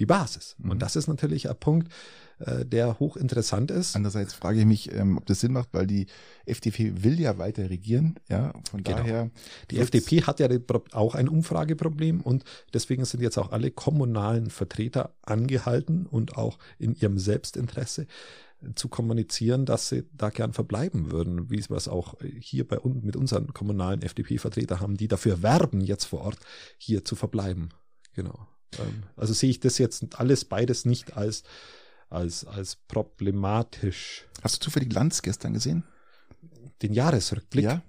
[0.00, 0.56] die Basis.
[0.58, 0.72] Mhm.
[0.72, 1.92] Und das ist natürlich ein Punkt,
[2.40, 3.94] äh, der hochinteressant ist.
[3.94, 6.06] Andererseits frage ich mich, ähm, ob das Sinn macht, weil die
[6.46, 8.16] FDP will ja weiter regieren.
[8.28, 8.98] Ja, von Genau.
[8.98, 9.30] daher.
[9.70, 10.48] Die FDP hat ja
[10.92, 16.94] auch ein Umfrageproblem und deswegen sind jetzt auch alle kommunalen Vertreter angehalten und auch in
[16.94, 18.06] ihrem Selbstinteresse
[18.74, 23.04] zu kommunizieren, dass sie da gern verbleiben würden, wie wir es auch hier bei uns
[23.04, 26.38] mit unseren kommunalen FDP-Vertretern haben, die dafür werben, jetzt vor Ort
[26.78, 27.70] hier zu verbleiben.
[28.14, 28.48] Genau.
[28.78, 31.42] Ähm, also sehe ich das jetzt alles beides nicht als,
[32.08, 34.26] als, als problematisch.
[34.42, 35.84] Hast du zufällig Lanz gestern gesehen?
[36.82, 37.64] Den Jahresrückblick?
[37.64, 37.82] Ja.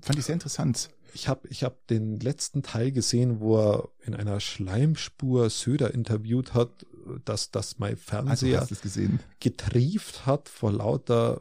[0.00, 0.90] Fand ich sehr interessant.
[1.14, 6.54] Ich habe ich hab den letzten Teil gesehen, wo er in einer Schleimspur Söder interviewt
[6.54, 6.84] hat,
[7.24, 9.20] dass, dass mein Fernseher also gesehen.
[9.40, 11.40] getrieft hat vor lauter,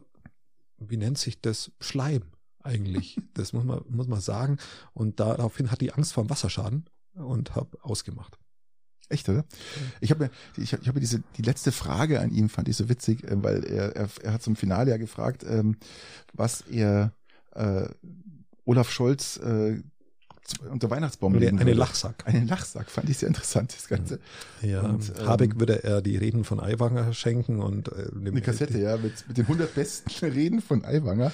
[0.77, 2.23] wie nennt sich das, Schleim
[2.61, 3.17] eigentlich.
[3.33, 4.57] Das muss man, muss man sagen.
[4.93, 6.85] Und daraufhin hat die Angst vor dem Wasserschaden
[7.15, 8.37] und habe ausgemacht.
[9.09, 9.43] Echt, oder?
[10.01, 12.89] Ich habe ich hab, ich hab diese die letzte Frage an ihm fand ich so
[12.89, 15.77] witzig, äh, weil er er, er hat zum Finale ja gefragt, ähm,
[16.31, 17.13] was er
[17.53, 17.87] äh,
[18.65, 19.81] Olaf Scholz äh,
[20.69, 22.27] unter Weihnachtsbaum legen Eine Lachsack.
[22.27, 24.19] Einen Lachsack, fand ich sehr interessant, das Ganze.
[24.61, 28.77] Ja, und, ähm, Habeck würde er die Reden von Aiwanger schenken und äh, eine Kassette,
[28.77, 31.31] ja, mit, mit den 100 besten Reden von Aiwanger.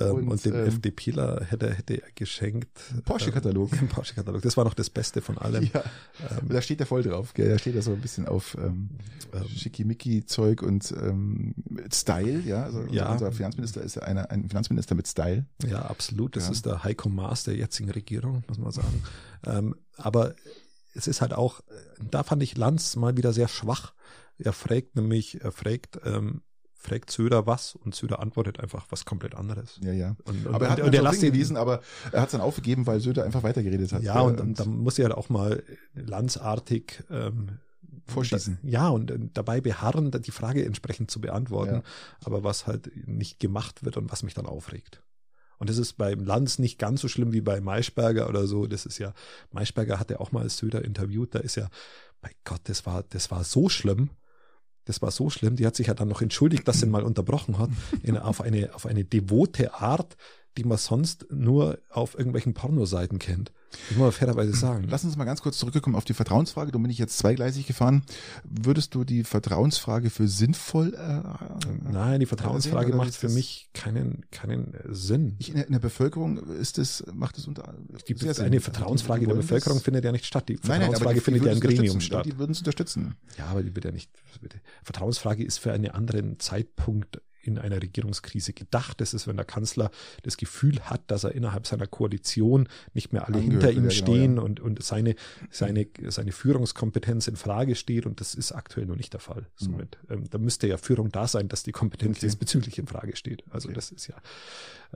[0.00, 2.78] Ähm, und, und dem ähm, FDPler hätte, hätte er geschenkt.
[3.04, 3.72] Porsche-Katalog.
[3.72, 5.68] Ähm, Porsche-Katalog, das war noch das Beste von allem.
[5.72, 5.82] Ja,
[6.30, 7.48] ähm, da steht er voll drauf, gell?
[7.48, 8.90] da steht er so ein bisschen auf ähm,
[9.32, 11.54] ähm, Schickimicki-Zeug und ähm,
[11.92, 12.64] Style, ja.
[12.64, 13.10] Also ja.
[13.10, 15.44] Unser Finanzminister ist ja einer, ein Finanzminister mit Style.
[15.66, 16.36] Ja, absolut.
[16.36, 16.52] Das ja.
[16.52, 19.02] ist der Heiko Maas der jetzigen Regierung muss man sagen.
[19.44, 20.34] Ähm, aber
[20.94, 21.60] es ist halt auch,
[22.10, 23.94] da fand ich Lanz mal wieder sehr schwach.
[24.38, 26.42] Er fragt nämlich, er fragt, ähm,
[26.74, 29.80] fragt Söder was und Söder antwortet einfach was komplett anderes.
[29.82, 30.16] Ja, ja.
[30.24, 31.80] Und, und aber er hat und, und hingewiesen, aber
[32.12, 34.02] er hat es dann aufgegeben, weil Söder einfach weitergeredet hat.
[34.02, 35.62] Ja, und, und dann muss er halt auch mal
[35.94, 37.58] lanzartig ähm,
[38.06, 38.58] vorschießen.
[38.62, 41.82] Da, ja, und dabei beharren, die Frage entsprechend zu beantworten, ja.
[42.24, 45.02] aber was halt nicht gemacht wird und was mich dann aufregt.
[45.58, 48.66] Und das ist beim Lanz nicht ganz so schlimm wie bei Maischberger oder so.
[48.66, 49.12] Das ist ja,
[49.52, 51.34] Maischberger hat ja auch mal Söder interviewt.
[51.34, 51.68] Da ist ja,
[52.20, 54.10] bei Gott, das war, das war so schlimm.
[54.84, 55.56] Das war so schlimm.
[55.56, 57.70] Die hat sich ja dann noch entschuldigt, dass sie ihn mal unterbrochen hat,
[58.02, 60.16] in, auf eine, auf eine devote Art,
[60.56, 63.52] die man sonst nur auf irgendwelchen Pornoseiten kennt.
[63.90, 64.86] Ich muss fairerweise sagen.
[64.88, 66.70] Lass uns mal ganz kurz zurückkommen auf die Vertrauensfrage.
[66.70, 68.04] Da bin ich jetzt zweigleisig gefahren.
[68.44, 70.94] Würdest du die Vertrauensfrage für sinnvoll?
[70.94, 75.36] Äh, Nein, die Vertrauensfrage sehen, macht für mich keinen keinen Sinn.
[75.38, 77.74] Ich, in, der, in, der, Bevölkerung ist es macht es unter.
[78.08, 80.48] Die, eine Vertrauensfrage in der Bevölkerung findet ja nicht statt.
[80.48, 82.26] Die Vertrauensfrage nein, nein, findet ja im Gremium statt.
[82.26, 83.16] Die würden es unterstützen.
[83.38, 84.10] Ja, aber die wird ja nicht.
[84.84, 89.00] Vertrauensfrage ist für einen anderen Zeitpunkt in einer Regierungskrise gedacht.
[89.00, 89.90] Das ist, wenn der Kanzler
[90.22, 93.90] das Gefühl hat, dass er innerhalb seiner Koalition nicht mehr alle Angehört, hinter ihm ja,
[93.90, 94.46] stehen genau, ja.
[94.46, 95.14] und, und seine,
[95.50, 98.06] seine, seine Führungskompetenz in Frage steht.
[98.06, 99.42] Und das ist aktuell noch nicht der Fall.
[99.42, 99.64] Mhm.
[99.64, 102.26] Somit, ähm, da müsste ja Führung da sein, dass die Kompetenz okay.
[102.26, 103.44] diesbezüglich in Frage steht.
[103.50, 103.74] Also okay.
[103.74, 104.16] das ist ja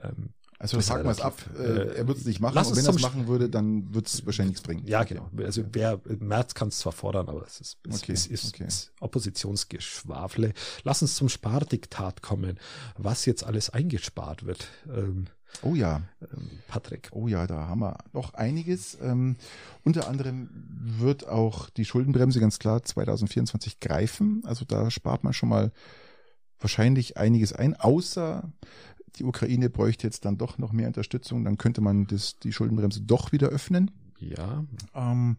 [0.03, 0.29] ähm,
[0.61, 1.37] also das haken wir es ab.
[1.57, 2.53] Äh, er wird es nicht machen.
[2.53, 4.85] Lass und wenn er es machen würde, dann wird es wahrscheinlich nichts bringen.
[4.85, 5.29] Ja, genau.
[5.37, 8.65] Also wer März kann es zwar fordern, aber es ist, es okay, ist, ist, okay.
[8.65, 10.53] ist Oppositionsgeschwafle.
[10.83, 12.59] Lass uns zum Spardiktat kommen,
[12.97, 14.67] was jetzt alles eingespart wird.
[14.93, 15.27] Ähm,
[15.61, 16.01] oh ja.
[16.21, 17.07] Ähm, Patrick.
[17.13, 18.97] Oh ja, da haben wir noch einiges.
[19.01, 19.37] Ähm,
[19.85, 20.49] unter anderem
[20.99, 24.43] wird auch die Schuldenbremse ganz klar 2024 greifen.
[24.45, 25.71] Also da spart man schon mal
[26.59, 28.51] wahrscheinlich einiges ein, außer
[29.19, 33.01] die Ukraine bräuchte jetzt dann doch noch mehr Unterstützung, dann könnte man das, die Schuldenbremse
[33.01, 33.91] doch wieder öffnen.
[34.19, 34.65] Ja.
[34.95, 35.37] Ähm,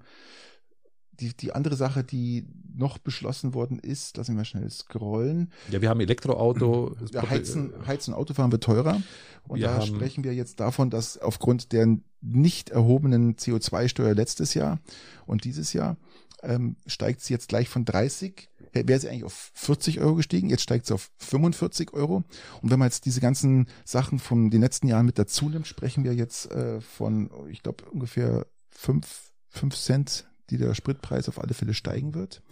[1.21, 5.53] die, die andere Sache, die noch beschlossen worden ist, lassen wir mal schnell scrollen.
[5.71, 6.97] Ja, wir haben Elektroauto.
[7.29, 9.03] Heizen, Heizen Autofahren wird teurer.
[9.47, 14.79] Und wir da sprechen wir jetzt davon, dass aufgrund der nicht erhobenen CO2-Steuer letztes Jahr
[15.27, 15.97] und dieses Jahr
[16.43, 20.63] ähm, steigt sie jetzt gleich von 30 wäre sie eigentlich auf 40 Euro gestiegen, jetzt
[20.63, 22.25] steigt sie auf 45 Euro.
[22.63, 26.05] Und wenn man jetzt diese ganzen Sachen von den letzten Jahren mit dazu nimmt, sprechen
[26.05, 31.55] wir jetzt äh, von, ich glaube, ungefähr 5, 5 Cent, die der Spritpreis auf alle
[31.55, 32.43] Fälle steigen wird.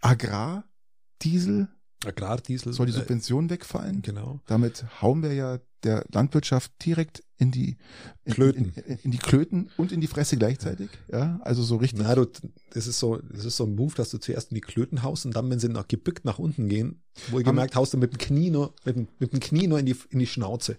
[0.00, 1.68] Agrardiesel
[2.04, 2.72] Agrardiesel.
[2.72, 4.02] Soll die äh, Subvention wegfallen?
[4.02, 4.40] Genau.
[4.46, 7.76] Damit hauen wir ja der Landwirtschaft direkt in die
[8.24, 8.72] in, Klöten.
[8.74, 10.90] In, in, in, die Klöten und in die Fresse gleichzeitig.
[11.10, 12.00] Ja, also so richtig.
[12.02, 12.26] Na, du,
[12.70, 15.24] das ist so, das ist so ein Move, dass du zuerst in die Klöten haust
[15.24, 18.12] und dann, wenn sie noch gebückt nach unten gehen, wo ihr gemerkt, haust du mit
[18.12, 20.78] dem Knie nur, mit dem, mit dem Knie nur in die, in die Schnauze.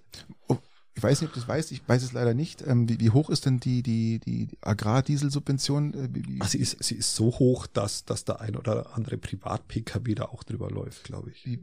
[0.99, 2.61] Ich weiß nicht, ob du das weißt, ich weiß es leider nicht.
[2.67, 5.93] Ähm, wie, wie, hoch ist denn die, die, die Agrardieselsubvention?
[5.93, 6.09] Äh,
[6.41, 10.25] Ach, sie, ist, sie ist so hoch, dass, dass der ein oder andere Privat-Pkw da
[10.25, 11.45] auch drüber läuft, glaube ich.
[11.45, 11.59] Wie,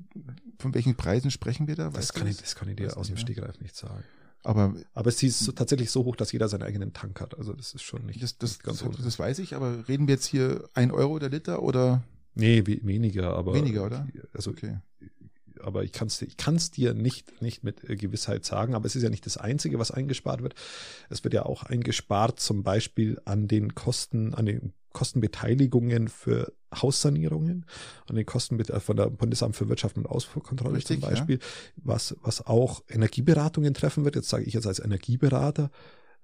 [0.58, 1.90] von welchen Preisen sprechen wir da?
[1.90, 4.04] das kann, ich, das kann ich dir weiß aus dem Stegreif nicht sagen.
[4.42, 7.36] Aber, aber sie ist so, tatsächlich so hoch, dass jeder seinen eigenen Tank hat.
[7.36, 10.08] Also das ist schon nicht, das, das, nicht ganz das, das weiß ich, aber reden
[10.08, 12.02] wir jetzt hier ein Euro der Liter oder?
[12.34, 13.52] Nee, weniger, aber.
[13.52, 14.08] Weniger, oder?
[14.32, 14.78] Also okay
[15.62, 18.74] aber ich kann es ich kann's dir nicht, nicht mit äh, Gewissheit sagen.
[18.74, 20.54] Aber es ist ja nicht das Einzige, was eingespart wird.
[21.10, 27.66] Es wird ja auch eingespart, zum Beispiel an den Kosten, an den Kostenbeteiligungen für Haussanierungen,
[28.06, 31.44] an den Kosten äh, von der Bundesamt für Wirtschaft und Ausfuhrkontrolle Richtig, zum Beispiel, ja.
[31.76, 34.16] was, was auch Energieberatungen treffen wird.
[34.16, 35.70] Jetzt sage ich jetzt als Energieberater,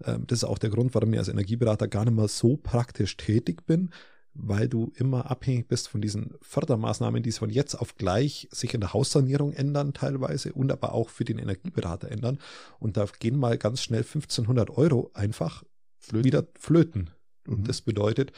[0.05, 3.17] ähm, das ist auch der Grund, warum ich als Energieberater gar nicht mal so praktisch
[3.17, 3.91] tätig bin,
[4.35, 8.73] weil du immer abhängig bist von diesen Fördermaßnahmen, die es von jetzt auf gleich sich
[8.73, 12.39] in der Haussanierung ändern teilweise und aber auch für den Energieberater ändern.
[12.79, 15.65] Und da gehen mal ganz schnell 1500 Euro einfach
[15.99, 16.25] flöten.
[16.25, 17.11] wieder flöten.
[17.47, 17.65] Und mhm.
[17.65, 18.33] das bedeutet,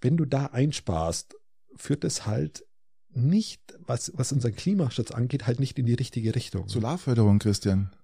[0.00, 1.36] wenn du da einsparst,
[1.76, 2.64] führt es halt
[3.12, 6.68] nicht, was, was unseren Klimaschutz angeht, halt nicht in die richtige Richtung.
[6.68, 7.94] Solarförderung, Christian.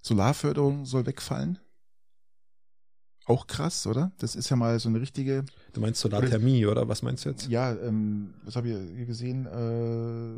[0.00, 1.58] Solarförderung soll wegfallen?
[3.26, 4.12] Auch krass, oder?
[4.18, 5.44] Das ist ja mal so eine richtige.
[5.72, 7.48] Du meinst Solarthermie, oder, oder was meinst du jetzt?
[7.48, 9.46] Ja, ähm, was habe ich hier gesehen?
[9.46, 10.30] Äh,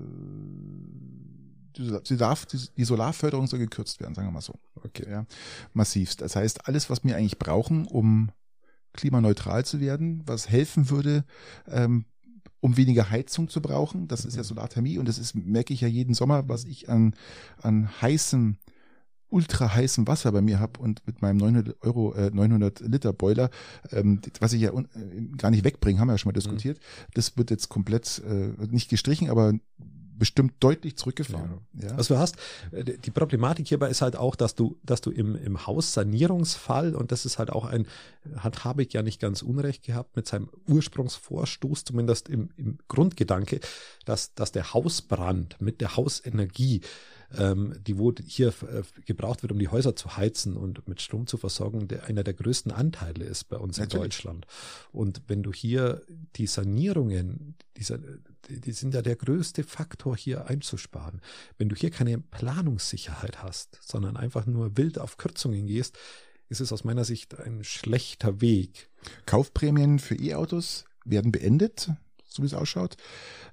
[1.77, 4.55] die, darf, die Solarförderung soll gekürzt werden, sagen wir mal so.
[4.75, 5.09] Okay.
[5.09, 5.27] Ja,
[5.75, 6.23] massivst.
[6.23, 8.31] Das heißt, alles, was wir eigentlich brauchen, um
[8.95, 11.25] klimaneutral zu werden, was helfen würde,
[11.69, 12.07] ähm,
[12.61, 14.09] um weniger Heizung zu brauchen.
[14.09, 14.47] Das ist ja mhm.
[14.47, 17.15] Solarthermie und das ist, merke ich ja jeden Sommer, was ich an,
[17.61, 18.57] an heißem
[19.31, 23.51] ultra heißem Wasser bei mir habe und mit meinem 900 Euro, äh, 900 Liter Boiler,
[23.91, 24.85] ähm, was ich ja äh,
[25.37, 26.79] gar nicht wegbringe, haben wir ja schon mal diskutiert.
[26.79, 27.13] Mhm.
[27.15, 29.55] Das wird jetzt komplett äh, nicht gestrichen, aber
[30.19, 31.61] bestimmt deutlich zurückgefahren.
[31.75, 31.89] Ja.
[31.89, 31.95] Ja.
[31.97, 32.37] Also du hast,
[32.73, 37.13] äh, die Problematik hierbei ist halt auch, dass du, dass du im, im Haussanierungsfall, und
[37.13, 37.87] das ist halt auch ein,
[38.37, 43.61] hat Habeck ja nicht ganz unrecht gehabt mit seinem Ursprungsvorstoß, zumindest im, im Grundgedanke,
[44.05, 46.83] dass, dass der Hausbrand mit der Hausenergie
[47.37, 51.27] ähm, die wo hier äh, gebraucht wird, um die Häuser zu heizen und mit Strom
[51.27, 53.95] zu versorgen, der einer der größten Anteile ist bei uns Natürlich.
[53.95, 54.47] in Deutschland.
[54.93, 56.03] Und wenn du hier
[56.37, 57.99] die Sanierungen, dieser,
[58.49, 61.21] die sind ja der größte Faktor hier einzusparen.
[61.59, 65.99] Wenn du hier keine Planungssicherheit hast, sondern einfach nur wild auf Kürzungen gehst,
[66.49, 68.89] ist es aus meiner Sicht ein schlechter Weg.
[69.27, 71.91] Kaufprämien für E-Autos werden beendet,
[72.25, 72.97] so wie es ausschaut.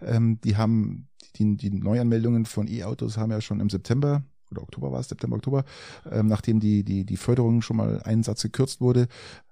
[0.01, 4.91] Ähm, die haben die, die Neuanmeldungen von E-Autos haben ja schon im September oder Oktober
[4.91, 5.65] war es, September, Oktober,
[6.11, 9.07] ähm, nachdem die, die, die Förderung schon mal einen Satz gekürzt wurde,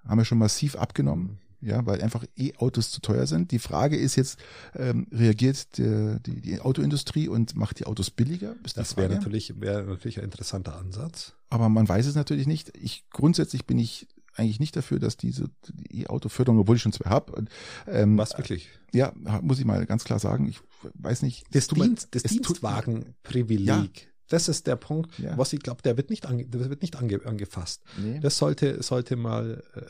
[0.06, 1.38] haben wir schon massiv abgenommen.
[1.60, 3.50] Ja, weil einfach E-Autos zu teuer sind.
[3.50, 4.38] Die Frage ist jetzt,
[4.74, 8.54] ähm, reagiert die, die, die Autoindustrie und macht die Autos billiger?
[8.74, 11.32] das wäre natürlich, wäre natürlich ein interessanter Ansatz.
[11.48, 12.76] Aber man weiß es natürlich nicht.
[12.76, 15.50] Ich grundsätzlich bin ich eigentlich nicht dafür, dass diese
[15.90, 17.44] E-Auto-Förderung, obwohl ich schon zwei habe.
[17.86, 18.68] Ähm, Was wirklich?
[18.92, 19.12] Ja,
[19.42, 20.48] muss ich mal ganz klar sagen.
[20.48, 20.60] Ich
[20.94, 21.44] weiß nicht.
[21.52, 24.00] Das, Dienst, das Dienstwagenprivileg.
[24.00, 24.08] Ja.
[24.28, 25.36] Das ist der Punkt, ja.
[25.36, 27.82] was ich glaube, der wird nicht, ange, der wird nicht ange, angefasst.
[27.98, 28.20] Nee.
[28.20, 29.82] Das sollte, sollte mal äh,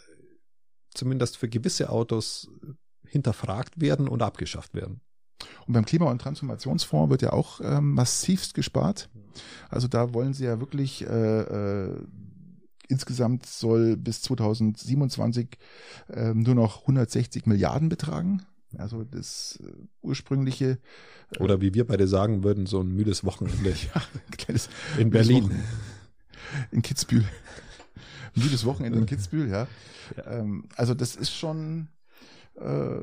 [0.92, 2.48] zumindest für gewisse Autos
[3.06, 5.00] hinterfragt werden und abgeschafft werden.
[5.66, 9.08] Und beim Klima- und Transformationsfonds wird ja auch ähm, massivst gespart.
[9.68, 11.96] Also da wollen sie ja wirklich äh, äh,
[12.88, 15.58] insgesamt soll bis 2027
[16.08, 18.42] äh, nur noch 160 Milliarden betragen.
[18.78, 19.72] Also das äh,
[20.02, 20.78] ursprüngliche.
[21.32, 23.70] Äh, Oder wie wir beide sagen würden, so ein müdes Wochenende.
[23.94, 24.02] ja,
[24.36, 24.68] kleines
[24.98, 25.50] in Berlin.
[26.70, 27.24] In Kitzbühel.
[28.34, 29.66] müdes Wochenende in Kitzbühel, ja.
[30.16, 30.26] ja.
[30.26, 31.88] Ähm, also das ist schon
[32.56, 33.00] äh,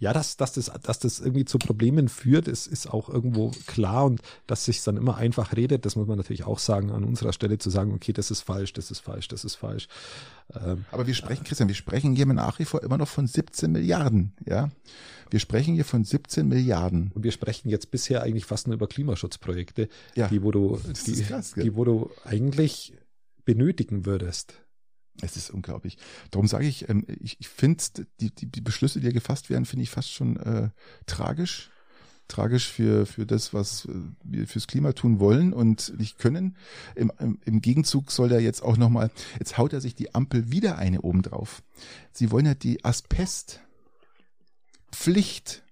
[0.00, 4.06] ja, dass, dass, das, dass das irgendwie zu Problemen führt, ist, ist auch irgendwo klar
[4.06, 7.34] und dass sich dann immer einfach redet, das muss man natürlich auch sagen, an unserer
[7.34, 9.88] Stelle zu sagen, okay, das ist falsch, das ist falsch, das ist falsch.
[10.54, 13.70] Ähm, Aber wir sprechen, Christian, wir sprechen hier nach wie vor immer noch von 17
[13.70, 14.70] Milliarden, ja.
[15.28, 17.12] Wir sprechen hier von 17 Milliarden.
[17.14, 21.22] Und wir sprechen jetzt bisher eigentlich fast nur über Klimaschutzprojekte, ja, die, wo du, die,
[21.22, 22.94] krass, die, wo du eigentlich
[23.44, 24.54] benötigen würdest.
[25.22, 25.98] Es ist unglaublich.
[26.30, 27.82] Darum sage ich, ähm, ich, ich finde
[28.20, 30.70] die, die, die Beschlüsse, die hier gefasst werden, finde ich fast schon äh,
[31.06, 31.70] tragisch.
[32.28, 33.90] Tragisch für, für das, was äh,
[34.22, 36.56] wir fürs Klima tun wollen und nicht können.
[36.94, 40.52] Im, im, im Gegenzug soll er jetzt auch nochmal, jetzt haut er sich die Ampel
[40.52, 41.62] wieder eine oben drauf.
[42.12, 45.64] Sie wollen ja die Asbestpflicht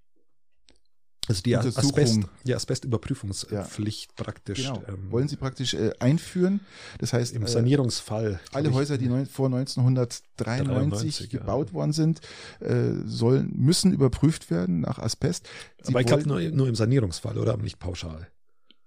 [1.28, 4.24] also die Asbest, die Asbestüberprüfungspflicht ja.
[4.24, 4.66] praktisch.
[4.66, 4.82] Genau.
[4.88, 6.60] Ähm, Wollen Sie praktisch äh, einführen.
[6.98, 8.40] Das heißt, im äh, Sanierungsfall.
[8.52, 11.74] Äh, alle Häuser, die neun, vor 1993 93, gebaut ja.
[11.74, 12.20] worden sind,
[12.60, 15.48] äh, sollen, müssen überprüft werden nach Asbest.
[15.82, 17.56] Sie Aber ich glaube nur, nur im Sanierungsfall, oder?
[17.58, 18.28] Nicht pauschal.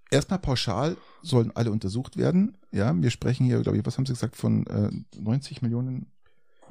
[0.10, 2.58] Erstmal pauschal sollen alle untersucht werden.
[2.72, 4.90] Ja, wir sprechen hier, glaube ich, was haben Sie gesagt, von äh,
[5.20, 6.08] 90 Millionen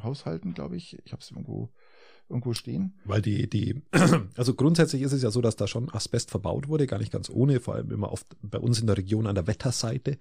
[0.03, 0.99] Haushalten, glaube ich.
[1.05, 1.71] Ich habe es irgendwo
[2.31, 2.95] irgendwo stehen?
[3.05, 3.83] Weil die, die,
[4.37, 7.29] also grundsätzlich ist es ja so, dass da schon Asbest verbaut wurde, gar nicht ganz
[7.29, 10.19] ohne, vor allem immer oft bei uns in der Region an der Wetterseite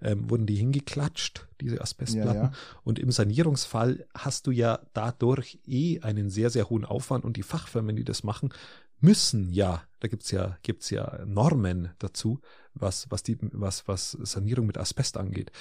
[0.00, 2.34] ähm, wurden die hingeklatscht, diese Asbestplatten.
[2.34, 2.52] Ja, ja.
[2.84, 7.42] Und im Sanierungsfall hast du ja dadurch eh einen sehr, sehr hohen Aufwand und die
[7.42, 8.50] Fachfirmen, die das machen,
[9.00, 12.40] müssen ja, da gibt's ja, gibt's ja Normen dazu,
[12.74, 15.52] was, was die, was, was Sanierung mit Asbest angeht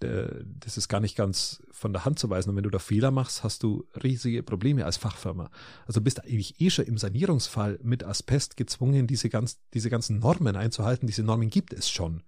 [0.00, 2.50] das ist gar nicht ganz von der Hand zu weisen.
[2.50, 5.50] Und wenn du da Fehler machst, hast du riesige Probleme als Fachfirma.
[5.86, 10.20] Also bist du eigentlich eh schon im Sanierungsfall mit Asbest gezwungen, diese, ganz, diese ganzen
[10.20, 11.06] Normen einzuhalten.
[11.06, 12.22] Diese Normen gibt es schon.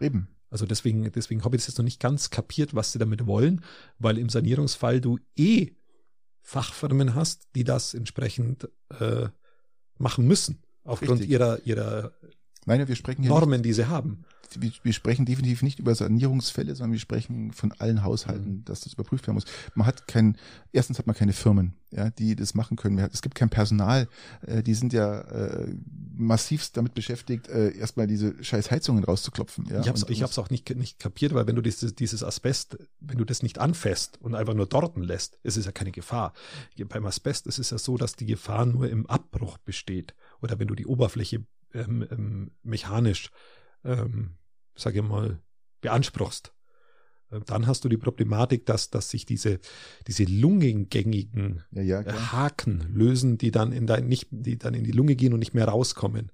[0.00, 0.28] Eben.
[0.50, 3.62] Also deswegen, deswegen habe ich das jetzt noch nicht ganz kapiert, was sie damit wollen,
[3.98, 5.72] weil im Sanierungsfall du eh
[6.42, 8.68] Fachfirmen hast, die das entsprechend
[9.00, 9.28] äh,
[9.98, 11.30] machen müssen, aufgrund Richtig.
[11.30, 12.12] ihrer, ihrer
[12.66, 14.24] Nein, wir sprechen Normen, nicht, die sie haben
[14.60, 18.64] wir, wir sprechen definitiv nicht über Sanierungsfälle, sondern wir sprechen von allen Haushalten, mhm.
[18.64, 19.44] dass das überprüft werden muss.
[19.74, 20.36] Man hat kein,
[20.72, 22.98] erstens hat man keine Firmen, ja, die das machen können.
[22.98, 24.08] Es gibt kein Personal,
[24.46, 25.74] äh, die sind ja äh,
[26.14, 29.66] massivst damit beschäftigt, äh, erstmal diese scheiß Heizungen rauszuklopfen.
[29.66, 29.80] Ja?
[29.80, 32.78] Ich habe es ich hab's auch nicht, nicht kapiert, weil wenn du dieses, dieses Asbest,
[33.00, 36.32] wenn du das nicht anfasst und einfach nur dorten lässt, ist es ja keine Gefahr.
[36.88, 40.68] Beim Asbest ist es ja so, dass die Gefahr nur im Abbruch besteht oder wenn
[40.68, 41.44] du die Oberfläche
[41.76, 43.30] ähm, ähm, mechanisch
[43.84, 44.36] ähm,
[44.76, 45.40] sage ich mal,
[45.80, 46.52] beanspruchst.
[47.30, 49.58] Äh, dann hast du die Problematik, dass, dass sich diese,
[50.06, 54.92] diese lungengängigen ja, ja, Haken lösen, die dann in dein, nicht, die dann in die
[54.92, 56.30] Lunge gehen und nicht mehr rauskommen.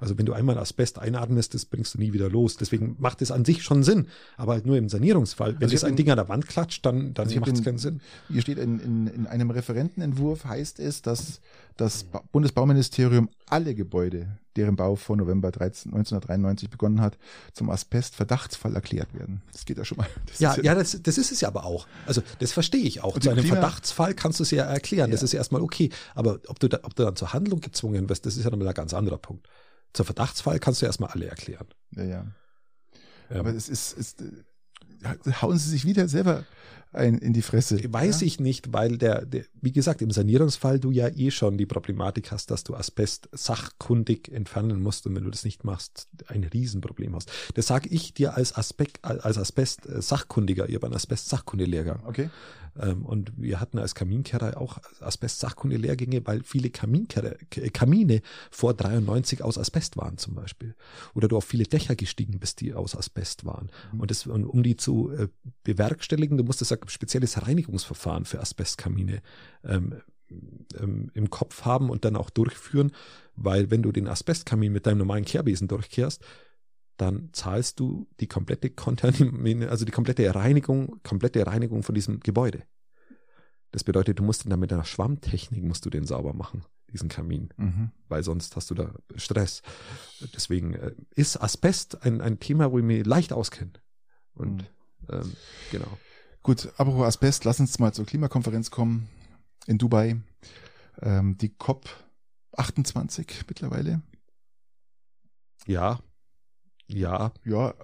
[0.00, 2.56] Also wenn du einmal Asbest einatmest, das bringst du nie wieder los.
[2.56, 4.06] Deswegen macht es an sich schon Sinn,
[4.38, 5.56] aber halt nur im Sanierungsfall.
[5.56, 7.76] Wenn also das ein Ding an der Wand klatscht, dann, dann also macht es keinen
[7.76, 8.00] Sinn.
[8.30, 11.42] Hier steht in, in, in einem Referentenentwurf heißt es, dass
[11.76, 17.16] das Bundesbauministerium alle Gebäude, deren Bau vor November 13, 1993 begonnen hat,
[17.54, 19.42] zum Asbest-Verdachtsfall erklärt werden.
[19.52, 20.06] Das geht ja schon mal.
[20.38, 21.86] ja, ja, ja das, das ist es ja aber auch.
[22.06, 23.18] Also das verstehe ich auch.
[23.18, 25.10] Zu einem Klima Verdachtsfall kannst du es ja erklären.
[25.10, 25.12] Ja.
[25.12, 25.90] Das ist erstmal okay.
[26.14, 28.68] Aber ob du, da, ob du dann zur Handlung gezwungen wirst, das ist ja nochmal
[28.68, 29.48] ein ganz anderer Punkt.
[29.92, 31.66] Zur Verdachtsfall kannst du erstmal alle erklären.
[31.96, 32.26] Ja, ja.
[33.30, 33.40] Ähm.
[33.40, 36.44] Aber es ist, ist, äh, hauen sie sich wieder selber
[36.92, 37.80] ein in die Fresse.
[37.92, 38.26] Weiß ja?
[38.26, 42.32] ich nicht, weil der, der, wie gesagt, im Sanierungsfall du ja eh schon die Problematik
[42.32, 47.14] hast, dass du Asbest sachkundig entfernen musst und wenn du das nicht machst, ein Riesenproblem
[47.14, 47.30] hast.
[47.54, 52.02] Das sage ich dir als Aspekt, als Asbest Sachkundiger, ihr habt einen Asbest Sachkundelehrgang.
[52.06, 52.30] Okay.
[52.78, 57.34] Ähm, und wir hatten als Kaminkehrer auch Asbest-Sachkunde-Lehrgänge, weil viele Kaminkehrer,
[57.72, 60.74] Kamine vor 93 aus Asbest waren zum Beispiel.
[61.14, 63.70] Oder du auf viele Dächer gestiegen bist, die aus Asbest waren.
[63.92, 64.00] Mhm.
[64.00, 65.28] Und, das, um die zu äh,
[65.64, 69.22] bewerkstelligen, du musstest ein spezielles Reinigungsverfahren für Asbestkamine
[69.64, 70.00] ähm,
[70.78, 72.92] ähm, im Kopf haben und dann auch durchführen,
[73.34, 76.22] weil wenn du den Asbestkamin mit deinem normalen Kehrbesen durchkehrst,
[76.96, 82.62] dann zahlst du die komplette Kontamin also die komplette Reinigung, komplette Reinigung von diesem Gebäude.
[83.70, 87.50] Das bedeutet, du musst dann mit einer Schwammtechnik musst du den sauber machen, diesen Kamin,
[87.56, 87.92] mhm.
[88.08, 89.62] weil sonst hast du da Stress.
[90.34, 93.72] Deswegen äh, ist Asbest ein, ein Thema, wo ich mich leicht auskenne.
[94.34, 95.08] Und mhm.
[95.08, 95.36] ähm,
[95.70, 95.98] genau.
[96.42, 99.08] Gut, apropos Asbest, lass uns mal zur Klimakonferenz kommen
[99.66, 100.20] in Dubai.
[101.02, 101.88] Ähm, die COP
[102.52, 104.02] 28 mittlerweile.
[105.66, 106.00] Ja,
[106.92, 107.32] ja.
[107.44, 107.74] Ja.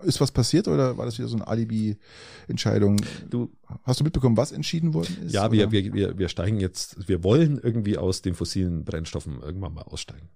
[0.00, 3.00] Ist was passiert oder war das wieder so eine Alibi-Entscheidung?
[3.28, 3.50] Du
[3.82, 5.32] hast du mitbekommen, was entschieden worden ist?
[5.32, 9.74] Ja, wir, wir, wir, wir steigen jetzt, wir wollen irgendwie aus den fossilen Brennstoffen irgendwann
[9.74, 10.28] mal aussteigen.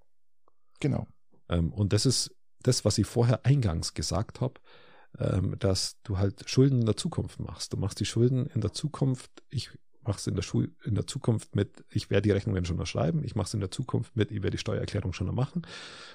[0.80, 1.07] Genau.
[1.49, 4.55] Ähm, und das ist das, was ich vorher eingangs gesagt habe,
[5.18, 7.72] ähm, dass du halt Schulden in der Zukunft machst.
[7.72, 9.30] Du machst die Schulden in der Zukunft.
[9.50, 9.70] Ich
[10.04, 10.44] mache es in der
[10.84, 13.60] in der Zukunft mit, ich werde die Rechnungen schon noch schreiben, ich mache es in
[13.60, 15.62] der Zukunft mit, ich werde die Steuererklärung schon noch machen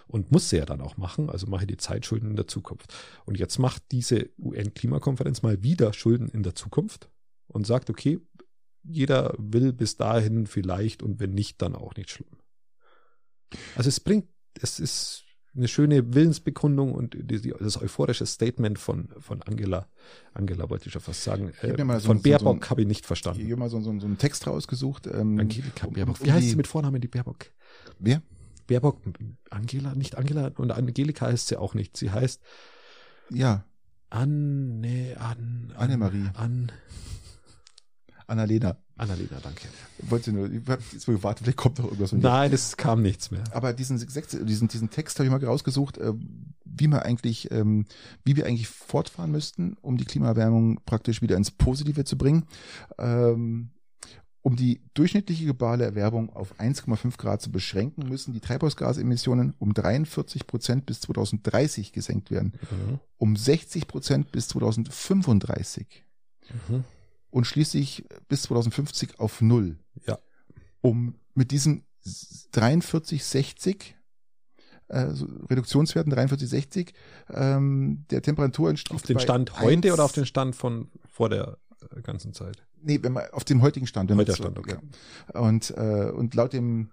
[0.08, 2.94] und muss sie ja dann auch machen, also mache die Zeitschulden in der Zukunft.
[3.26, 7.10] Und jetzt macht diese UN-Klimakonferenz mal wieder Schulden in der Zukunft
[7.48, 8.20] und sagt, okay,
[8.84, 12.38] jeder will bis dahin vielleicht und wenn nicht, dann auch nicht schlimm.
[13.76, 14.28] Also es bringt,
[14.62, 15.24] es ist
[15.56, 17.18] eine schöne Willensbekundung und
[17.60, 19.88] das euphorische Statement von, von Angela,
[20.34, 23.42] Angela wollte ich schon fast sagen, äh, so von Baerbock so habe ich nicht verstanden.
[23.42, 25.08] Ich habe mal so, so, so einen Text rausgesucht.
[25.08, 26.24] Ähm, Angelika Baerbock.
[26.24, 27.48] Wie heißt sie mit Vornamen, die Baerbock?
[28.00, 28.22] Wer?
[28.68, 29.02] Baerbock,
[29.50, 31.98] Angela, nicht Angela und Angelika heißt sie auch nicht.
[31.98, 32.42] Sie heißt
[33.32, 33.66] ja.
[34.10, 36.30] Anne, an, Annemarie.
[36.34, 36.72] An,
[38.26, 38.78] Annalena.
[38.98, 39.68] Annalena, danke.
[40.00, 42.12] Wollte nur, ich habe jetzt mal gewartet, vielleicht kommt noch irgendwas.
[42.14, 43.44] Nein, es kam nichts mehr.
[43.52, 46.14] Aber diesen, diesen, diesen Text habe ich mal rausgesucht, äh,
[46.66, 47.86] wie man eigentlich, ähm,
[48.24, 52.46] wie wir eigentlich fortfahren müssten, um die Klimaerwärmung praktisch wieder ins Positive zu bringen.
[52.98, 53.70] Ähm,
[54.42, 60.48] um die durchschnittliche globale Erwärmung auf 1,5 Grad zu beschränken, müssen die Treibhausgasemissionen um 43
[60.48, 62.54] Prozent bis 2030 gesenkt werden.
[62.72, 63.00] Mhm.
[63.18, 66.06] Um 60 Prozent bis 2035.
[66.70, 66.86] Mhm
[67.38, 69.78] und schließlich bis 2050 auf Null.
[70.08, 70.18] Ja.
[70.82, 73.96] Um mit diesen 4360
[74.88, 76.94] äh, Reduktionswerten 4360
[77.30, 81.60] ähm, der Temperaturanstieg auf den Stand heute oder auf den Stand von vor der
[81.96, 82.66] äh, ganzen Zeit?
[82.82, 84.10] Nee, wenn man auf dem heutigen Stand.
[84.10, 84.78] Heutiger Stand, okay.
[85.32, 85.40] Ja.
[85.40, 86.90] Und äh, und laut dem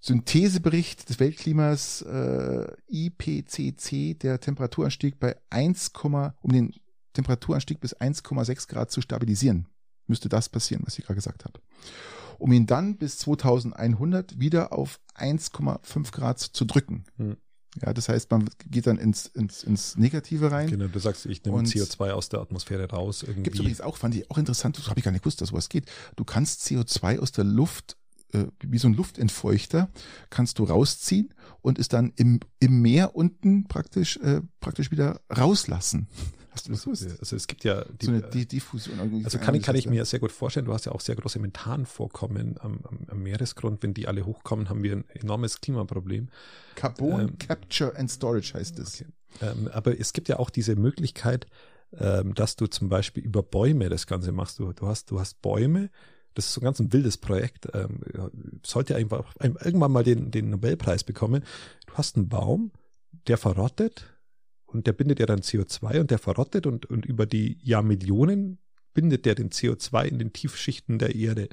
[0.00, 5.92] Synthesebericht des Weltklimas äh, IPCC der Temperaturanstieg bei 1,
[6.40, 6.72] um den
[7.12, 9.66] Temperaturanstieg bis 1,6 Grad zu stabilisieren.
[10.06, 11.60] Müsste das passieren, was ich gerade gesagt habe.
[12.38, 17.04] Um ihn dann bis 2100 wieder auf 1,5 Grad zu drücken.
[17.16, 17.36] Hm.
[17.82, 20.68] Ja, das heißt, man geht dann ins, ins, ins Negative rein.
[20.70, 23.24] Genau, du sagst, ich nehme Und- CO2 aus der Atmosphäre raus.
[23.26, 25.50] Gibt es übrigens auch, fand ich auch interessant, das habe ich gar nicht gewusst, dass
[25.50, 25.84] sowas geht.
[26.16, 27.96] Du kannst CO2 aus der Luft,
[28.32, 29.90] äh, wie so ein Luftentfeuchter,
[30.30, 36.08] kannst du rausziehen und es dann im, im Meer unten praktisch, äh, praktisch wieder rauslassen.
[36.58, 37.20] Hast du das gewusst?
[37.20, 38.98] Also es gibt ja die, so eine Die Diffusion.
[38.98, 39.24] irgendwie.
[39.24, 42.56] Also kann, kann ich mir sehr gut vorstellen, du hast ja auch sehr große Methanvorkommen
[42.60, 43.82] am, am, Meeresgrund.
[43.82, 46.28] Wenn die alle hochkommen, haben wir ein enormes Klimaproblem.
[46.74, 49.02] Carbon ähm, Capture and Storage heißt es.
[49.02, 49.10] Okay.
[49.40, 51.46] Ähm, aber es gibt ja auch diese Möglichkeit,
[51.92, 54.58] ähm, dass du zum Beispiel über Bäume das Ganze machst.
[54.58, 55.90] Du, du, hast, du hast Bäume,
[56.34, 58.00] das ist so ein ganz ein wildes Projekt, ähm,
[58.64, 61.44] sollte einfach irgendwann mal den, den Nobelpreis bekommen.
[61.86, 62.72] Du hast einen Baum,
[63.28, 64.06] der verrottet
[64.68, 68.58] und der bindet ja dann CO2 und der verrottet und, und über die Jahrmillionen
[68.92, 71.48] bindet der den CO2 in den Tiefschichten der Erde.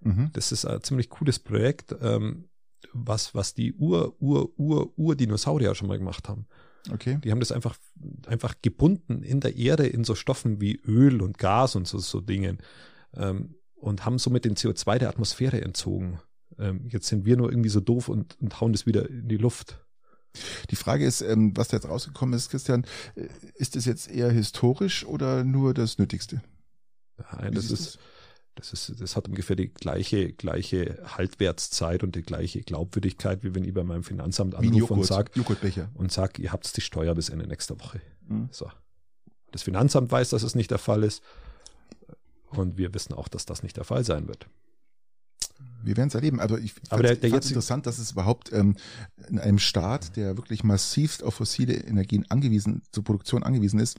[0.00, 0.30] Mhm.
[0.32, 2.48] Das ist ein ziemlich cooles Projekt, ähm,
[2.92, 6.46] was, was die Ur, Ur, Ur, Ur-Dinosaurier schon mal gemacht haben.
[6.90, 7.18] Okay.
[7.22, 7.76] Die haben das einfach,
[8.26, 12.20] einfach gebunden in der Erde in so Stoffen wie Öl und Gas und so, so
[12.20, 12.58] Dingen
[13.14, 16.20] ähm, und haben somit den CO2 der Atmosphäre entzogen.
[16.58, 19.36] Ähm, jetzt sind wir nur irgendwie so doof und, und hauen das wieder in die
[19.36, 19.84] Luft.
[20.70, 22.84] Die Frage ist, ähm, was da jetzt rausgekommen ist, Christian,
[23.16, 26.42] äh, ist das jetzt eher historisch oder nur das Nötigste?
[27.32, 27.98] Nein, das ist,
[28.54, 33.64] das ist, das hat ungefähr die gleiche, gleiche Haltwertszeit und die gleiche Glaubwürdigkeit, wie wenn
[33.64, 35.90] ich bei meinem Finanzamt anrufe und Joghurt, sage, Joghurtbecher.
[35.94, 38.00] und sag, ihr habt die Steuer bis Ende nächster Woche.
[38.28, 38.48] Mhm.
[38.50, 38.70] So.
[39.50, 41.22] Das Finanzamt weiß, dass es nicht der Fall ist.
[42.50, 44.48] Und wir wissen auch, dass das nicht der Fall sein wird.
[45.82, 46.40] Wir werden es erleben.
[46.40, 48.76] Also ich fand's jetzige- interessant, dass es überhaupt ähm,
[49.28, 53.98] in einem Staat, der wirklich massivst auf fossile Energien angewiesen, zur Produktion angewiesen ist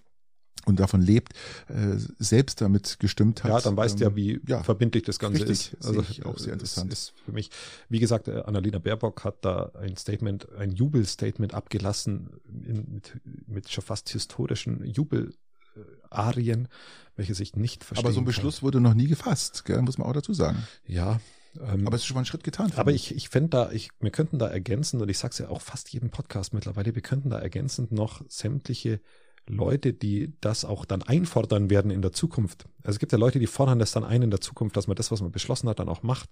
[0.65, 1.33] und davon lebt,
[1.69, 3.51] äh, selbst damit gestimmt hat.
[3.51, 5.85] Ja, dann weißt du ähm, ja, wie ja, verbindlich das Ganze richtig, ist.
[5.85, 6.93] Also, ich auch sehr äh, interessant.
[6.93, 7.49] Ist für mich,
[7.89, 13.69] wie gesagt, äh, Annalena Baerbock hat da ein Statement, ein Jubelstatement abgelassen in, mit, mit
[13.71, 16.67] schon fast historischen Jubelarien,
[17.15, 20.07] welche sich nicht verstehen Aber so ein Beschluss wurde noch nie gefasst, gell, muss man
[20.07, 20.57] auch dazu sagen.
[20.57, 20.93] Kann.
[20.93, 21.19] Ja.
[21.59, 22.67] Ähm, Aber es ist schon mal ein Schritt getan.
[22.67, 25.49] finde Aber ich, ich fände da, ich, wir könnten da ergänzen, und ich sag's ja
[25.49, 29.01] auch fast jedem Podcast mittlerweile, wir könnten da ergänzend noch sämtliche
[29.47, 32.65] Leute, die das auch dann einfordern werden in der Zukunft.
[32.83, 34.95] Also es gibt ja Leute, die fordern das dann ein in der Zukunft, dass man
[34.95, 36.29] das, was man beschlossen hat, dann auch macht.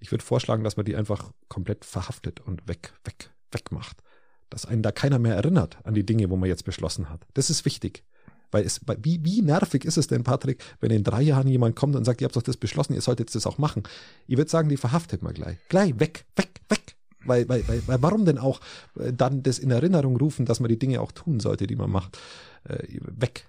[0.00, 4.02] Ich würde vorschlagen, dass man die einfach komplett verhaftet und weg, weg, weg macht.
[4.48, 7.24] Dass einen da keiner mehr erinnert an die Dinge, wo man jetzt beschlossen hat.
[7.34, 8.04] Das ist wichtig.
[8.50, 11.96] Weil es, wie, wie nervig ist es denn, Patrick, wenn in drei Jahren jemand kommt
[11.96, 13.84] und sagt, ihr habt doch das beschlossen, ihr solltet das auch machen.
[14.26, 15.58] Ich würde sagen, die verhaftet man gleich.
[15.68, 16.96] Gleich, weg, weg, weg.
[17.24, 18.60] Weil, weil, weil, weil warum denn auch
[18.98, 21.90] äh, dann das in Erinnerung rufen, dass man die Dinge auch tun sollte, die man
[21.90, 22.18] macht?
[22.64, 23.46] Äh, weg,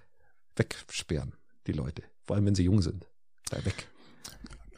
[0.56, 1.34] wegsperren,
[1.66, 2.02] die Leute.
[2.24, 3.06] Vor allem, wenn sie jung sind.
[3.48, 3.88] Gleich weg.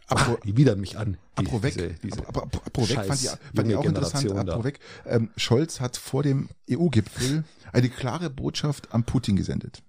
[0.07, 1.17] Apro, die widern mich an.
[1.39, 4.31] Die, apro weg, diese, diese apro, apro, apro weg fand ich, fand ich auch interessant.
[4.31, 4.65] Apro da.
[4.65, 4.79] weg.
[5.07, 9.83] Ähm, Scholz hat vor dem EU-Gipfel eine klare Botschaft an Putin gesendet.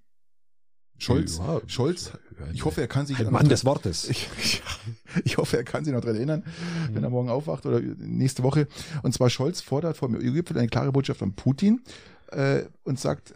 [0.98, 2.12] Scholz, Ja, Scholz,
[2.54, 4.10] ich hoffe, er kann sich Ein noch Mann dran- des Wortes.
[4.10, 4.62] Ich, ich,
[5.24, 6.44] ich hoffe, er kann sich noch dran erinnern,
[6.92, 7.04] wenn Mhm.
[7.04, 8.68] er morgen aufwacht oder nächste Woche.
[9.04, 11.82] Und zwar Scholz fordert vor dem EU-Gipfel eine klare Botschaft an Putin
[12.32, 13.36] äh, und sagt,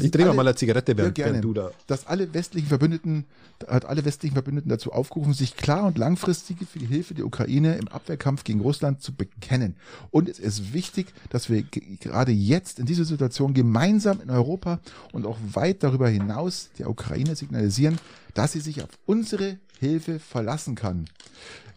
[0.00, 1.32] Ich drehe alle- mal eine Zigarette, während, gerne.
[1.32, 1.70] während du da.
[1.86, 3.26] dass alle westlichen Verbündeten,
[3.68, 7.76] hat alle westlichen Verbündeten dazu aufgerufen, sich klar und langfristig für die Hilfe der Ukraine
[7.76, 9.76] im Abwehrkampf gegen Russland zu bekennen.
[10.10, 14.80] Und es ist wichtig, dass wir ge- gerade jetzt in dieser Situation gemeinsam in Europa
[15.12, 17.98] und auch weit darüber hinaus der Ukraine signalisieren,
[18.34, 21.04] dass sie sich auf unsere Hilfe verlassen kann.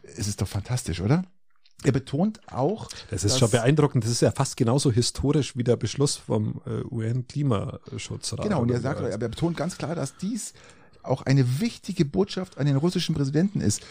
[0.04, 1.26] Es ist doch fantastisch, oder?
[1.84, 4.04] Er betont auch, Das ist schon beeindruckend.
[4.04, 8.42] Das ist ja fast genauso historisch wie der Beschluss vom äh, UN-Klimaschutzrat.
[8.42, 10.54] Genau, und er sagt, wie er betont ganz klar, dass dies
[11.04, 13.82] auch eine wichtige Botschaft an den russischen Präsidenten ist.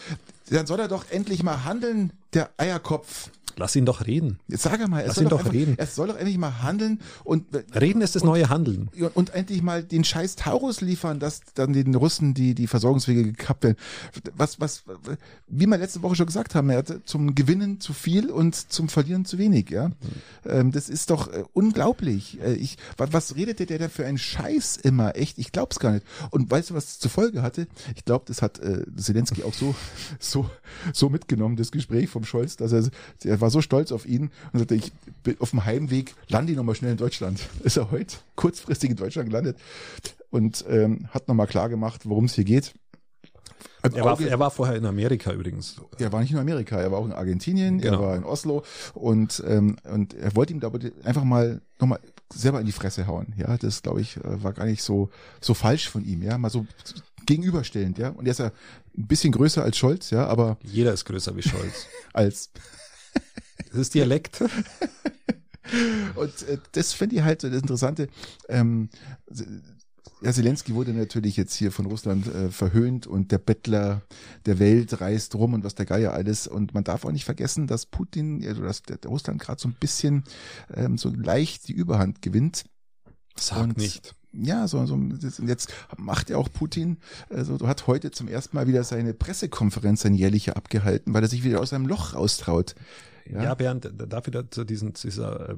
[0.51, 3.31] Dann soll er doch endlich mal handeln, der Eierkopf.
[3.57, 4.41] Lass ihn doch reden.
[4.49, 5.75] Jetzt sag er mal, er Lass soll ihn doch, einfach, reden.
[5.79, 8.91] er soll doch endlich mal handeln und Reden ist das neue Handeln.
[8.99, 13.23] und, und endlich mal den scheiß Taurus liefern, dass dann den Russen die, die Versorgungswege
[13.23, 13.77] gekappt werden.
[14.37, 14.83] Was, was,
[15.47, 18.89] wie wir letzte Woche schon gesagt haben, er hatte zum Gewinnen zu viel und zum
[18.89, 19.93] Verlieren zu wenig, ja.
[20.45, 22.41] Ähm, das ist doch äh, unglaublich.
[22.41, 25.15] Äh, ich, was, was redete der da für einen Scheiß immer?
[25.15, 26.07] Echt, ich glaub's gar nicht.
[26.31, 27.69] Und weißt du, was es zur Folge hatte?
[27.95, 29.77] Ich glaube, das hat äh, Zelensky auch so,
[30.19, 30.34] so,
[30.93, 32.89] so mitgenommen, das Gespräch vom Scholz, dass er,
[33.25, 36.57] er war so stolz auf ihn und sagte, ich bin auf dem Heimweg, lande ich
[36.59, 37.41] nochmal schnell in Deutschland.
[37.63, 39.57] Ist er heute kurzfristig in Deutschland gelandet
[40.31, 42.75] und ähm, hat nochmal klar gemacht, worum es hier geht.
[43.83, 45.77] Er war, Auge- er war vorher in Amerika übrigens.
[45.99, 48.01] er war nicht in Amerika, er war auch in Argentinien, Genau.
[48.01, 48.65] er war in Oslo
[48.95, 50.71] und, ähm, und er wollte ihm da
[51.05, 52.01] einfach mal nochmal
[52.33, 53.35] selber in die Fresse hauen.
[53.37, 55.11] Ja, das glaube ich äh, war gar nicht so
[55.43, 56.23] so falsch von ihm.
[56.23, 56.67] Ja, mal so
[57.27, 57.99] gegenüberstellend.
[57.99, 58.53] Ja, und er ist ja
[58.97, 60.11] ein bisschen größer als Scholz.
[60.11, 61.87] Ja, aber jeder ist größer wie Scholz.
[62.13, 62.51] als
[63.71, 64.41] das ist Dialekt.
[66.15, 68.09] und äh, das finde ich halt so das Interessante.
[68.49, 68.89] Ähm,
[70.25, 74.03] ja, Zelensky wurde natürlich jetzt hier von Russland äh, verhöhnt und der Bettler
[74.47, 76.47] der Welt reist rum und was der Geier alles.
[76.47, 79.69] Und man darf auch nicht vergessen, dass Putin, also dass der, der Russland gerade so
[79.69, 80.25] ein bisschen
[80.73, 82.65] ähm, so leicht die Überhand gewinnt.
[83.37, 84.15] Sag und, nicht.
[84.37, 84.99] Ja, so, so
[85.47, 86.99] jetzt macht ja auch Putin,
[87.31, 91.45] also hat heute zum ersten Mal wieder seine Pressekonferenz, sein jährliche abgehalten, weil er sich
[91.45, 92.75] wieder aus seinem Loch raustraut.
[93.27, 95.57] Ja, ja Bernd, darf ich zu diesen, dieser äh,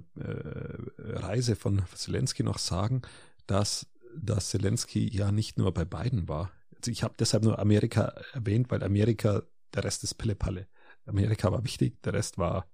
[0.99, 3.03] Reise von Zelensky noch sagen,
[3.47, 6.51] dass dass Zelensky ja nicht nur bei beiden war.
[6.77, 9.43] Also ich habe deshalb nur Amerika erwähnt, weil Amerika,
[9.75, 10.67] der Rest ist Pille-Palle.
[11.07, 12.67] Amerika war wichtig, der Rest war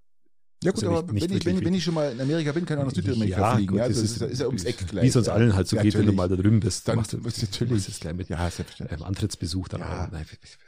[0.62, 2.78] ja gut, also aber nicht, wenn, ich, wenn, ich schon mal in Amerika bin, kann
[2.78, 3.68] ich auch nach Südamerika ja, fliegen.
[3.68, 5.04] Gut, ja, also das ist, ist, ja ums Eck gleich.
[5.04, 5.34] Wie es uns ja.
[5.34, 6.88] allen halt so ja, geht, wenn du mal da drüben bist.
[6.88, 7.88] Dann machst du musst natürlich.
[7.88, 8.50] Musst gleich mit ja,
[8.90, 10.08] ähm, Antrittsbesuch dann ja.
[10.10, 10.26] Nein,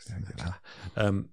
[0.08, 0.60] ja, klar.
[0.96, 1.30] Ähm,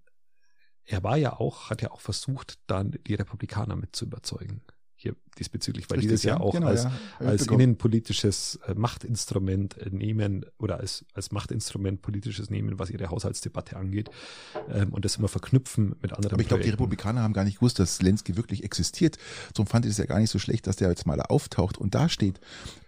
[0.86, 4.62] er war ja auch, hat ja auch versucht, dann die Republikaner mit zu überzeugen
[5.02, 6.92] hier diesbezüglich, weil Richtig, die das ja, auch genau, als, ja.
[7.20, 13.78] als innenpolitisches äh, Machtinstrument äh, nehmen oder als, als Machtinstrument politisches nehmen, was ihre Haushaltsdebatte
[13.78, 14.10] angeht
[14.70, 17.56] ähm, und das immer verknüpfen mit anderen Aber ich glaube, die Republikaner haben gar nicht
[17.56, 19.18] gewusst, dass Zelensky wirklich existiert.
[19.54, 21.96] Darum fand ich es ja gar nicht so schlecht, dass der jetzt mal auftaucht und
[21.96, 22.40] dasteht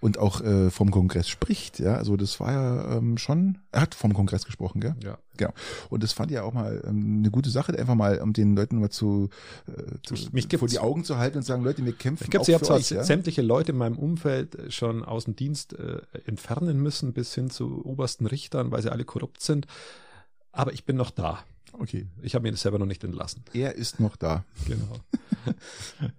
[0.02, 1.80] und auch äh, vom Kongress spricht.
[1.80, 4.96] Ja, also das war ja ähm, schon, er hat vom Kongress gesprochen, gell?
[5.04, 5.18] Ja.
[5.38, 5.52] Genau.
[5.90, 8.56] Und das fand ich ja auch mal ähm, eine gute Sache, einfach mal, um den
[8.56, 9.30] Leuten mal zu,
[9.68, 12.30] äh, zu mich vor die Augen zu halten und sagen, Leute, wir kämpfen.
[12.42, 13.04] Ich glaube, sie haben zwar ja?
[13.04, 17.86] sämtliche Leute in meinem Umfeld schon aus dem Dienst äh, entfernen müssen, bis hin zu
[17.86, 19.68] obersten Richtern, weil sie alle korrupt sind.
[20.52, 21.44] Aber ich bin noch da.
[21.74, 22.08] Okay.
[22.22, 23.44] Ich habe mir das selber noch nicht entlassen.
[23.54, 24.46] Er ist noch da.
[24.68, 25.00] Genau.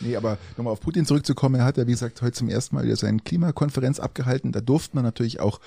[0.00, 2.84] Nee, aber nochmal auf Putin zurückzukommen, er hat ja, wie gesagt, heute zum ersten Mal
[2.84, 4.52] wieder seine Klimakonferenz abgehalten.
[4.52, 5.58] Da durften wir natürlich auch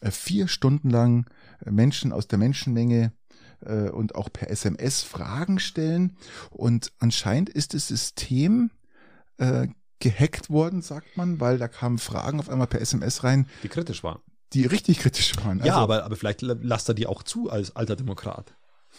[0.00, 1.26] äh, vier Stunden lang
[1.64, 3.12] äh, Menschen aus der Menschenmenge
[3.64, 6.16] äh, und auch per SMS Fragen stellen.
[6.50, 8.70] Und anscheinend ist das System
[9.40, 9.68] äh,
[9.98, 13.46] gehackt worden, sagt man, weil da kamen Fragen auf einmal per SMS rein.
[13.62, 14.20] Die kritisch waren.
[14.52, 15.58] Die richtig kritisch waren.
[15.60, 18.54] Also, ja, aber, aber vielleicht lasst er die auch zu als alter Demokrat.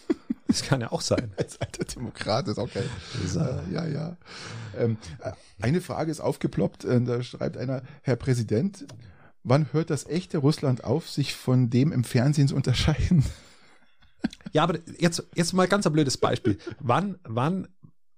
[0.47, 1.31] Das kann ja auch sein.
[1.37, 2.89] Als alter Demokrat ist auch geil.
[3.23, 4.17] Ist, äh, ja, ja.
[4.77, 5.31] Ähm, äh,
[5.61, 8.85] eine Frage ist aufgeploppt, äh, da schreibt einer, Herr Präsident,
[9.45, 13.23] wann hört das echte Russland auf, sich von dem im Fernsehen zu unterscheiden?
[14.51, 16.57] Ja, aber jetzt, jetzt mal ganz ein blödes Beispiel.
[16.79, 17.69] Wann, wann,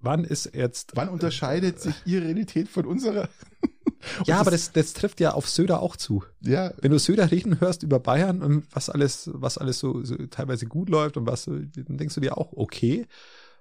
[0.03, 0.91] wann ist jetzt.
[0.95, 3.29] Wann unterscheidet sich Ihre Realität von unserer?
[4.25, 6.23] ja, aber das, das trifft ja auf Söder auch zu.
[6.41, 6.73] Ja.
[6.81, 10.65] Wenn du Söder reden hörst über Bayern und was alles, was alles so, so teilweise
[10.65, 13.07] gut läuft und was, dann denkst du dir auch, okay,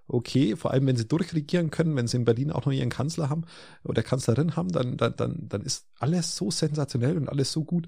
[0.08, 3.30] okay, vor allem wenn sie durchregieren können, wenn sie in Berlin auch noch ihren Kanzler
[3.30, 3.44] haben
[3.84, 7.86] oder Kanzlerin haben, dann, dann, dann, dann ist alles so sensationell und alles so gut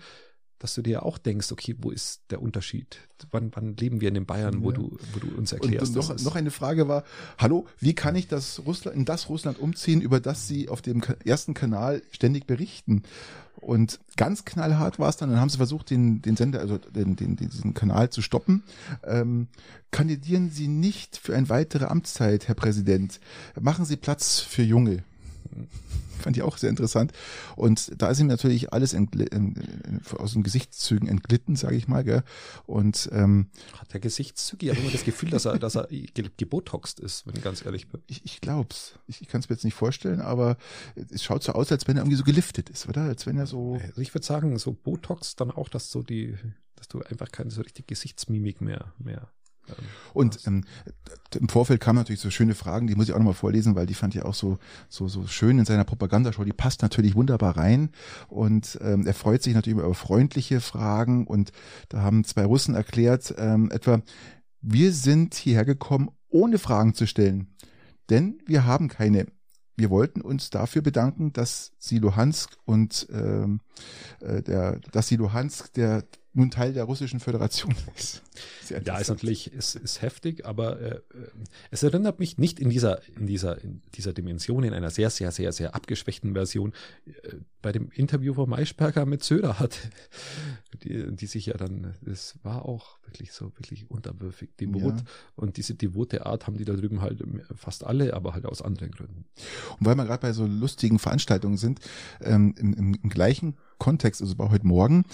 [0.64, 2.96] dass du dir auch denkst, okay, wo ist der Unterschied?
[3.30, 4.76] Wann, wann leben wir in den Bayern, wo, ja.
[4.78, 5.94] du, wo du uns erklärst?
[5.94, 7.04] Und noch, noch eine Frage war,
[7.36, 11.02] hallo, wie kann ich das Russland, in das Russland umziehen, über das Sie auf dem
[11.22, 13.02] ersten Kanal ständig berichten?
[13.56, 17.14] Und ganz knallhart war es dann, dann haben sie versucht, den, den Sender, also den,
[17.14, 18.62] den, diesen Kanal zu stoppen.
[19.04, 19.48] Ähm,
[19.90, 23.20] kandidieren Sie nicht für eine weitere Amtszeit, Herr Präsident.
[23.60, 25.04] Machen Sie Platz für Junge.
[26.20, 27.12] Fand ich auch sehr interessant.
[27.56, 32.04] Und da ist ihm natürlich alles aus den Gesichtszügen entglitten, sage ich mal.
[32.04, 32.22] Gell?
[32.66, 34.66] Und ähm, hat er Gesichtszüge?
[34.66, 35.88] Ich habe immer das Gefühl, dass er, dass er
[36.36, 38.00] gebotoxt ist, wenn ich ganz ehrlich bin.
[38.06, 38.98] Ich, ich glaub's.
[39.06, 40.56] Ich, ich kann es mir jetzt nicht vorstellen, aber
[40.94, 43.02] es schaut so aus, als wenn er irgendwie so geliftet ist, oder?
[43.02, 43.78] Als wenn er so.
[43.82, 46.36] Also ich würde sagen, so Botox dann auch, dass so die,
[46.76, 49.28] dass du einfach keine so richtig Gesichtsmimik mehr, mehr
[50.12, 50.64] und ähm,
[51.34, 53.94] im Vorfeld kamen natürlich so schöne Fragen, die muss ich auch nochmal vorlesen, weil die
[53.94, 54.58] fand ich auch so,
[54.88, 56.44] so, so schön in seiner Propagandashow.
[56.44, 57.90] Die passt natürlich wunderbar rein.
[58.28, 61.26] Und ähm, er freut sich natürlich über freundliche Fragen.
[61.26, 61.52] Und
[61.88, 64.02] da haben zwei Russen erklärt, ähm, etwa,
[64.60, 67.48] wir sind hierher gekommen, ohne Fragen zu stellen.
[68.10, 69.26] Denn wir haben keine.
[69.76, 73.60] Wir wollten uns dafür bedanken, dass Sie Luhansk und ähm,
[74.20, 76.04] äh, der, dass Sie Luhansk der
[76.34, 78.22] nun Teil der russischen Föderation ist.
[78.84, 81.00] Ja, ist natürlich ist, ist heftig, aber äh,
[81.70, 85.30] es erinnert mich nicht in dieser in dieser in dieser Dimension in einer sehr sehr
[85.30, 86.72] sehr sehr abgeschwächten Version
[87.06, 89.78] äh, bei dem Interview von Maischberger mit Söder hat,
[90.82, 95.04] die, die sich ja dann es war auch wirklich so wirklich unterwürfig devot ja.
[95.36, 97.22] und diese devote Art haben die da drüben halt
[97.54, 99.24] fast alle, aber halt aus anderen Gründen.
[99.78, 101.80] Und weil wir gerade bei so lustigen Veranstaltungen sind,
[102.20, 105.04] ähm, im, im, im gleichen Kontext, also bei heute Morgen,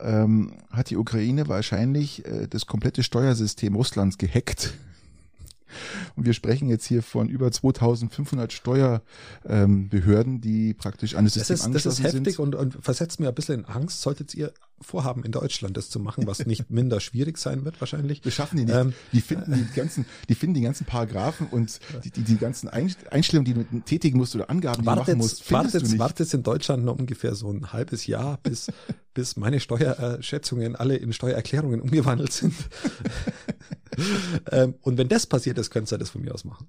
[0.00, 4.74] ähm, hat die Ukraine wahrscheinlich äh, das komplette Steuersystem Russlands gehackt.
[6.16, 11.54] Und wir sprechen jetzt hier von über 2500 Steuerbehörden, die praktisch an das Das System
[11.54, 12.54] ist, das angeschlossen ist heftig sind.
[12.54, 14.00] und, und versetzt mir ein bisschen in Angst.
[14.00, 18.24] Solltet ihr vorhaben, in Deutschland das zu machen, was nicht minder schwierig sein wird wahrscheinlich.
[18.24, 18.74] Wir schaffen die nicht.
[18.74, 22.68] Ähm, die finden die ganzen, die finden die ganzen Paragraphen und die, die, die ganzen
[22.68, 26.32] Ein- Einstellungen, die du tätigen musst oder Angaben, die du machen musst, wartet, du wartet
[26.32, 28.68] in Deutschland noch ungefähr so ein halbes Jahr, bis,
[29.14, 32.54] bis meine Steuerschätzungen alle in Steuererklärungen umgewandelt sind.
[34.50, 36.68] ähm, und wenn das passiert ist, könnt ihr das von mir aus machen.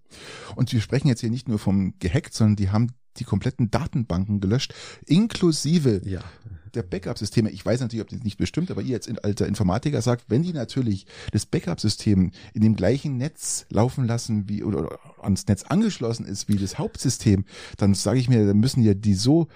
[0.55, 2.87] Und wir sprechen jetzt hier nicht nur vom gehackt, sondern die haben
[3.17, 4.73] die kompletten Datenbanken gelöscht,
[5.05, 6.21] inklusive Ja.
[6.73, 7.49] Der Backup-Systeme.
[7.49, 10.53] Ich weiß natürlich, ob das nicht bestimmt, aber ihr als alter Informatiker sagt, wenn die
[10.53, 16.25] natürlich das Backup-System in dem gleichen Netz laufen lassen wie oder, oder ans Netz angeschlossen
[16.25, 17.45] ist wie das Hauptsystem,
[17.77, 19.47] dann sage ich mir, dann müssen ja die so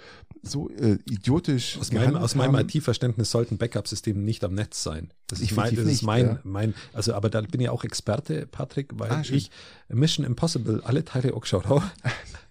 [0.47, 2.55] so äh, idiotisch Aus meinem, aus meinem.
[2.55, 5.09] IT-Verständnis sollten Backup-Systeme nicht am Netz sein.
[5.27, 6.39] Das ist mein, das ist mein, ja.
[6.43, 9.49] mein, also aber da bin ich auch Experte, Patrick, weil Ah, ich
[9.89, 11.83] Mission Impossible alle Teile auch geschaut habe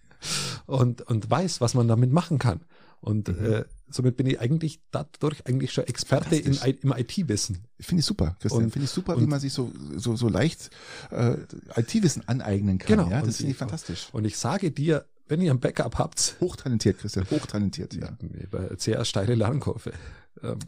[0.67, 2.61] und, und weiß, was man damit machen kann.
[3.05, 3.53] Und Mhm.
[3.53, 7.59] äh, somit bin ich eigentlich dadurch eigentlich schon Experte in, im IT-Wissen.
[7.79, 8.71] Finde ich super, Christian.
[8.71, 10.71] Finde ich super, wie man sich so, so, so leicht
[11.11, 11.37] äh,
[11.77, 12.87] IT-Wissen aneignen kann.
[12.97, 13.11] Genau.
[13.11, 14.09] Ja, das finde ich ich- fantastisch.
[14.13, 18.17] Und ich sage dir, wenn ihr ein Backup habt, Hochtalentiert, Christian, hochtalentiert, ja.
[18.43, 19.93] über sehr steile Lernkurve.
[20.43, 20.59] Ähm,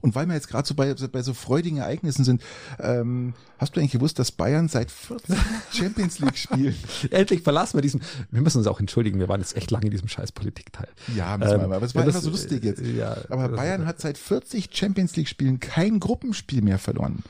[0.00, 2.42] Und weil wir jetzt gerade so bei, bei so freudigen Ereignissen sind,
[2.78, 5.36] ähm, hast du eigentlich gewusst, dass Bayern seit 14
[5.72, 6.76] Champions League spielt?
[7.10, 9.90] endlich verlassen wir diesen, wir müssen uns auch entschuldigen, wir waren jetzt echt lange in
[9.90, 10.88] diesem scheiß Politikteil.
[11.16, 11.76] Ja, müssen wir Ähm, mal.
[11.76, 12.82] Aber es war ja, einfach das, so lustig jetzt.
[12.82, 17.22] äh, Ja, Aber das- Bayern hat seit 40 Champions League Spielen kein Gruppenspiel mehr verloren.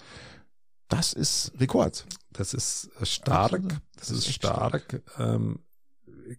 [0.88, 2.06] Das ist Rekord.
[2.32, 3.52] Das ist äh, stark.
[3.52, 3.72] Absolut.
[3.96, 5.02] Das, ist ist echt stark.
[5.18, 5.60] Ähm,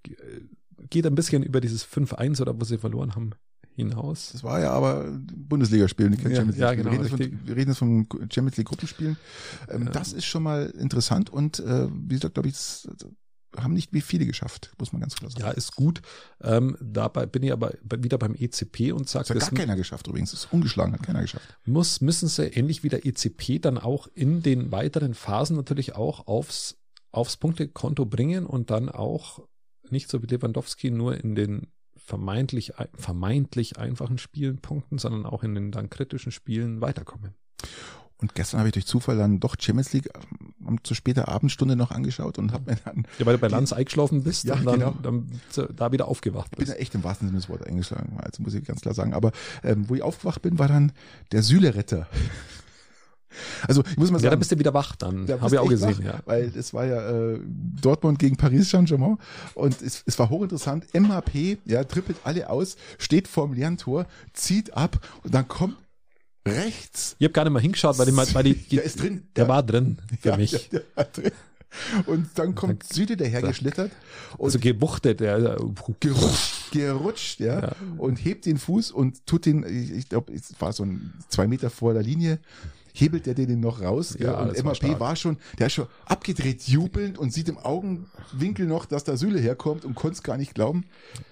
[0.03, 0.15] g-
[0.89, 3.31] geht ein bisschen über dieses 5-1 oder wo sie verloren haben
[3.75, 4.31] hinaus.
[4.31, 6.61] Das war ja aber Bundesligaspiel, nicht kein Ja, Champions League.
[6.67, 9.17] ja, genau, wir, reden von, wir reden jetzt von Champions League Gruppenspielen.
[9.69, 12.55] Ähm, das ist schon mal interessant und äh, wie gesagt, glaube ich,
[13.57, 15.43] haben nicht wie viele geschafft, muss man ganz klar sagen.
[15.43, 16.01] Ja, ist gut.
[16.41, 20.07] Ähm, dabei bin ich aber wieder beim ECP und sage, das hat gar keiner geschafft
[20.07, 20.31] übrigens.
[20.31, 21.57] Das ist ungeschlagen, hat keiner geschafft.
[21.65, 26.27] muss, müssen sie ähnlich wie der ECP dann auch in den weiteren Phasen natürlich auch
[26.27, 26.77] aufs,
[27.11, 29.47] aufs Punktekonto bringen und dann auch
[29.89, 31.67] nicht so wie Lewandowski nur in den
[32.05, 37.31] vermeintlich, ein- vermeintlich einfachen Spielen punkten, sondern auch in den dann kritischen Spielen weiterkommen.
[38.17, 40.09] Und gestern habe ich durch Zufall dann doch Champions League
[40.65, 43.73] ähm, zu später Abendstunde noch angeschaut und habe mir dann, Ja, weil du bei Lanz
[43.73, 44.95] eingeschlafen bist Ja, und dann, genau.
[45.03, 46.71] dann so- da wieder aufgewacht bin bist.
[46.71, 49.13] ja echt im wahrsten Sinne des Wortes eingeschlagen, also muss ich ganz klar sagen.
[49.13, 49.31] Aber
[49.63, 50.93] ähm, wo ich aufgewacht bin, war dann
[51.33, 52.07] der Süle-Retter.
[53.67, 55.25] Also ich muss mal Ja, sagen, da bist du wieder wach dann.
[55.25, 56.19] Da Habe ich auch gesehen, wach, ja.
[56.25, 57.39] Weil es war ja äh,
[57.81, 59.17] Dortmund gegen Paris Saint-Germain
[59.53, 60.85] und es, es war hochinteressant.
[60.93, 65.75] MHP, ja, trippelt alle aus, steht vorm leeren Tor, zieht ab und dann kommt
[66.47, 67.15] rechts.
[67.19, 69.27] Ich habe gar nicht mal hingeschaut, weil, die, weil die, Der ist drin.
[69.35, 69.49] der Ja.
[69.49, 70.69] war drin für Ja, mich.
[70.69, 71.31] Der, der war drin.
[72.05, 73.91] Und dann kommt Süde dahergeschlittert
[74.37, 75.57] und Also gewuchtet, der,
[75.99, 77.75] gerutscht, gerutscht, ja, Ja.
[77.97, 81.47] und hebt den Fuß und tut den, ich, ich glaube, es war so ein zwei
[81.47, 82.39] Meter vor der Linie,
[82.99, 84.99] hebelt der den noch raus, Ja, ja, und war MAP stark.
[84.99, 89.39] war, schon, der ist schon abgedreht, jubelnd und sieht im Augenwinkel noch, dass da Süle
[89.39, 90.85] herkommt und konnte es gar nicht glauben.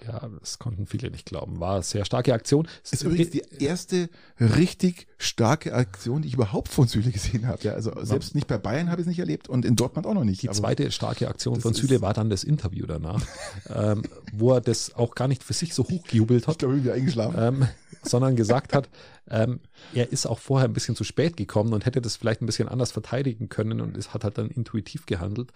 [0.06, 1.60] ja, das konnten viele nicht glauben.
[1.60, 2.68] War eine sehr starke Aktion.
[2.90, 4.08] Ist übrigens die erste
[4.38, 7.62] richtig starke Aktion, die ich überhaupt von Süle gesehen habe.
[7.62, 10.14] Ja, also selbst nicht bei Bayern habe ich es nicht erlebt und in Dortmund auch
[10.14, 10.42] noch nicht.
[10.42, 13.22] Die zweite starke Aktion von Süle war dann das Interview danach,
[13.74, 14.02] ähm,
[14.32, 17.36] wo er das auch gar nicht für sich so hochgejubelt ich hat, glaube, irgendwie eingeschlafen.
[17.38, 17.68] ähm,
[18.02, 18.88] sondern gesagt hat,
[19.30, 19.60] ähm,
[19.94, 22.68] er ist auch vorher ein bisschen zu spät gekommen und hätte das vielleicht ein bisschen
[22.68, 25.52] anders verteidigen können und es hat halt dann intuitiv gehandelt.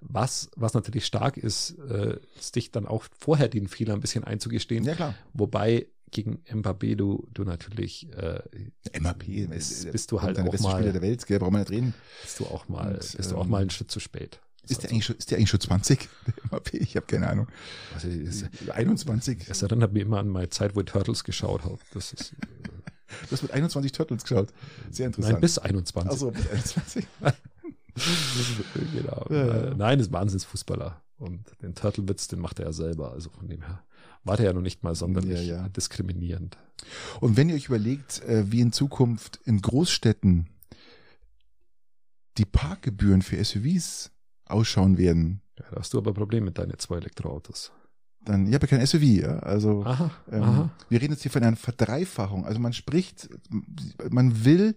[0.00, 4.24] Was, was natürlich stark ist, äh, ist dich dann auch vorher den Fehler ein bisschen
[4.24, 4.84] einzugestehen.
[4.84, 5.14] ja, klar.
[5.34, 8.40] Wobei gegen Mbappé du, du natürlich äh,
[9.48, 11.60] bist, äh, bist du halt der auch beste mal, Spieler der Welt, gell, brauchen wir
[11.60, 11.94] nicht reden.
[12.22, 14.40] bist du auch mal, Und, bist du auch ähm, mal einen Schritt zu spät.
[14.68, 16.08] Ist der eigentlich schon, ist der eigentlich schon 20?
[16.26, 17.48] Der MAP, ich habe keine Ahnung.
[17.94, 19.48] Also, es, 21.
[19.48, 21.78] es erinnert mich immer an meine Zeit, wo ich Turtles geschaut habe.
[21.92, 22.34] Das ist,
[23.26, 24.52] Du hast mit 21 Turtles geschaut.
[24.90, 25.34] Sehr interessant.
[25.34, 26.10] nein, bis 21.
[26.10, 27.06] also bis 21.
[28.94, 29.26] genau.
[29.30, 29.74] Ja, ja.
[29.74, 31.02] Nein, ist Wahnsinnsfußballer.
[31.18, 33.12] Und den Turtle-Witz, den macht er ja selber.
[33.12, 33.84] Also von dem her
[34.24, 35.68] war der ja noch nicht mal sonderlich Ja, ja.
[35.68, 36.56] diskriminierend.
[37.20, 40.48] Und wenn ihr euch überlegt, äh, wie in Zukunft in Großstädten
[42.38, 44.10] die Parkgebühren für SUVs
[44.46, 47.72] ausschauen werden, Ja, da hast du aber Probleme mit deinen zwei Elektroautos.
[48.24, 50.70] Dann, ich habe ja kein SUV, ja, also Aha, ähm, aha.
[50.88, 52.44] wir reden jetzt hier von einer Verdreifachung.
[52.44, 53.28] Also man spricht,
[54.10, 54.74] man will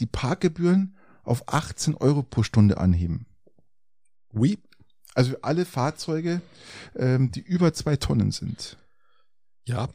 [0.00, 3.26] die Parkgebühren auf 18 Euro pro Stunde anheben.
[4.32, 4.58] Oui.
[5.14, 6.40] Also alle Fahrzeuge,
[6.94, 8.76] ähm, die über zwei Tonnen sind.
[9.64, 9.88] Ja.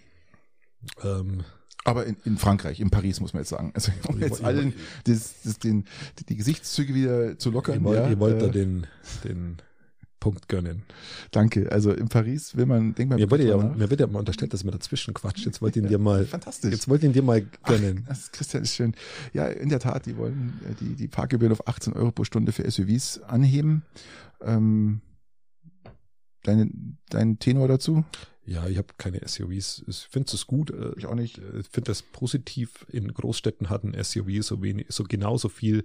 [1.04, 1.44] Ähm,
[1.84, 3.72] Aber in, in Frankreich, in Paris muss man jetzt sagen.
[3.76, 4.74] Also um jetzt wollt- allen
[5.06, 5.86] das, das, den,
[6.20, 7.76] die, die Gesichtszüge wieder zu lockern.
[7.80, 8.88] Ihr wollt, ja, ihr wollt da äh, den,
[9.24, 9.58] den
[10.22, 10.84] Punkt gönnen.
[11.32, 11.70] danke.
[11.72, 14.54] Also in Paris will man, denk mal, Mir wurde ja, mir wird ja mal unterstellt,
[14.54, 15.46] dass man dazwischen quatscht.
[15.46, 16.72] Jetzt wollte ich ihn dir mal, Fantastisch.
[16.72, 18.04] jetzt wollte ich ihn dir mal gönnen.
[18.06, 18.94] Ach, das ist, Christian ist schön.
[19.34, 22.54] Ja, in der Tat, die wollen äh, die, die Parkgebühren auf 18 Euro pro Stunde
[22.54, 23.84] für SUVs anheben.
[24.42, 25.02] Ähm,
[26.44, 26.70] deine,
[27.10, 28.06] dein Tenor dazu?
[28.46, 29.84] Ja, ich habe keine SUVs.
[29.88, 30.72] Ich finde es gut.
[30.72, 31.38] äh, Ich auch nicht.
[31.60, 32.86] Ich finde das positiv.
[32.90, 35.84] In Großstädten hat ein SUV so wenig, so genauso viel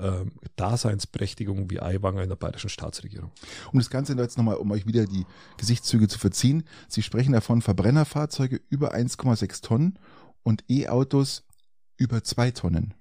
[0.00, 3.30] ähm, Daseinsberechtigung wie Aiwanger in der bayerischen Staatsregierung.
[3.72, 6.64] Um das Ganze jetzt nochmal, um euch wieder die Gesichtszüge zu verziehen.
[6.88, 9.98] Sie sprechen davon Verbrennerfahrzeuge über 1,6 Tonnen
[10.42, 11.44] und E-Autos
[11.96, 12.94] über 2 Tonnen.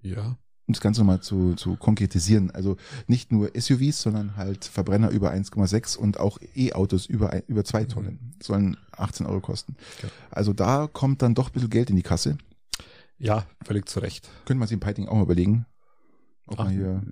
[0.00, 0.38] Ja.
[0.66, 2.50] Um das Ganze nochmal zu, zu konkretisieren.
[2.50, 2.76] Also
[3.06, 8.34] nicht nur SUVs, sondern halt Verbrenner über 1,6 und auch E-Autos über, über 2 Tonnen.
[8.42, 9.76] Sollen 18 Euro kosten.
[10.02, 10.08] Ja.
[10.30, 12.38] Also da kommt dann doch ein bisschen Geld in die Kasse.
[13.22, 14.28] Ja, völlig zu Recht.
[14.46, 15.64] Könnte man sich in Peiting auch mal überlegen.
[16.48, 17.02] Ob man Ach, hier,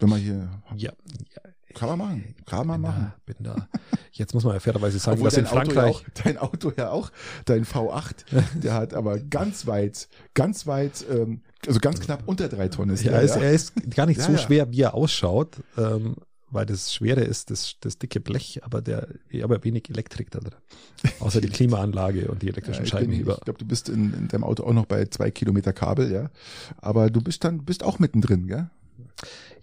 [0.00, 0.90] wenn man hier, ja,
[1.34, 1.40] ja,
[1.74, 3.12] kann man machen, kann man bin machen.
[3.26, 3.68] da, bin da.
[4.12, 6.38] Jetzt muss man ja fairerweise sagen, Obwohl dass in dein Auto, ja Frankreich, auch, dein
[6.38, 7.12] Auto ja auch,
[7.44, 8.14] dein V8,
[8.54, 12.94] der hat aber ganz weit, ganz weit, ähm, also ganz knapp unter drei Tonnen.
[12.94, 14.38] Ist ja, der, ist, er ist gar nicht Ja, so ja.
[14.38, 16.16] schwer, wie er ausschaut, ähm,
[16.50, 19.08] weil das Schwere ist das, das dicke Blech, aber der,
[19.42, 20.54] aber wenig Elektrik da drin.
[21.20, 23.34] Außer die Klimaanlage und die Ja, elektrischen ich bin- Scheibenheber.
[23.38, 26.30] ich glaube, du bist in, in deinem Auto auch noch bei zwei Kilometer Kabel, ja.
[26.78, 28.70] Aber du bist dann, bist auch mittendrin, gell?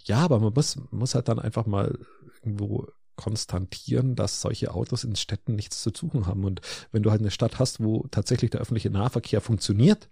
[0.06, 1.98] Ja, aber man muss, muss halt dann einfach mal
[2.44, 6.44] irgendwo konstatieren, dass solche Autos in Städten nichts zu suchen haben.
[6.44, 10.10] Und wenn du halt eine Stadt hast, wo tatsächlich der öffentliche Nahverkehr funktioniert,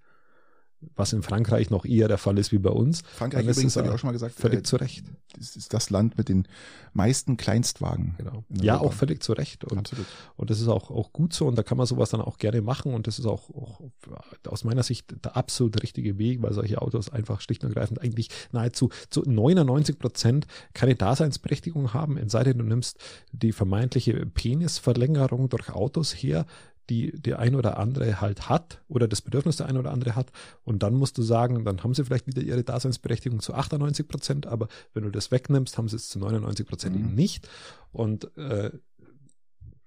[0.95, 3.87] was in Frankreich noch eher der Fall ist wie bei uns, Frankreich ist übrigens, habe
[3.87, 5.05] ich auch schon mal gesagt, völlig äh, zu Recht.
[5.37, 6.47] das ist das Land mit den
[6.93, 8.15] meisten Kleinstwagen.
[8.17, 8.43] Genau.
[8.49, 9.63] Ja, auch völlig zu Recht.
[9.63, 10.05] Und, Absolut.
[10.35, 12.61] und das ist auch, auch gut so und da kann man sowas dann auch gerne
[12.61, 13.81] machen und das ist auch, auch
[14.47, 18.29] aus meiner Sicht der absolut richtige Weg, weil solche Autos einfach schlicht und ergreifend eigentlich
[18.51, 22.97] nahezu zu 99 Prozent keine Daseinsberechtigung haben, es sei denn, du nimmst
[23.31, 26.45] die vermeintliche Penisverlängerung durch Autos her,
[26.89, 30.31] die der ein oder andere halt hat oder das Bedürfnis der ein oder andere hat
[30.63, 34.45] und dann musst du sagen, dann haben sie vielleicht wieder ihre Daseinsberechtigung zu 98 Prozent,
[34.47, 37.01] aber wenn du das wegnimmst, haben sie es zu 99 Prozent Mhm.
[37.01, 37.47] eben nicht
[37.91, 38.71] und äh,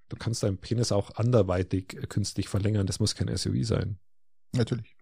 [0.09, 3.99] du kannst deinen Penis auch anderweitig äh, künstlich verlängern, das muss kein SUV sein.
[4.53, 4.95] Natürlich.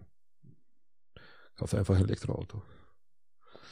[1.56, 2.62] Kauf einfach ein Elektroauto.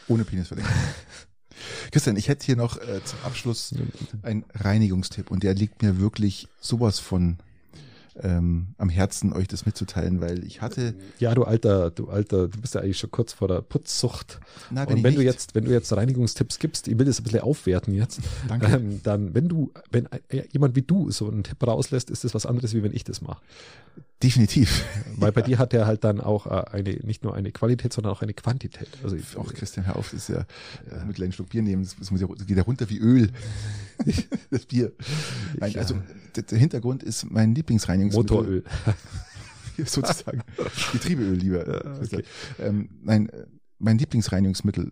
[0.07, 0.77] Ohne Penisverlängerung.
[1.91, 3.73] Christian, ich hätte hier noch äh, zum Abschluss
[4.21, 7.37] einen Reinigungstipp und der liegt mir wirklich sowas von
[8.21, 12.61] ähm, am Herzen, euch das mitzuteilen, weil ich hatte, Ja, du alter, du alter, du
[12.61, 14.39] bist ja eigentlich schon kurz vor der Putzsucht.
[14.71, 17.23] na, Und ich wenn du jetzt, wenn du jetzt Reinigungstipps gibst, ich will das ein
[17.23, 18.67] bisschen aufwerten jetzt, Danke.
[18.67, 22.33] ähm, dann, wenn du, wenn äh, jemand wie du so einen Tipp rauslässt, ist das
[22.33, 23.41] was anderes, wie wenn ich das mache.
[24.21, 24.85] Definitiv.
[25.17, 28.13] Weil bei dir hat er halt dann auch äh, eine, nicht nur eine Qualität, sondern
[28.13, 28.87] auch eine Quantität.
[29.03, 30.45] Also ich, Auch Christian, hör auf, das ist ja
[30.89, 33.31] äh, mit einen Schluck Bier nehmen, das, muss ja, das geht ja runter wie Öl.
[34.49, 34.91] das Bier.
[35.59, 35.81] Nein, Ja.
[35.81, 35.95] also
[36.35, 37.53] der, der Hintergrund ist mein
[38.11, 38.63] Motoröl.
[39.85, 40.41] sozusagen.
[40.91, 41.67] Getriebeöl lieber.
[41.67, 42.23] Ja, okay.
[42.59, 43.29] ähm, nein,
[43.79, 44.91] mein Lieblingsreinigungsmittel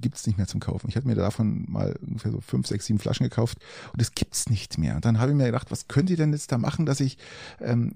[0.00, 0.88] gibt's nicht mehr zum Kaufen.
[0.88, 3.58] Ich hatte mir davon mal ungefähr so fünf, sechs, sieben Flaschen gekauft
[3.92, 4.96] und es gibt's nicht mehr.
[4.96, 7.18] Und dann habe ich mir gedacht, was könnt ihr denn jetzt da machen, dass ich
[7.60, 7.94] ähm,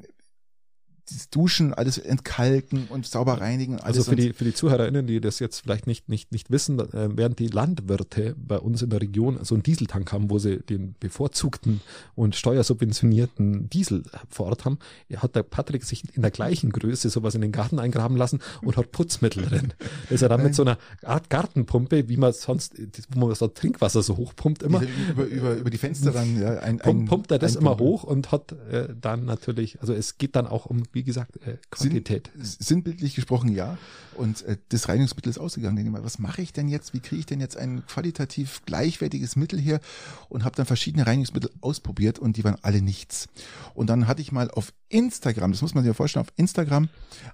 [1.31, 3.74] Duschen, alles entkalken und sauber reinigen.
[3.74, 6.78] Alles Also für die, für die ZuhörerInnen, die das jetzt vielleicht nicht, nicht, nicht wissen,
[6.78, 10.59] äh, während die Landwirte bei uns in der Region so einen Dieseltank haben, wo sie
[10.59, 11.81] den bevorzugten
[12.14, 14.78] und steuersubventionierten Diesel vor Ort haben,
[15.16, 18.76] hat der Patrick sich in der gleichen Größe sowas in den Garten eingraben lassen und
[18.76, 19.72] hat Putzmittel drin.
[20.05, 22.74] Das ist er dann mit so einer Art Gartenpumpe, wie man sonst,
[23.10, 26.78] wo man so Trinkwasser so hochpumpt immer, über, über, über die Fenster dann ja, ein,
[26.78, 30.36] pumpt, ein, pumpt er das immer hoch und hat äh, dann natürlich, also es geht
[30.36, 32.30] dann auch um, wie gesagt, äh, Quantität.
[32.34, 33.78] Sinn, sinnbildlich gesprochen ja.
[34.14, 35.76] Und äh, das Reinigungsmittel ist ausgegangen.
[35.76, 36.94] Denke ich mal, was mache ich denn jetzt?
[36.94, 39.80] Wie kriege ich denn jetzt ein qualitativ gleichwertiges Mittel her?
[40.28, 43.28] Und habe dann verschiedene Reinigungsmittel ausprobiert und die waren alle nichts.
[43.74, 46.88] Und dann hatte ich mal auf Instagram, das muss man sich ja vorstellen, auf Instagram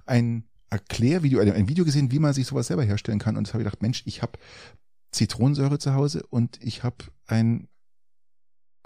[0.06, 3.36] ein Erklärvideo, ein, Video gesehen, wie man sich sowas selber herstellen kann.
[3.36, 4.38] Und das habe ich gedacht, Mensch, ich habe
[5.10, 6.96] Zitronensäure zu Hause und ich habe
[7.26, 7.68] ein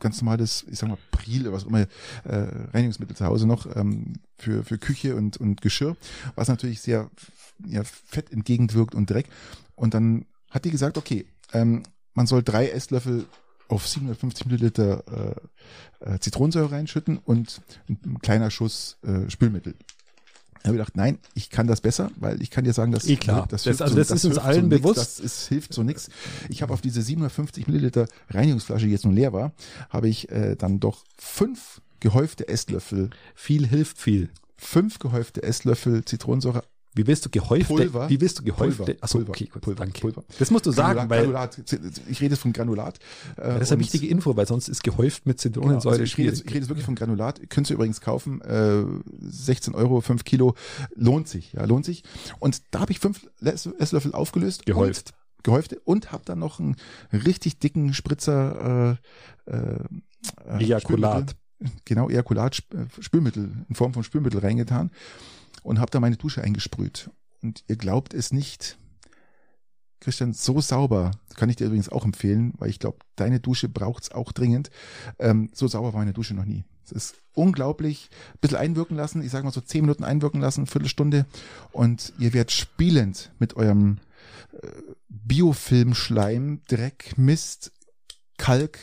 [0.05, 1.87] ganz normales, ich sag mal, Pril oder was auch immer, äh,
[2.75, 5.97] Reinigungsmittel zu Hause noch ähm, für, für Küche und, und Geschirr,
[6.35, 7.11] was natürlich sehr
[7.67, 9.27] ja, fett entgegenwirkt und Dreck.
[9.75, 11.25] Und dann hat die gesagt, okay,
[11.55, 13.25] ähm, man soll drei Esslöffel
[13.69, 15.39] auf 750 Milliliter
[16.03, 19.75] äh, äh, Zitronensäure reinschütten und ein, ein kleiner Schuss äh, Spülmittel.
[20.65, 23.07] Da habe ich gedacht, nein, ich kann das besser, weil ich kann dir sagen, dass
[23.07, 23.47] Eh klar.
[23.51, 24.97] Das- hilft also das ist uns hilft allen nix, bewusst.
[24.99, 26.09] Das ist, hilft so nix.
[26.49, 29.53] Ich habe auf diese 750 Milliliter Reinigungsflasche, die jetzt nun leer war,
[29.91, 33.11] habe ich äh, dann doch fünf gehäufte Esslöffel.
[33.35, 34.31] Viel hilft viel.
[34.57, 36.65] Fünf gehäufte Esslöffel Zitronensäure
[36.95, 37.67] wie willst du gehäufte?
[37.75, 38.09] Pulver.
[38.09, 38.85] Wie willst du gehäufte?
[38.85, 38.99] Pulver.
[39.03, 39.31] Achso, Pulver.
[39.31, 39.85] okay, gut, Pulver.
[39.85, 40.01] danke.
[40.01, 40.25] Pulver.
[40.39, 42.05] Das musst du sagen, Granulat, weil Granulat.
[42.09, 42.99] Ich rede jetzt von Granulat.
[43.37, 46.05] äh, das ist eine und- wichtige Info, weil sonst ist gehäuft mit Genau, Zitronensäure also
[46.05, 47.41] ich, rede jetzt, ich rede jetzt wirklich von Granulat.
[47.51, 48.41] Könnt ihr übrigens kaufen.
[48.43, 48.85] Äh,
[49.21, 50.55] 16 Euro, 5 Kilo.
[50.95, 52.03] Lohnt sich, ja, lohnt sich.
[52.39, 54.65] Und da habe ich fünf Ess- Esslöffel aufgelöst.
[54.67, 55.13] Gehäuft.
[55.39, 55.81] Und, gehäufte.
[55.85, 56.77] Und habe dann noch einen
[57.13, 58.97] richtig dicken Spritzer
[59.47, 59.79] äh, äh,
[60.59, 61.35] äh, Ejakulat.
[61.85, 64.91] Genau, Ejakulat, äh, Spülmittel, in Form von Spülmittel reingetan
[65.63, 67.11] und habe da meine Dusche eingesprüht.
[67.43, 68.79] Und ihr glaubt es nicht,
[70.01, 74.13] Christian, so sauber, kann ich dir übrigens auch empfehlen, weil ich glaube, deine Dusche braucht's
[74.13, 74.71] auch dringend.
[75.19, 76.65] Ähm, so sauber war meine Dusche noch nie.
[76.85, 78.11] Es ist unglaublich.
[78.35, 81.25] Ein bisschen einwirken lassen, ich sage mal so zehn Minuten einwirken lassen, Viertelstunde.
[81.73, 83.99] Und ihr werdet spielend mit eurem
[84.53, 84.69] äh,
[85.09, 87.73] Biofilmschleim, Dreck, Mist,
[88.37, 88.79] Kalk,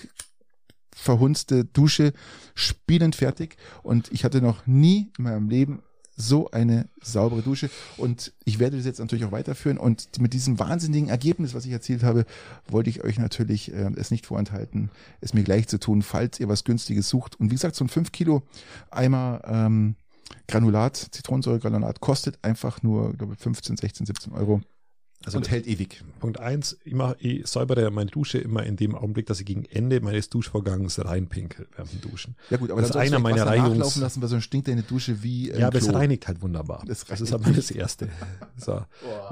[0.95, 2.14] verhunzte Dusche
[2.56, 3.57] spielend fertig.
[3.84, 5.84] Und ich hatte noch nie in meinem Leben
[6.22, 7.69] so eine saubere Dusche.
[7.98, 9.77] Und ich werde das jetzt natürlich auch weiterführen.
[9.77, 12.26] Und mit diesem wahnsinnigen Ergebnis, was ich erzielt habe,
[12.68, 14.89] wollte ich euch natürlich äh, es nicht vorenthalten,
[15.19, 17.39] es mir gleich zu tun, falls ihr was Günstiges sucht.
[17.39, 18.43] Und wie gesagt, so ein 5 Kilo
[18.89, 19.95] Eimer ähm,
[20.48, 24.61] Granulat, Zitronensäuregranulat kostet einfach nur, glaube ich, 15, 16, 17 Euro.
[25.23, 26.03] Also und hält ewig.
[26.19, 29.65] Punkt eins, ich, mach, ich säubere meine Dusche immer in dem Augenblick, dass ich gegen
[29.65, 32.35] Ende meines Duschvorgangs reinpinkel während dem Duschen.
[32.49, 34.81] Ja gut, aber Das ist einer meiner Wasser Reinigungs- nachlaufen lassen, weil sonst stinkt deine
[34.84, 35.98] Dusche wie ja, aber es Klo.
[35.98, 36.84] reinigt halt wunderbar.
[36.88, 38.10] Das Das, ist aber das Erste.
[38.57, 38.84] So.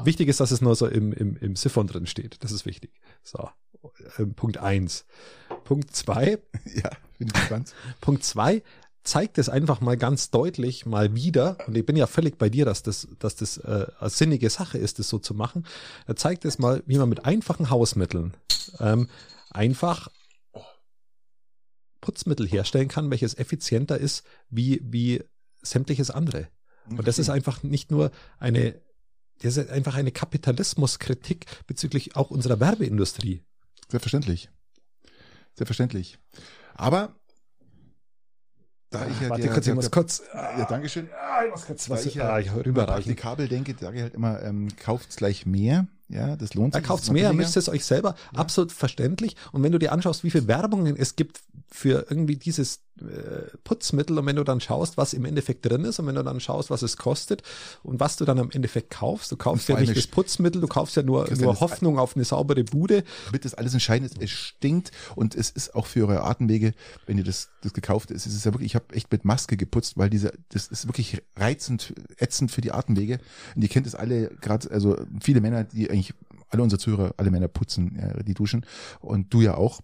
[0.04, 2.38] Wichtig ist, dass es nur so im, im, im Siphon drin steht.
[2.44, 2.92] Das ist wichtig.
[3.24, 3.50] So.
[4.18, 5.06] Ähm, Punkt eins.
[5.64, 6.38] Punkt zwei.
[6.76, 7.74] Ja, bin ich gespannt.
[8.02, 8.62] Punkt zwei
[9.04, 12.66] zeigt es einfach mal ganz deutlich mal wieder, und ich bin ja völlig bei dir,
[12.66, 15.66] dass das, dass das äh, eine sinnige Sache ist, das so zu machen.
[16.06, 18.34] Er zeigt es mal, wie man mit einfachen Hausmitteln
[18.80, 19.10] ähm,
[19.50, 20.10] einfach
[22.02, 25.24] Putzmittel herstellen kann, welches effizienter ist wie, wie
[25.62, 26.48] sämtliches andere.
[26.90, 28.82] Und das ist einfach nicht nur eine,
[29.42, 33.44] das ist einfach eine Kapitalismuskritik bezüglich auch unserer Werbeindustrie.
[33.90, 34.50] Selbstverständlich.
[35.56, 36.18] Selbstverständlich.
[36.74, 37.16] Aber
[38.90, 40.24] da ich ja Warte der, kurz, ich muss kurz.
[40.34, 41.08] ja, Dankeschön.
[41.14, 43.04] Ah, ich muss kurz Da was ich ja ah, ich rüberreichen.
[43.04, 45.88] praktikabel denke, sage ich halt immer, ähm, kauft's gleich mehr.
[46.08, 46.88] Ja, das lohnt Da sich.
[46.88, 48.16] kauft's das ist mehr, müsst es euch selber.
[48.34, 49.36] Absolut verständlich.
[49.52, 51.40] Und wenn du dir anschaust, wie viel Werbungen es gibt
[51.72, 56.00] für irgendwie dieses äh, Putzmittel und wenn du dann schaust, was im Endeffekt drin ist
[56.00, 57.44] und wenn du dann schaust, was es kostet
[57.84, 60.96] und was du dann am Endeffekt kaufst, du kaufst ja nicht das Putzmittel, du kaufst
[60.96, 63.04] ja nur, nur Hoffnung auf eine saubere Bude.
[63.26, 66.74] Damit das alles entscheidend ist, es stinkt und es ist auch für eure Atemwege,
[67.06, 69.58] wenn ihr das, das gekauft ist, ist es ja wirklich, ich habe echt mit Maske
[69.58, 73.20] geputzt, weil diese, das ist wirklich reizend, ätzend für die Atemwege.
[73.56, 76.14] Und ihr kennt es alle, gerade, also viele Männer, die eigentlich,
[76.50, 78.66] alle unsere Zuhörer, alle Männer putzen ja, die Duschen
[79.00, 79.82] und du ja auch.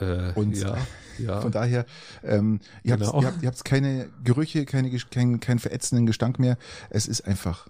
[0.00, 0.76] Äh, Und ja,
[1.18, 1.40] ja.
[1.40, 1.84] Von daher,
[2.22, 3.12] ähm, ihr, Genau.
[3.12, 6.56] habt, ihr, habt, ihr habt keine Gerüche, keine, keinen keinen verätzenden Gestank mehr.
[6.90, 7.68] Es ist einfach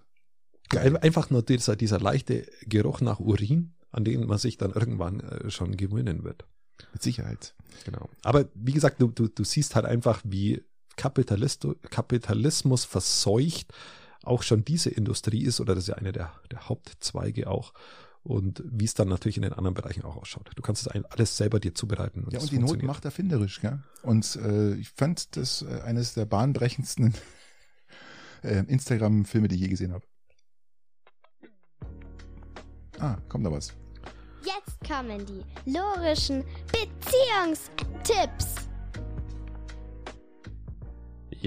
[0.77, 5.21] Ein- Einfach nur dieser, dieser leichte Geruch nach Urin, an den man sich dann irgendwann
[5.21, 6.45] äh, schon gewöhnen wird.
[6.93, 7.55] mit Sicherheit.
[7.87, 8.09] Genau.
[8.23, 10.63] Aber wie gesagt, du, du, du siehst halt einfach, wie
[10.97, 13.73] Kapitalist, Kapitalismus verseucht
[14.25, 17.73] auch schon diese Industrie ist, oder das ist ja eine der, der Hauptzweige auch.
[18.29, 20.51] Und wie es dann natürlich in den anderen Bereichen auch ausschaut.
[20.55, 22.27] Du kannst es alles selber dir zubereiten.
[22.31, 23.83] Ja, es und die Not macht erfinderisch, gell?
[24.03, 27.15] Und äh, ich fand das äh, eines der bahnbrechendsten
[28.43, 30.05] äh, Instagram-Filme, die ich je gesehen habe.
[32.99, 33.73] Ah, kommt da was.
[34.45, 38.58] Jetzt kommen die lorischen Beziehungstipps.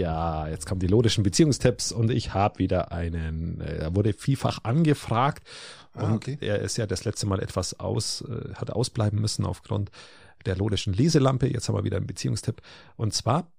[0.01, 4.63] Ja, jetzt kommen die logischen Beziehungstipps und ich habe wieder einen, äh, er wurde vielfach
[4.63, 5.47] angefragt
[5.93, 6.37] und Ah, okay.
[6.41, 9.91] er ist ja das letzte Mal etwas aus, äh, hat ausbleiben müssen aufgrund
[10.45, 11.47] der logischen Leselampe.
[11.47, 12.61] Jetzt haben wir wieder einen Beziehungstipp
[12.95, 13.51] und zwar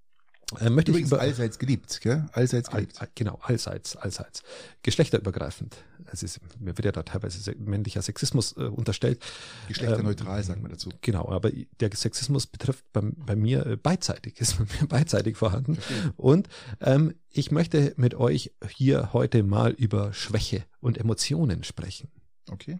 [0.61, 2.27] äh, möchte Übrigens ich über, allseits geliebt, gell?
[2.33, 3.01] Allseits All, geliebt.
[3.01, 4.43] all- genau, allseits, allseits.
[4.83, 5.77] Geschlechterübergreifend.
[6.13, 9.23] Es ist, mir wird ja da teilweise se- männlicher Sexismus äh, unterstellt.
[9.69, 10.91] Geschlechterneutral, Ähm, sagt man dazu.
[11.01, 11.51] Genau, aber
[11.81, 15.79] der Sexismus betrifft bei, bei mir äh, beidseitig, ist bei mir beidseitig vorhanden.
[16.17, 16.49] Und
[16.81, 22.11] ähm, ich möchte mit euch hier heute mal über Schwäche und Emotionen sprechen.
[22.51, 22.79] Okay.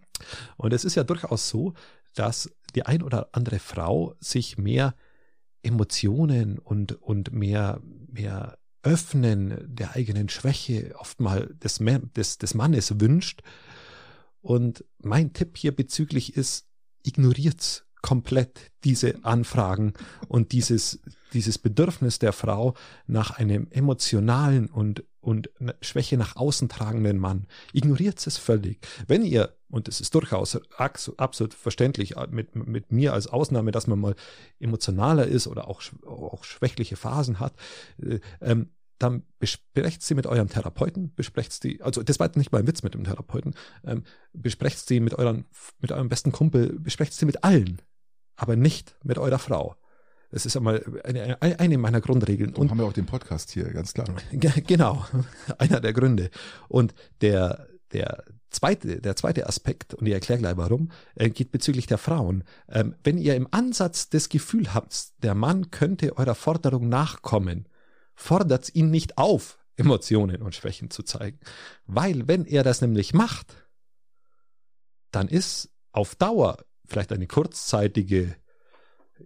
[0.57, 1.73] Und es ist ja durchaus so,
[2.15, 4.93] dass die ein oder andere Frau sich mehr
[5.63, 11.79] Emotionen und, und mehr, mehr Öffnen der eigenen Schwäche oft mal des,
[12.15, 13.41] des, des Mannes wünscht.
[14.41, 16.67] Und mein Tipp hier bezüglich ist,
[17.03, 19.93] ignoriert komplett diese Anfragen
[20.27, 20.99] und dieses,
[21.33, 22.73] dieses Bedürfnis der Frau
[23.07, 25.49] nach einem emotionalen und, und
[25.81, 27.47] Schwäche nach außen tragenden Mann.
[27.73, 28.79] Ignoriert es völlig.
[29.07, 33.87] Wenn ihr, und es ist durchaus absolut verständlich äh, mit, mit mir als Ausnahme, dass
[33.87, 34.15] man mal
[34.59, 37.53] emotionaler ist oder auch, auch schwächliche Phasen hat,
[38.01, 38.69] äh, ähm,
[38.99, 42.83] dann besprecht sie mit eurem Therapeuten, besprecht sie, also das war nicht mal ein Witz
[42.83, 43.53] mit dem Therapeuten,
[43.83, 45.45] ähm, besprecht sie mit euren,
[45.79, 47.81] mit eurem besten Kumpel, besprecht sie mit allen,
[48.37, 49.75] aber nicht mit eurer Frau.
[50.33, 52.55] Das ist einmal eine, eine meiner Grundregeln.
[52.55, 54.07] Und haben wir auch den Podcast hier, ganz klar.
[54.31, 55.05] Genau,
[55.59, 56.31] einer der Gründe.
[56.67, 61.85] Und der, der zweite, der zweite Aspekt, und ich erkläre gleich warum, äh, geht bezüglich
[61.85, 62.45] der Frauen.
[62.67, 67.69] Ähm, wenn ihr im Ansatz das Gefühl habt, der Mann könnte eurer Forderung nachkommen,
[68.15, 71.39] fordert ihn nicht auf, Emotionen und Schwächen zu zeigen.
[71.85, 73.55] Weil wenn er das nämlich macht,
[75.11, 76.57] dann ist auf Dauer
[76.87, 78.35] vielleicht eine kurzzeitige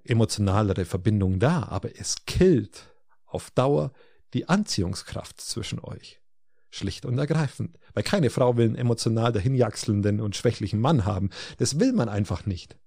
[0.09, 2.93] emotionalere Verbindung da, aber es killt
[3.25, 3.91] auf Dauer
[4.33, 6.21] die Anziehungskraft zwischen euch.
[6.69, 7.77] Schlicht und ergreifend.
[7.93, 11.29] Weil keine Frau will einen emotional dahinjaxelnden und schwächlichen Mann haben.
[11.57, 12.77] Das will man einfach nicht.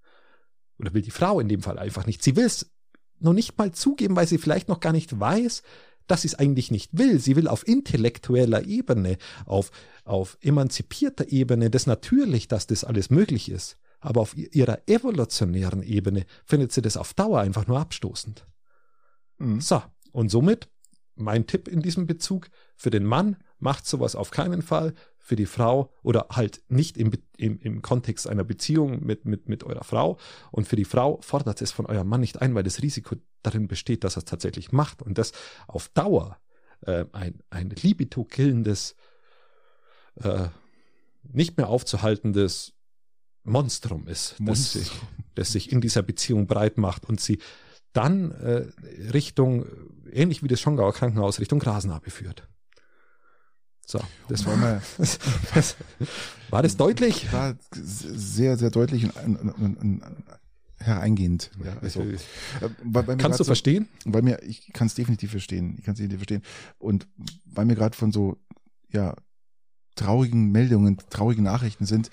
[0.79, 2.23] Oder will die Frau in dem Fall einfach nicht.
[2.23, 2.71] Sie will es
[3.19, 5.63] noch nicht mal zugeben, weil sie vielleicht noch gar nicht weiß,
[6.07, 7.21] dass sie es eigentlich nicht will.
[7.21, 9.17] Sie will auf intellektueller Ebene,
[9.47, 9.71] auf,
[10.05, 13.79] auf emanzipierter Ebene das natürlich, dass das alles möglich ist.
[14.01, 18.47] Aber auf ihrer evolutionären Ebene findet sie das auf Dauer einfach nur abstoßend.
[19.39, 19.61] Mhm.
[19.61, 19.83] So,
[20.13, 20.69] und somit
[21.21, 24.95] mein Tipp in diesem Bezug für den Mann, macht sowas auf keinen Fall.
[25.19, 29.63] Für die Frau oder halt nicht im, im, im Kontext einer Beziehung mit, mit, mit
[29.63, 30.19] eurer Frau.
[30.51, 33.69] Und für die Frau fordert es von eurem Mann nicht ein, weil das Risiko darin
[33.69, 35.03] besteht, dass er es tatsächlich macht.
[35.03, 35.33] Und das
[35.69, 36.39] auf Dauer
[36.81, 38.97] äh, ein, ein libido-killendes,
[40.17, 40.49] äh,
[41.23, 42.73] nicht mehr aufzuhaltendes
[43.51, 44.93] Monstrum ist, das sich,
[45.35, 47.39] das sich in dieser Beziehung breit macht und sie
[47.93, 48.67] dann äh,
[49.13, 49.67] Richtung,
[50.13, 52.47] ähnlich wie das Schongauer Krankenhaus, Richtung Grasnarbe führt.
[53.85, 54.81] So, das war mal.
[56.51, 57.33] war das deutlich?
[57.33, 60.03] War sehr, sehr deutlich und, und, und, und
[60.79, 61.51] hereingehend.
[61.65, 62.19] Ja, also, äh,
[62.85, 63.89] weil, weil Kannst du so, verstehen?
[64.05, 65.75] Weil mir, ich kann es definitiv verstehen.
[65.79, 66.43] Ich kann es definitiv verstehen.
[66.79, 67.09] Und
[67.45, 68.39] weil mir gerade von so,
[68.91, 69.17] ja,
[69.97, 72.11] traurigen Meldungen, traurigen Nachrichten sind,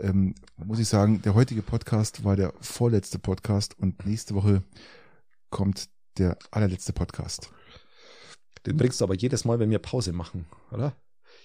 [0.00, 4.62] ähm, muss ich sagen, der heutige Podcast war der vorletzte Podcast und nächste Woche
[5.50, 7.52] kommt der allerletzte Podcast.
[8.66, 10.94] Den bringst du aber jedes Mal, wenn wir Pause machen, oder?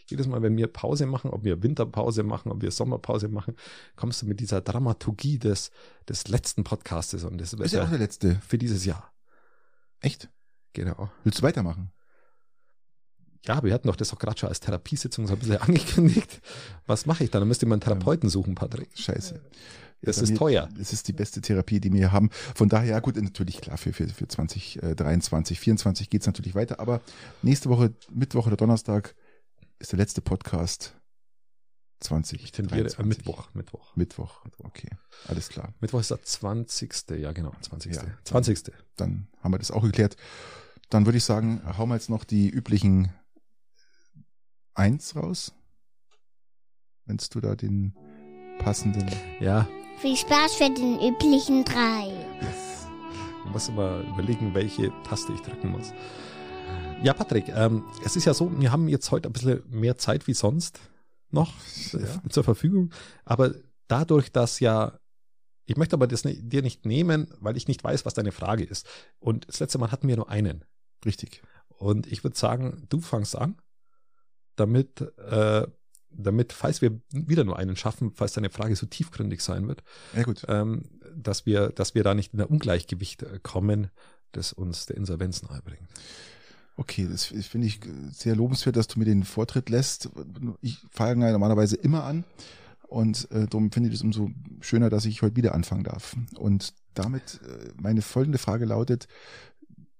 [0.08, 3.56] Jedes Mal, wenn wir Pause machen, ob wir Winterpause machen, ob wir Sommerpause machen,
[3.96, 5.72] kommst du mit dieser Dramaturgie des,
[6.08, 9.14] des letzten Podcastes und das ist ja auch der letzte für dieses Jahr.
[10.02, 10.30] Echt?
[10.74, 11.10] Genau.
[11.24, 11.92] Willst du weitermachen?
[13.48, 16.42] Ja, wir hatten doch das auch gerade schon als Therapiesitzung so ein bisschen angekündigt.
[16.86, 17.42] Was mache ich dann?
[17.42, 18.90] Dann müsste man einen Therapeuten suchen, Patrick.
[18.96, 19.42] Scheiße.
[20.02, 20.70] Das ist mir, teuer.
[20.78, 22.30] Das ist die beste Therapie, die wir haben.
[22.32, 26.80] Von daher, ja gut, natürlich klar, für, für, für 2023, 2024 geht's natürlich weiter.
[26.80, 27.02] Aber
[27.42, 29.16] nächste Woche, Mittwoch oder Donnerstag,
[29.80, 30.96] ist der letzte Podcast
[32.02, 32.44] 20.
[32.44, 33.96] Ich tendiere äh, Mittwoch, Mittwoch.
[33.96, 34.90] Mittwoch, okay,
[35.28, 35.74] alles klar.
[35.80, 36.94] Mittwoch ist der 20.
[37.18, 37.96] Ja, genau, 20.
[37.96, 38.64] Ja, 20.
[38.64, 40.18] Dann, dann haben wir das auch geklärt.
[40.90, 43.12] Dann würde ich sagen, hauen wir jetzt noch die üblichen
[44.76, 45.54] eins raus.
[47.06, 47.96] Wennst du da den
[48.60, 49.10] passenden.
[49.40, 49.68] Ja.
[50.00, 52.08] Viel Spaß für den üblichen drei.
[52.42, 52.88] Yes.
[53.44, 55.94] Du musst immer überlegen, welche Taste ich drücken muss.
[57.04, 60.28] Ja, Patrick, ähm, es ist ja so, wir haben jetzt heute ein bisschen mehr Zeit
[60.28, 60.80] wie sonst
[61.30, 61.54] noch
[61.92, 62.22] ja.
[62.30, 62.92] zur Verfügung.
[63.24, 63.54] Aber
[63.88, 64.98] dadurch, dass ja,
[65.66, 68.88] ich möchte aber das dir nicht nehmen, weil ich nicht weiß, was deine Frage ist.
[69.20, 70.66] Und das letzte Mal hatten wir nur einen.
[71.06, 71.44] Richtig.
[71.68, 73.58] Und ich würde sagen, du fangst an
[74.56, 75.68] damit, äh,
[76.10, 79.84] damit, falls wir wieder nur einen schaffen, falls deine Frage so tiefgründig sein wird,
[80.16, 80.26] ja.
[80.48, 80.84] Ähm,
[81.16, 83.90] dass wir, dass wir da nicht in ein Ungleichgewicht äh, kommen,
[84.32, 85.88] das uns der Insolvenz nahebringt.
[86.78, 87.80] Okay, das finde ich
[88.12, 90.10] sehr lobenswert, dass du mir den Vortritt lässt.
[90.60, 92.26] Ich fange normalerweise immer an
[92.88, 94.30] und äh, darum finde ich es umso
[94.60, 96.18] schöner, dass ich heute wieder anfangen darf.
[96.38, 99.08] Und damit äh, meine folgende Frage lautet,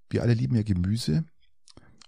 [0.10, 1.26] wir alle lieben ja Gemüse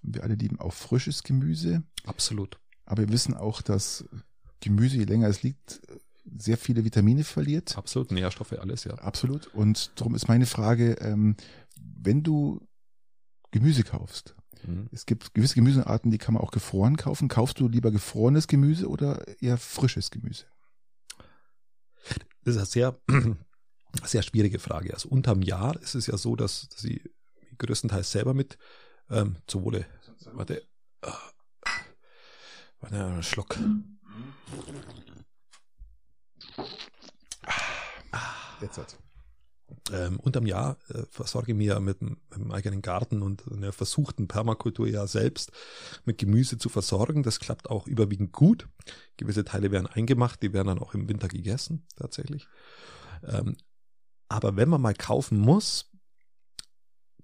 [0.02, 1.84] wir alle lieben auch frisches Gemüse.
[2.06, 2.60] Absolut.
[2.86, 4.06] Aber wir wissen auch, dass
[4.60, 5.82] Gemüse, je länger es liegt,
[6.38, 7.78] sehr viele Vitamine verliert.
[7.78, 8.94] Absolut, Nährstoffe, alles, ja.
[8.96, 9.48] Absolut.
[9.54, 11.36] Und darum ist meine Frage, ähm,
[11.80, 12.68] wenn du
[13.52, 14.88] Gemüse kaufst, mhm.
[14.92, 17.28] es gibt gewisse Gemüsearten, die kann man auch gefroren kaufen.
[17.28, 20.46] Kaufst du lieber gefrorenes Gemüse oder eher frisches Gemüse?
[22.44, 23.00] Das ist eine sehr,
[24.04, 24.94] sehr schwierige Frage.
[24.94, 27.02] Also unterm Jahr ist es ja so, dass sie
[27.58, 28.58] größtenteils selber mit
[29.10, 29.86] ähm, zu Wohle.
[30.34, 30.62] Warte.
[31.02, 31.12] Äh,
[32.80, 33.58] warte, einen Schluck.
[38.12, 38.98] Ah, jetzt hat.
[39.92, 44.28] ähm, unterm Jahr äh, versorge ich mich mit, mit dem eigenen Garten und einer versuchten
[44.28, 45.52] Permakultur ja selbst
[46.06, 47.24] mit Gemüse zu versorgen.
[47.24, 48.68] Das klappt auch überwiegend gut.
[49.18, 52.48] Gewisse Teile werden eingemacht, die werden dann auch im Winter gegessen, tatsächlich.
[53.24, 53.58] Ähm,
[54.30, 55.90] aber wenn man mal kaufen muss,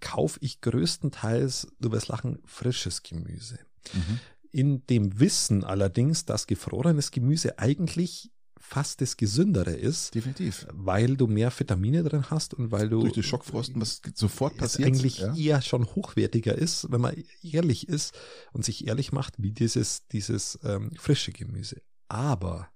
[0.04, 3.58] kaufe ich größtenteils, du wirst lachen, frisches Gemüse.
[3.94, 4.20] Mhm.
[4.52, 10.14] In dem Wissen allerdings, dass gefrorenes Gemüse eigentlich fast das Gesündere ist.
[10.14, 10.68] Definitiv.
[10.72, 13.00] Weil du mehr Vitamine drin hast und weil du.
[13.02, 14.88] Durch die Schockfrosten, was sofort passiert.
[14.88, 15.34] eigentlich ja?
[15.36, 18.14] eher schon hochwertiger ist, wenn man ehrlich ist
[18.52, 21.82] und sich ehrlich macht, wie dieses, dieses ähm, frische Gemüse.
[22.10, 22.70] Aber,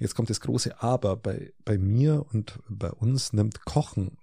[0.00, 4.16] jetzt kommt das große Aber, bei, bei mir und bei uns nimmt Kochen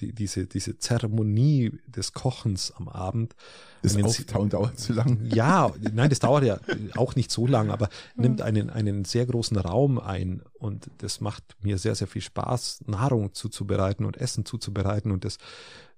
[0.00, 3.34] die, diese, diese Zeremonie des Kochens am Abend.
[3.82, 5.24] Das Auftauen dauert zu lang.
[5.26, 6.58] Ja, nein, das dauert ja
[6.96, 11.44] auch nicht so lang, aber nimmt einen, einen sehr großen Raum ein und das macht
[11.62, 15.38] mir sehr, sehr viel Spaß, Nahrung zuzubereiten und Essen zuzubereiten und das,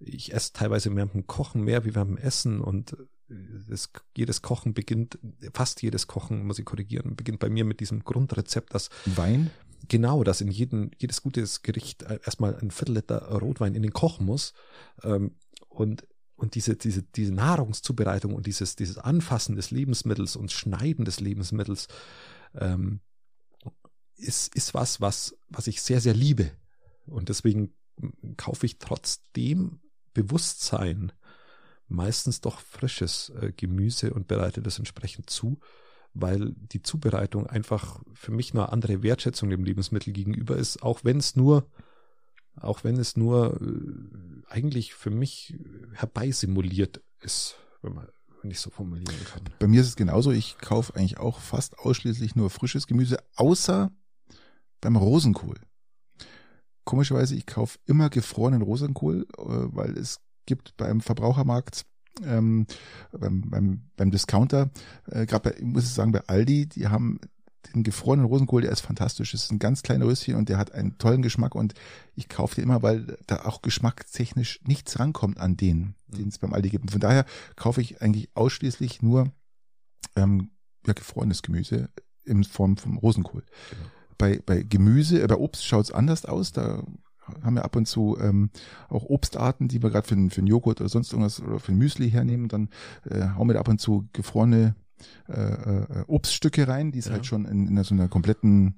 [0.01, 2.97] ich esse teilweise während dem Kochen mehr wie während dem Essen und
[3.69, 5.19] das, jedes Kochen beginnt,
[5.53, 9.51] fast jedes Kochen, muss ich korrigieren, beginnt bei mir mit diesem Grundrezept, dass Wein
[9.89, 13.93] genau, dass in jeden, jedes gutes Gericht äh, erstmal ein Viertel Liter Rotwein in den
[13.93, 14.53] kochen muss.
[15.03, 15.37] Ähm,
[15.69, 21.21] und, und diese, diese, diese Nahrungszubereitung und dieses, dieses Anfassen des Lebensmittels und Schneiden des
[21.21, 21.89] Lebensmittels
[22.55, 23.01] ähm,
[24.17, 26.51] ist, ist was, was, was ich sehr, sehr liebe.
[27.07, 27.75] Und deswegen
[28.37, 29.81] kaufe ich trotzdem
[30.13, 31.13] Bewusstsein
[31.89, 35.61] meistens doch frisches äh, Gemüse und bereite das entsprechend zu
[36.19, 41.19] weil die Zubereitung einfach für mich eine andere Wertschätzung dem Lebensmittel gegenüber ist, auch wenn
[41.19, 41.69] es nur,
[42.57, 45.59] auch wenn es nur äh, eigentlich für mich
[45.93, 48.09] herbeisimuliert ist, wenn man
[48.49, 49.43] ich so formulieren kann.
[49.59, 50.31] Bei mir ist es genauso.
[50.31, 53.91] Ich kaufe eigentlich auch fast ausschließlich nur frisches Gemüse, außer
[54.81, 55.57] beim Rosenkohl.
[56.85, 61.85] Komischerweise, ich kaufe immer gefrorenen Rosenkohl, äh, weil es gibt beim Verbrauchermarkt
[62.25, 62.67] ähm,
[63.13, 64.71] beim, beim, beim Discounter,
[65.11, 67.21] äh, gerade bei, ich muss ich sagen, bei Aldi, die haben
[67.75, 69.33] den gefrorenen Rosenkohl, der ist fantastisch.
[69.33, 71.75] Das ist ein ganz kleiner Röschen und der hat einen tollen Geschmack und
[72.15, 76.17] ich kaufe den immer, weil da auch geschmackstechnisch nichts rankommt an den, mhm.
[76.17, 76.85] den es beim Aldi gibt.
[76.85, 77.25] Und von daher
[77.57, 79.33] kaufe ich eigentlich ausschließlich nur
[80.17, 80.51] ähm,
[80.87, 81.91] ja, gefrorenes Gemüse
[82.25, 83.45] in Form vom Rosenkohl.
[83.71, 83.91] Genau.
[84.19, 86.53] Bei, bei Gemüse, äh, bei Obst schaut es anders aus.
[86.53, 86.83] Da
[87.47, 88.51] haben ja ab und zu ähm,
[88.89, 91.79] auch Obstarten, die wir gerade für, für einen Joghurt oder sonst irgendwas oder für ein
[91.79, 92.49] Müsli hernehmen.
[92.49, 92.69] Dann
[93.09, 94.75] äh, hauen wir da ab und zu gefrorene
[95.29, 97.13] äh, äh, Obststücke rein, die ist ja.
[97.13, 98.77] halt schon in, in so einer kompletten,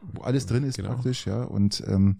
[0.00, 0.90] wo alles drin ist genau.
[0.90, 1.42] praktisch, ja.
[1.42, 2.16] Und ähm,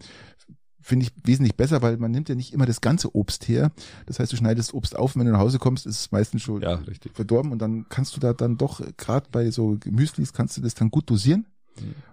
[0.81, 3.73] finde ich wesentlich besser, weil man nimmt ja nicht immer das ganze Obst her.
[4.07, 6.43] Das heißt, du schneidest Obst auf und wenn du nach Hause kommst, ist es meistens
[6.43, 6.81] schon ja,
[7.13, 10.75] verdorben und dann kannst du da dann doch, gerade bei so Müslis, kannst du das
[10.75, 11.47] dann gut dosieren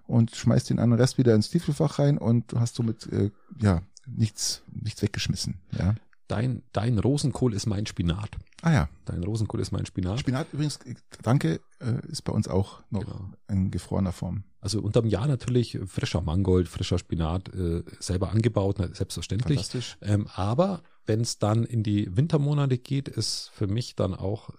[0.08, 3.32] und schmeißt den anderen Rest wieder ins Tiefelfach rein und du hast somit äh,
[3.62, 5.56] ja nichts nichts weggeschmissen.
[5.78, 5.96] Ja.
[6.28, 8.32] Dein, dein Rosenkohl ist mein Spinat.
[8.64, 8.90] Ah ja.
[9.06, 10.20] Dein Rosenkohl ist mein Spinat.
[10.20, 10.80] Spinat übrigens,
[11.22, 13.30] danke, äh, ist bei uns auch noch genau.
[13.48, 14.44] in gefrorener Form.
[14.60, 19.60] Also unterm Jahr natürlich frischer Mangold, frischer Spinat, äh, selber angebaut, selbstverständlich.
[19.60, 19.98] Fantastisch.
[20.02, 24.50] Ähm, aber wenn es dann in die Wintermonate geht, ist für mich dann auch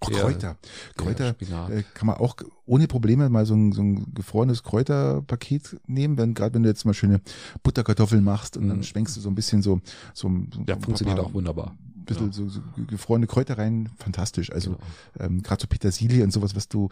[0.00, 0.56] Oh, Kräuter.
[0.96, 1.34] Kräuter
[1.70, 6.34] äh, kann man auch ohne Probleme mal so ein, so ein gefrorenes Kräuterpaket nehmen, wenn
[6.34, 7.20] gerade wenn du jetzt mal schöne
[7.62, 8.68] Butterkartoffeln machst und mm.
[8.68, 8.82] dann mhm.
[8.84, 9.80] schwenkst du so ein bisschen so
[10.14, 11.74] so, so ja, funktioniert auch wunderbar
[12.08, 12.32] bisschen ja.
[12.32, 14.52] so, so gefrorene Kräuter rein, fantastisch.
[14.52, 14.84] Also genau.
[15.20, 16.88] ähm, gerade so Petersilie und sowas, was du,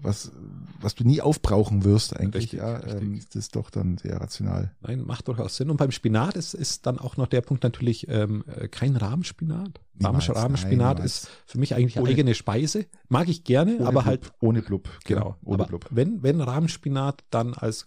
[0.00, 0.32] was,
[0.80, 3.02] was du nie aufbrauchen wirst eigentlich, richtig, ja, richtig.
[3.02, 4.72] Ähm, das ist doch dann sehr rational.
[4.80, 5.70] Nein, macht durchaus Sinn.
[5.70, 9.80] Und beim Spinat ist, ist dann auch noch der Punkt natürlich ähm, kein Rahmenspinat.
[10.00, 12.86] Niemals, Rahmenspinat nein, ist für mich eigentlich ohne, eigene Speise.
[13.08, 14.88] Mag ich gerne, aber Blub, halt ohne Blub.
[15.04, 15.36] Genau.
[15.44, 15.86] Ohne aber Blub.
[15.90, 17.86] Wenn, wenn Rahmenspinat dann als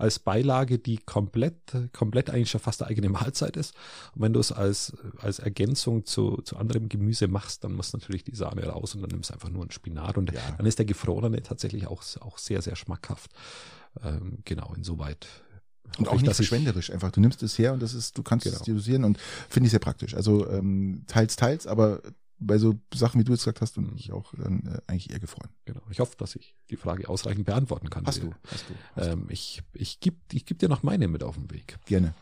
[0.00, 1.54] als Beilage, die komplett,
[1.92, 3.74] komplett eigentlich schon fast eine eigene Mahlzeit ist.
[4.14, 8.24] Und wenn du es als, als Ergänzung zu, zu anderem Gemüse machst, dann muss natürlich
[8.24, 10.40] die Sahne raus und dann nimmst du einfach nur ein Spinat und ja.
[10.56, 13.32] dann ist der gefrorene tatsächlich auch, auch sehr, sehr schmackhaft.
[14.02, 15.26] Ähm, genau, insoweit
[15.98, 17.10] und auch nicht verschwenderisch einfach.
[17.10, 18.56] Du nimmst es her und das ist, du kannst genau.
[18.56, 19.18] es dosieren und
[19.48, 20.14] finde ich sehr praktisch.
[20.14, 22.00] Also ähm, teils, teils, aber
[22.40, 25.20] bei so Sachen, wie du jetzt gesagt hast, und ich auch dann äh, eigentlich eher
[25.20, 25.50] gefreut.
[25.66, 25.82] Genau.
[25.90, 28.06] Ich hoffe, dass ich die Frage ausreichend beantworten kann.
[28.06, 28.74] Hast du, hast du.
[28.96, 29.32] Hast ähm, du.
[29.32, 31.78] Ich, ich gebe ich geb dir noch meine mit auf den Weg.
[31.86, 32.14] Gerne.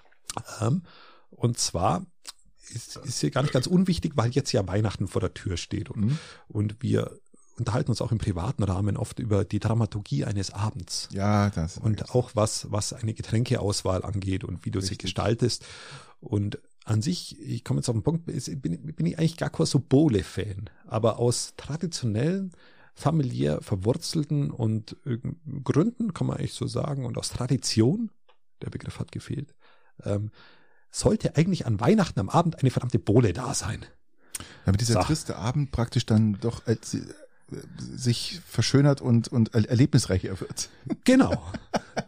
[0.60, 0.82] Ähm,
[1.30, 2.04] und zwar
[2.70, 5.90] ist, ist hier gar nicht ganz unwichtig, weil jetzt ja Weihnachten vor der Tür steht
[5.90, 6.18] und, mhm.
[6.48, 7.18] und wir
[7.58, 11.08] unterhalten uns auch im privaten Rahmen oft über die Dramaturgie eines Abends.
[11.12, 11.78] Ja, das.
[11.78, 14.98] Und auch was, was eine Getränkeauswahl angeht und wie du Richtig.
[14.98, 15.64] sie gestaltest.
[16.20, 16.58] Und
[16.88, 19.78] an sich, ich komme jetzt auf den Punkt, bin, bin ich eigentlich gar kein so
[19.78, 22.52] Bowle-Fan, aber aus traditionellen,
[22.94, 24.96] familiär verwurzelten und
[25.64, 28.10] Gründen, kann man eigentlich so sagen, und aus Tradition,
[28.62, 29.54] der Begriff hat gefehlt,
[30.04, 30.30] ähm,
[30.90, 33.84] sollte eigentlich an Weihnachten am Abend eine verdammte Bohle da sein.
[34.64, 35.00] Damit dieser So.
[35.02, 37.02] triste Abend praktisch dann doch als, äh,
[37.78, 40.68] sich verschönert und, und er- erlebnisreicher wird.
[41.04, 41.42] Genau.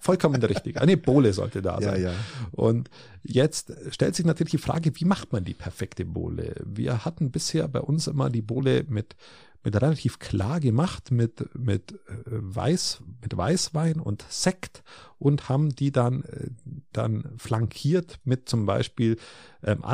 [0.01, 0.81] Vollkommen richtig.
[0.81, 2.03] Eine Bohle sollte da Ja, sein.
[2.03, 2.13] ja.
[2.53, 2.91] Und
[3.23, 6.55] jetzt stellt sich natürlich die Frage, wie macht man die perfekte Bohle?
[6.65, 9.17] Wir hatten bisher bei uns immer die Bohle mit,
[9.63, 11.97] mit relativ klar gemacht, mit, mit, äh,
[12.27, 14.83] Weiß, mit Weißwein und Sekt
[15.19, 16.49] und haben die dann, äh,
[16.93, 19.19] dann flankiert mit zum Beispiel
[19.63, 19.85] ähm,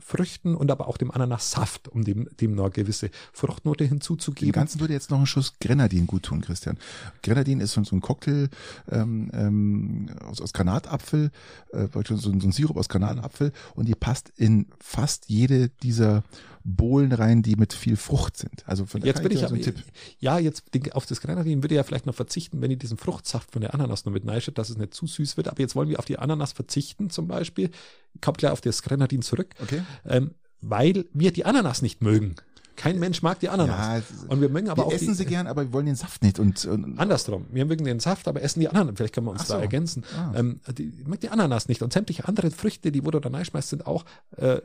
[0.00, 4.52] Ananasfrüchten und aber auch dem Ananassaft, um dem, dem noch gewisse Fruchtnote Dem hinzuzugeben.
[4.52, 6.78] Ganzen würde jetzt noch ein Schuss Grenadin gut tun, Christian.
[7.22, 8.48] Grenadin ist so ein Cocktail
[8.90, 11.30] ähm, ähm, aus, aus Granatapfel,
[11.72, 16.22] äh, so, so ein Sirup aus Granatapfel und die passt in fast jede dieser
[16.62, 18.66] Bohlen rein, die mit viel Frucht sind.
[18.66, 19.82] Also von Jetzt bin ich so Tipp.
[20.18, 23.50] ja, jetzt auf das Grenadin würde ich ja vielleicht noch verzichten, wenn ich diesen Fruchtsaft
[23.50, 25.48] von der Ananas noch mit reinschütte, dass es nicht zu süß wird.
[25.48, 27.70] Aber jetzt wollen wir auf die Ananas verzichten zum Beispiel.
[28.14, 29.82] Ich komme gleich auf das Grenadin zurück, Okay.
[30.04, 32.34] ähm, weil wir die Ananas nicht mögen.
[32.76, 33.76] Kein Mensch mag die Ananas.
[34.10, 35.96] Ja, und wir mögen aber wir auch essen die, sie gern, aber wir wollen den
[35.96, 37.46] Saft nicht und, und Andersrum.
[37.50, 38.94] Wir mögen den Saft, aber essen die Ananas.
[38.96, 39.54] Vielleicht können wir uns so.
[39.54, 40.02] da ergänzen.
[40.16, 40.32] Ah.
[40.34, 41.82] Ähm, die, mag die Ananas nicht.
[41.82, 44.06] Und sämtliche andere Früchte, die wo du da reinschmeißt, sind auch,
[44.36, 44.60] äh,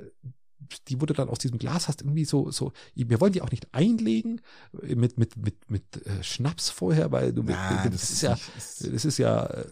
[0.87, 3.67] die wurde dann aus diesem Glas hast irgendwie so, so, wir wollen die auch nicht
[3.73, 4.41] einlegen
[4.81, 8.93] äh, mit, mit, mit, mit äh, Schnaps vorher, weil du, Nein, das, ist ja, nicht-
[8.93, 9.65] das ist ja, äh,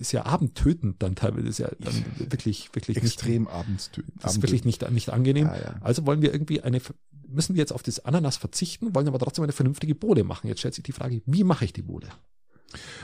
[0.00, 4.42] ist ja abendtötend dann teilweise, das ist ja dann wirklich, wirklich extrem nicht, das ist
[4.42, 5.46] wirklich nicht, nicht angenehm.
[5.46, 5.74] Ja, ja.
[5.80, 6.80] Also wollen wir irgendwie eine,
[7.28, 10.48] müssen wir jetzt auf das Ananas verzichten, wollen aber trotzdem eine vernünftige Bohle machen.
[10.48, 12.08] Jetzt stellt sich die Frage, wie mache ich die Bohle?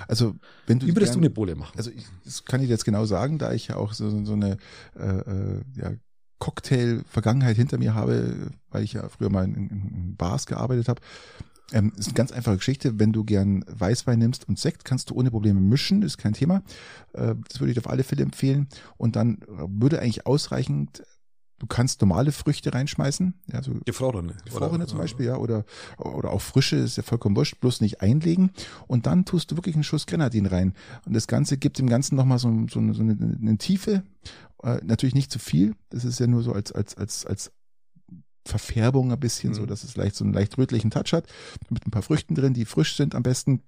[0.07, 0.35] Also
[0.67, 1.77] wenn du Wie würdest du gern- eine Bohle machen?
[1.77, 4.33] Also ich, das kann ich dir jetzt genau sagen, da ich ja auch so, so
[4.33, 4.59] eine
[4.95, 5.93] äh, ja,
[6.39, 11.01] Cocktail-Vergangenheit hinter mir habe, weil ich ja früher mal in, in, Bars gearbeitet habe.
[11.73, 12.99] Ähm, ist eine ganz einfache Geschichte.
[13.01, 16.63] Wenn du gern Weißwein nimmst und Sekt, kannst du ohne Probleme mischen, ist kein Thema.
[17.13, 18.69] Äh, das würde ich auf alle Fälle empfehlen.
[18.97, 21.03] Und dann äh, würde eigentlich ausreichend,
[21.59, 24.35] du kannst normale Früchte reinschmeißen, ja, so Gefrorene.
[24.45, 25.65] Gefrorene zum Beispiel, ja, oder,
[25.99, 28.51] oder auch frische, ist ja vollkommen wurscht, bloß nicht einlegen.
[28.87, 30.75] Und dann tust du wirklich einen Schuss Grenadin rein.
[31.05, 34.03] Und das Ganze gibt dem Ganzen nochmal so, so, so eine, eine Tiefe.
[34.63, 35.75] Äh, natürlich nicht zu viel.
[35.91, 37.53] Das ist ja nur so als, als, als, als
[38.47, 39.55] Verfärbung ein bisschen, Mhm.
[39.55, 41.27] so dass es leicht so einen leicht rötlichen Touch hat.
[41.69, 43.63] Mit ein paar Früchten drin, die frisch sind am besten.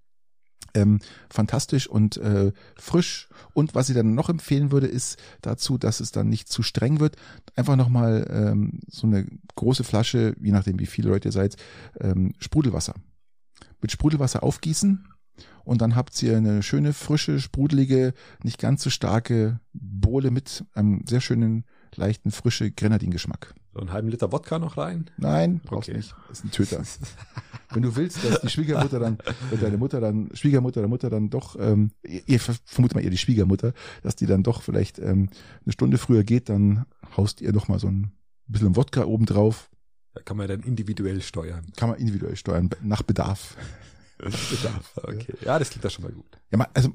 [0.74, 1.00] Ähm,
[1.30, 3.28] fantastisch und äh, frisch.
[3.54, 7.00] Und was ich dann noch empfehlen würde, ist dazu, dass es dann nicht zu streng
[7.00, 7.16] wird.
[7.54, 11.56] Einfach nochmal ähm, so eine große Flasche, je nachdem wie viele Leute ihr seid,
[12.00, 12.94] ähm, Sprudelwasser.
[13.80, 15.08] Mit Sprudelwasser aufgießen
[15.64, 21.04] und dann habt ihr eine schöne, frische, sprudelige, nicht ganz so starke Bohle mit einem
[21.06, 23.54] sehr schönen, leichten, frische Grenadingeschmack.
[23.74, 25.10] So einen halben Liter Wodka noch rein.
[25.18, 25.98] Nein, brauchst Okay.
[25.98, 26.14] nicht.
[26.28, 26.82] Das ist ein Töter.
[27.72, 29.18] Wenn du willst, dass die Schwiegermutter dann,
[29.50, 33.18] wenn deine Mutter dann, Schwiegermutter oder Mutter dann doch, ähm, ihr, vermutet mal ihr die
[33.18, 35.28] Schwiegermutter, dass die dann doch vielleicht ähm,
[35.66, 36.86] eine Stunde früher geht, dann
[37.18, 38.12] haust ihr noch mal so ein
[38.46, 39.68] bisschen Wodka oben drauf.
[40.14, 41.66] Da kann man dann individuell steuern.
[41.76, 43.54] Kann man individuell steuern, nach Bedarf.
[44.96, 45.34] Okay.
[45.44, 46.38] Ja, das klingt doch schon mal gut.
[46.50, 46.90] Ja, also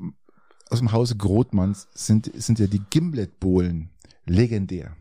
[0.70, 3.90] aus dem Hause Grothmanns sind, sind ja die Gimlet-Bohlen
[4.26, 4.96] legendär.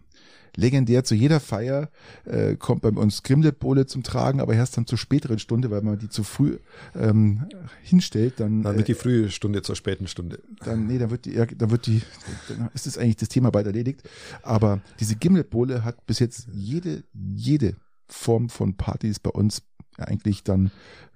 [0.55, 1.89] Legendär zu jeder Feier
[2.27, 5.99] äh, kommt bei uns Gimlet-Bowle zum Tragen, aber erst dann zur späteren Stunde, weil man
[5.99, 6.59] die zu früh
[6.95, 7.47] ähm,
[7.83, 10.43] hinstellt, dann, Dann äh, wird die frühe Stunde zur späten Stunde.
[10.63, 12.03] dann nee, dann wird die, ja, dann wird die,
[12.49, 14.03] dann ist es eigentlich das Thema bald erledigt.
[14.43, 17.77] Aber diese Gimlet-Bowle hat bis jetzt jede, jede
[18.09, 19.63] Form von Partys bei uns
[20.09, 20.71] eigentlich dann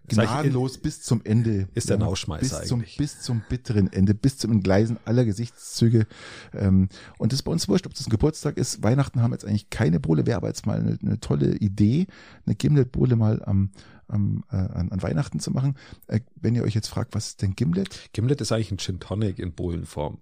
[0.09, 1.69] gnadenlos bis zum Ende.
[1.75, 2.97] ist der Rauschmeißer bis zum, eigentlich.
[2.97, 6.07] bis zum bitteren Ende, bis zum Entgleisen aller Gesichtszüge.
[6.53, 6.89] Ähm,
[7.19, 8.83] und das ist bei uns wurscht, ob das ein Geburtstag ist.
[8.83, 12.07] Weihnachten haben wir jetzt eigentlich keine Bohle, wäre aber jetzt mal eine, eine tolle Idee,
[12.47, 13.71] eine Gimlet-Bohle mal am,
[14.09, 15.77] am, äh, an, an Weihnachten zu machen.
[16.07, 18.11] Äh, wenn ihr euch jetzt fragt, was ist denn Gimlet?
[18.13, 20.19] Gimlet ist eigentlich ein Gin Tonic in Bohlenform.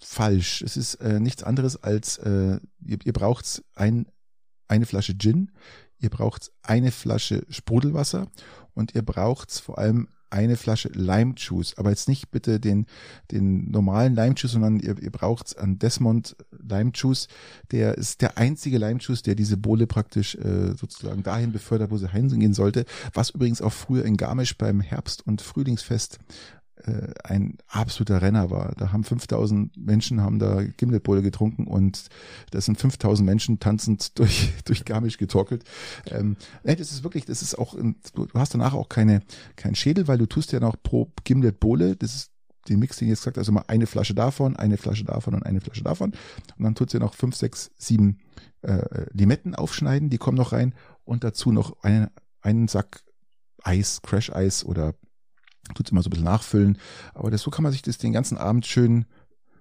[0.00, 0.62] falsch.
[0.62, 4.06] Es ist äh, nichts anderes als, äh, ihr, ihr braucht ein,
[4.68, 5.50] eine Flasche Gin,
[6.00, 8.26] ihr braucht eine Flasche Sprudelwasser
[8.74, 12.86] und ihr braucht vor allem eine Flasche Lime Juice, aber jetzt nicht bitte den,
[13.32, 17.26] den normalen Lime Juice, sondern ihr, ihr braucht an Desmond Lime Juice.
[17.72, 21.98] Der ist der einzige Lime Juice, der diese Bohle praktisch äh, sozusagen dahin befördert, wo
[21.98, 22.84] sie hingehen sollte.
[23.12, 26.18] Was übrigens auch früher in Garmisch beim Herbst- und Frühlingsfest
[26.84, 28.72] äh, ein absoluter Renner war.
[28.76, 32.08] Da haben 5000 Menschen haben da Gimletbowle getrunken und
[32.50, 35.64] das sind 5000 Menschen tanzend durch, durch Garmisch getorkelt.
[36.06, 39.20] Ähm, nee, das ist wirklich, das ist auch, ein, du hast danach auch keine,
[39.56, 42.30] kein Schädel, weil du tust ja noch pro Gimletbowle, das ist
[42.68, 45.44] den Mix, den ich jetzt gesagt also mal eine Flasche davon, eine Flasche davon und
[45.44, 46.12] eine Flasche davon.
[46.56, 48.18] Und dann tut sie noch fünf, sechs, sieben
[48.62, 50.74] äh, Limetten aufschneiden, die kommen noch rein
[51.04, 52.08] und dazu noch einen,
[52.42, 53.02] einen Sack
[53.62, 54.94] Eis, Crash-Eis oder
[55.74, 56.78] tut's immer so ein bisschen nachfüllen.
[57.14, 59.06] Aber das, so kann man sich das den ganzen Abend schön,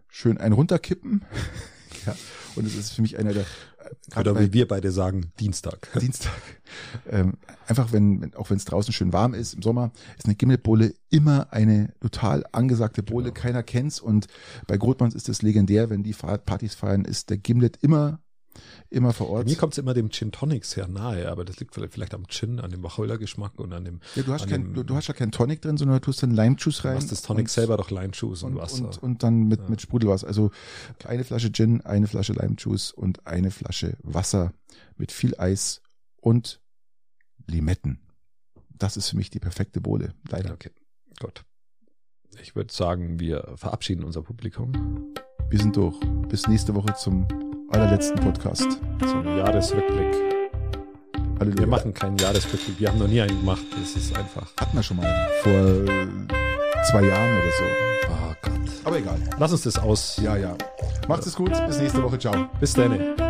[0.07, 1.23] schön ein runterkippen.
[2.05, 2.15] Ja.
[2.55, 5.89] Und es ist für mich einer der, äh, Oder bei wie wir beide sagen, Dienstag.
[5.99, 6.31] Dienstag,
[7.09, 7.33] ähm,
[7.67, 10.93] einfach wenn, wenn auch wenn es draußen schön warm ist im Sommer, ist eine Gimmelbowle
[11.09, 13.31] immer eine total angesagte Bowle.
[13.31, 13.41] Genau.
[13.41, 14.27] Keiner kennt's und
[14.67, 18.19] bei Grotmanns ist es legendär, wenn die Partys feiern, ist der Gimlet immer,
[18.89, 19.47] immer vor Bei Ort.
[19.47, 22.59] mir kommt es immer dem Gin Tonic sehr nahe, aber das liegt vielleicht, am Gin,
[22.59, 25.13] an dem Wacholdergeschmack und an dem, Ja, du hast, kein, dem du, du hast ja
[25.13, 26.95] kein Tonic drin, sondern du tust dann Lime-Juice rein.
[26.97, 28.85] was das Tonic und, selber doch Lime-Juice und, und, Wasser.
[28.85, 29.69] und, und dann mit, Ja.
[29.69, 30.27] mit Sprudelwasser.
[30.27, 30.51] Also
[31.05, 34.53] eine Flasche Gin, eine Flasche Lime-Juice und eine Flasche Wasser
[34.97, 35.81] mit viel Eis
[36.17, 36.59] und
[37.47, 37.99] Limetten.
[38.69, 40.13] Das ist für mich die perfekte Bowle.
[40.29, 40.53] Leider.
[40.53, 40.71] okay,
[41.19, 41.43] gut.
[42.41, 44.71] Ich würde sagen, wir verabschieden unser Publikum
[45.49, 45.99] Wir sind durch.
[46.29, 47.27] Bis nächste Woche zum
[47.71, 48.67] allerletzten Podcast.
[49.07, 50.15] zum Jahresrückblick.
[51.39, 51.59] Halleluja.
[51.59, 53.63] Wir machen keinen Jahresrückblick, wir haben noch nie einen gemacht.
[53.79, 54.47] Das ist einfach.
[54.59, 56.07] Hatten wir schon mal vor äh,
[56.89, 57.63] zwei Jahren oder so.
[58.09, 58.71] Oh Gott.
[58.83, 59.19] Aber egal.
[59.37, 60.19] Lass uns das aus.
[60.21, 60.55] Ja, ja.
[61.07, 61.51] Macht es gut.
[61.67, 62.17] Bis nächste Woche.
[62.19, 62.49] Ciao.
[62.59, 63.28] Bis dann.